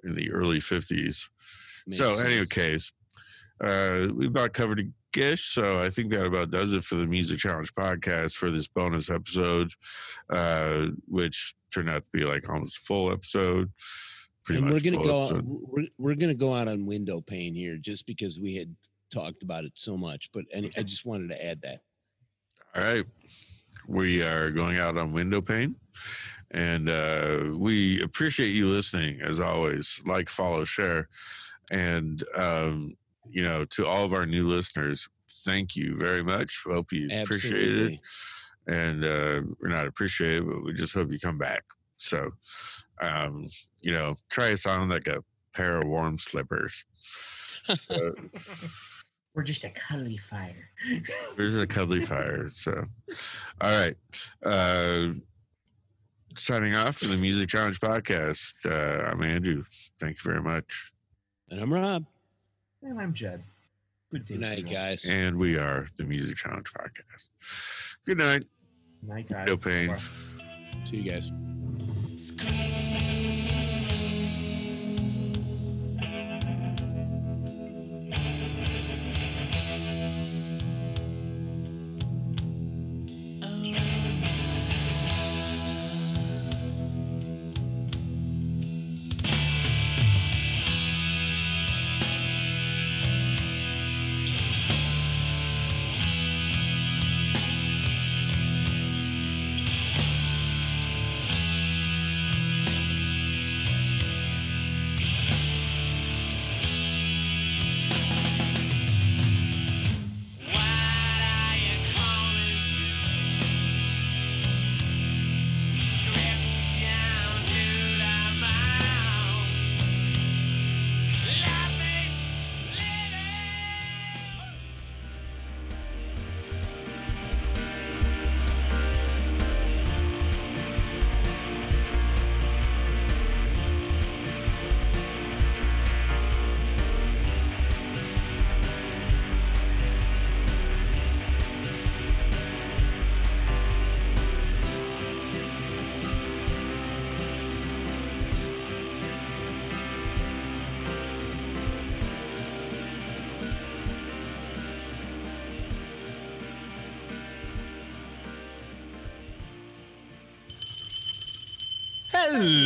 in 0.05 0.15
the 0.15 0.31
early 0.31 0.59
'50s. 0.59 1.29
Makes 1.87 1.99
so, 1.99 2.13
sense. 2.13 2.21
any 2.21 2.47
case, 2.47 2.93
uh, 3.65 4.09
we 4.15 4.27
about 4.27 4.53
covered 4.53 4.93
gish. 5.13 5.45
So 5.47 5.81
I 5.81 5.91
think 5.91 6.11
that 6.11 6.27
about 6.27 6.51
does 6.51 6.73
it 6.73 6.85
for 6.85 6.95
the 6.97 7.07
Music 7.07 7.39
Challenge 7.39 7.75
podcast 7.75 8.37
for 8.37 8.51
this 8.51 8.69
bonus 8.69 9.11
episode, 9.11 9.71
uh, 10.31 10.87
which 11.07 11.55
turned 11.73 11.91
out 11.91 12.05
to 12.05 12.11
be 12.13 12.25
like 12.25 12.49
almost 12.49 12.79
full 12.79 13.13
episode. 13.13 13.71
Pretty 14.45 14.63
and 14.63 14.71
we're 14.71 14.81
gonna 14.81 15.03
go 15.03 15.21
episode. 15.21 15.45
we're, 15.45 15.89
we're 15.99 16.15
gonna 16.15 16.35
go 16.35 16.55
out 16.55 16.69
on 16.69 16.87
Window 16.87 17.21
Paine 17.21 17.55
here 17.55 17.77
just 17.77 18.07
because 18.07 18.41
we 18.41 18.57
had 18.57 18.75
talked 19.13 19.43
about 19.43 19.65
it 19.65 19.73
so 19.75 19.97
much. 19.97 20.31
But 20.33 20.45
any, 20.53 20.71
I 20.79 20.83
just 20.83 21.05
wanted 21.05 21.31
to 21.31 21.45
add 21.45 21.63
that. 21.63 21.81
All 22.75 22.83
right. 22.83 23.05
We 23.89 24.23
are 24.23 24.51
going 24.51 24.79
out 24.79 24.99
on 24.99 25.13
Window 25.13 25.41
Paine. 25.41 25.77
And 26.51 26.89
uh, 26.89 27.57
we 27.57 28.03
appreciate 28.03 28.51
you 28.51 28.67
listening 28.67 29.21
as 29.21 29.41
always. 29.41 30.03
Like, 30.07 30.29
follow, 30.29 30.65
share. 30.65 31.09
And, 31.71 32.25
um, 32.35 32.97
you 33.29 33.43
know, 33.43 33.65
to 33.67 33.87
all 33.87 34.05
of 34.05 34.15
our 34.15 34.25
new 34.25 34.49
listeners, 34.49 35.09
thank 35.45 35.77
you 35.77 35.97
very 35.97 36.25
much. 36.25 36.63
Hope 36.65 36.93
you 36.93 37.09
appreciate 37.13 37.77
it. 37.77 38.01
And 38.67 39.05
uh, 39.05 39.43
we're 39.61 39.69
not 39.69 39.87
appreciate 39.87 40.39
it, 40.39 40.47
but 40.47 40.65
we 40.65 40.73
just 40.73 40.95
hope 40.95 41.11
you 41.11 41.19
come 41.19 41.39
back. 41.39 41.65
So, 41.97 42.31
um, 43.01 43.47
you 43.81 43.93
know, 43.93 44.15
try 44.31 44.53
us 44.53 44.67
on 44.67 44.89
like 44.89 45.07
a 45.07 45.23
pair 45.53 45.79
of 45.79 45.87
warm 45.87 46.19
slippers. 46.19 46.85
So, 47.65 48.15
We're 49.39 49.45
just 49.45 49.65
a 49.65 49.71
cuddly 49.71 50.17
fire. 50.17 50.71
There's 51.37 51.57
a 51.57 51.67
cuddly 51.67 52.01
fire. 52.01 52.49
So, 52.51 52.87
all 53.61 53.87
right. 53.87 53.97
Uh, 54.45 55.15
signing 56.39 56.75
off 56.75 56.97
for 56.99 57.07
the 57.07 57.17
Music 57.17 57.49
Challenge 57.49 57.79
podcast. 57.81 58.65
Uh, 58.65 59.11
I'm 59.11 59.23
Andrew. 59.23 59.63
Thank 60.01 60.17
you 60.25 60.31
very 60.31 60.43
much. 60.43 60.93
And 61.51 61.61
I'm 61.61 61.73
Rob. 61.73 62.05
And 62.83 63.01
I'm 63.01 63.13
Jed. 63.13 63.43
Good 64.11 64.25
day. 64.25 64.35
Good 64.35 64.41
night, 64.43 64.59
everyone. 64.59 64.73
guys. 64.73 65.05
And 65.09 65.37
we 65.37 65.57
are 65.57 65.87
the 65.97 66.05
Music 66.05 66.37
Challenge 66.37 66.67
podcast. 66.73 67.97
Good 68.07 68.19
night. 68.19 68.45
Night, 69.03 69.29
guys. 69.29 69.49
No 69.49 69.57
pain. 69.57 69.97
See 70.85 70.99
you 70.99 71.11
guys. 71.11 71.31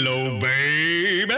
Hello, 0.04 0.36
baby. 0.40 1.36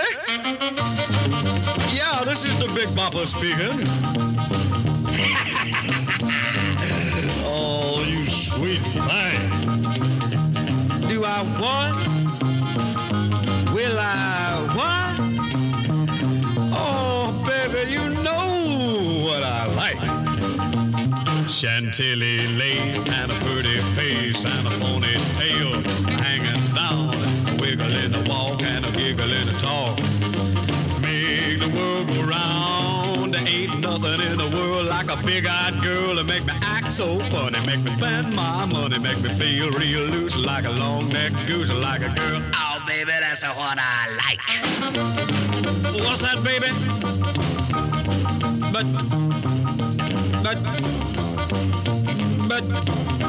Yeah, 1.95 2.25
this 2.25 2.47
is 2.47 2.59
the 2.59 2.67
Big 2.75 2.89
Bopper 2.97 3.27
speaking. 3.27 3.61
oh, 7.45 8.03
you 8.09 8.25
sweet 8.25 8.81
thing. 8.81 9.51
Do 11.11 11.25
I 11.27 11.43
what? 11.61 11.95
Will 13.75 13.99
I 13.99 14.63
what? 14.79 15.15
Oh, 16.73 17.45
baby, 17.47 17.91
you 17.93 18.09
know 18.23 19.27
what 19.27 19.43
I 19.43 19.67
like. 19.75 20.01
Chantilly 21.51 22.47
lace 22.57 23.05
and 23.07 23.31
a 23.31 23.35
pretty 23.45 23.77
face 23.95 24.47
and 24.47 24.67
a 24.67 24.71
ponytail 24.81 25.85
hanging 26.19 26.75
down, 26.75 27.14
nothing 34.05 34.33
in 34.33 34.39
the 34.39 34.57
world 34.57 34.87
like 34.87 35.11
a 35.11 35.17
big-eyed 35.25 35.81
girl 35.83 36.17
to 36.17 36.25
make 36.25 36.45
me 36.45 36.53
act 36.63 36.93
so 36.93 37.19
funny, 37.33 37.59
make 37.67 37.83
me 37.83 37.91
spend 37.91 38.35
my 38.35 38.65
money, 38.67 38.99
make 38.99 39.21
me 39.23 39.31
feel 39.31 39.71
real 39.71 40.03
loose 40.03 40.37
like 40.37 40.65
a 40.65 40.71
long-necked 40.71 41.47
goose, 41.47 41.71
like 41.73 42.03
a 42.03 42.11
girl. 42.11 42.43
Oh, 42.55 42.85
baby, 42.87 43.11
that's 43.21 43.43
what 43.45 43.79
I 43.81 44.11
like. 44.23 44.41
What's 46.05 46.21
that, 46.23 46.43
baby? 46.45 46.71
But, 48.73 48.87
but, 50.43 50.59
but, 52.49 53.24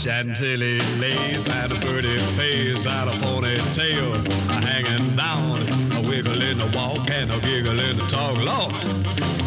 Chantilly 0.00 0.80
lace 0.98 1.46
and 1.46 1.70
a 1.70 1.74
pretty 1.74 2.18
face 2.34 2.86
and 2.86 3.10
a 3.10 3.12
ponytail 3.20 4.16
hanging 4.64 5.14
down, 5.14 5.60
a 5.92 6.00
wiggle 6.08 6.40
in 6.40 6.56
the 6.56 6.64
walk 6.74 7.10
and 7.10 7.30
a 7.30 7.38
giggle 7.40 7.78
in 7.78 7.98
the 7.98 8.06
talk. 8.08 8.34
Lord, 8.38 8.72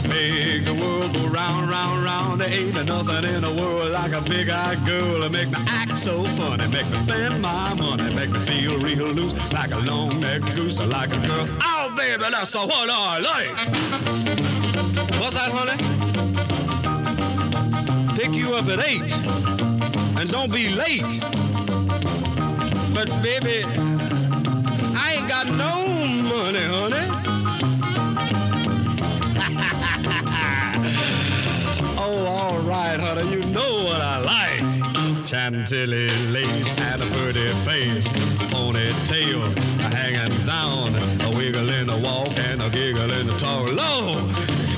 make 0.08 0.64
the 0.64 0.76
world 0.80 1.12
go 1.12 1.26
round, 1.30 1.72
round, 1.72 2.04
round. 2.04 2.42
There 2.42 2.52
ain't 2.52 2.76
nothing 2.86 3.24
in 3.34 3.42
the 3.42 3.50
world 3.60 3.94
like 3.94 4.12
a 4.12 4.22
big-eyed 4.30 4.86
girl 4.86 5.22
to 5.22 5.30
make 5.32 5.50
me 5.50 5.58
act 5.66 5.98
so 5.98 6.24
funny, 6.24 6.68
make 6.68 6.88
me 6.88 6.98
spend 6.98 7.42
my 7.42 7.74
money, 7.74 8.14
make 8.14 8.30
me 8.30 8.38
feel 8.38 8.78
real 8.78 9.08
loose 9.08 9.34
like 9.52 9.72
a 9.72 9.80
long-necked 9.80 10.56
goose, 10.56 10.80
or 10.80 10.86
like 10.86 11.12
a 11.14 11.20
girl. 11.26 11.48
Oh, 11.64 11.92
baby, 11.98 12.26
that's 12.30 12.54
what 12.54 12.90
I 12.92 13.18
like. 13.18 13.58
What's 15.20 15.34
that, 15.34 15.52
honey? 15.52 15.78
Pick 18.16 18.34
you 18.34 18.54
up 18.54 18.68
at 18.68 18.88
eight 18.88 19.73
don't 20.34 20.52
be 20.52 20.68
late. 20.70 21.04
But 22.92 23.08
baby, 23.22 23.64
I 24.98 25.14
ain't 25.16 25.28
got 25.30 25.46
no 25.46 25.88
money, 26.34 26.66
honey. 26.74 27.08
oh, 32.00 32.26
all 32.26 32.58
right, 32.62 33.00
honey, 33.00 33.30
you 33.30 33.42
know 33.52 33.84
what 33.84 34.02
I 34.02 34.18
like. 34.18 35.28
Chantilly 35.28 36.10
lace 36.32 36.80
and 36.80 37.00
a 37.00 37.06
pretty 37.18 37.50
face, 37.68 38.08
ponytail 38.50 39.56
hanging 39.94 40.46
down, 40.48 40.96
a 41.22 41.30
wiggle 41.38 41.70
in 41.70 41.86
the 41.86 41.98
walk 42.04 42.36
and 42.40 42.60
a 42.60 42.70
giggle 42.72 43.12
in 43.12 43.28
the 43.28 43.34
talk. 43.34 43.68
Lord, 43.68 44.26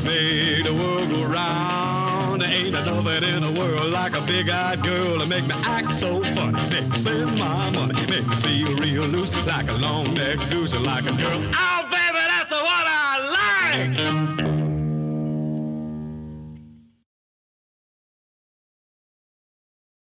make 0.04 0.66
the 0.66 0.74
world 0.74 1.10
go 1.10 1.24
round. 1.24 1.95
There 2.38 2.50
ain't 2.50 2.74
nothing 2.74 3.24
in 3.24 3.42
the 3.42 3.60
world 3.60 3.92
like 3.92 4.14
a 4.14 4.22
big-eyed 4.22 4.84
girl 4.84 5.20
to 5.20 5.26
make 5.26 5.48
me 5.48 5.56
act 5.64 5.94
so 5.94 6.22
funny, 6.22 6.62
make 6.70 6.88
me 6.90 6.98
spend 6.98 7.38
my 7.40 7.70
money, 7.72 7.94
make 8.10 8.28
me 8.28 8.36
feel 8.36 8.76
real 8.78 9.04
loose 9.04 9.32
like 9.48 9.70
a 9.70 9.74
long-necked 9.74 10.52
goose, 10.52 10.74
like 10.82 11.06
a 11.06 11.14
girl. 11.14 11.42
Oh, 11.56 11.84
baby, 11.90 12.20
that's 12.28 12.52
what 12.52 12.86
I 12.88 14.28
like. 14.28 14.35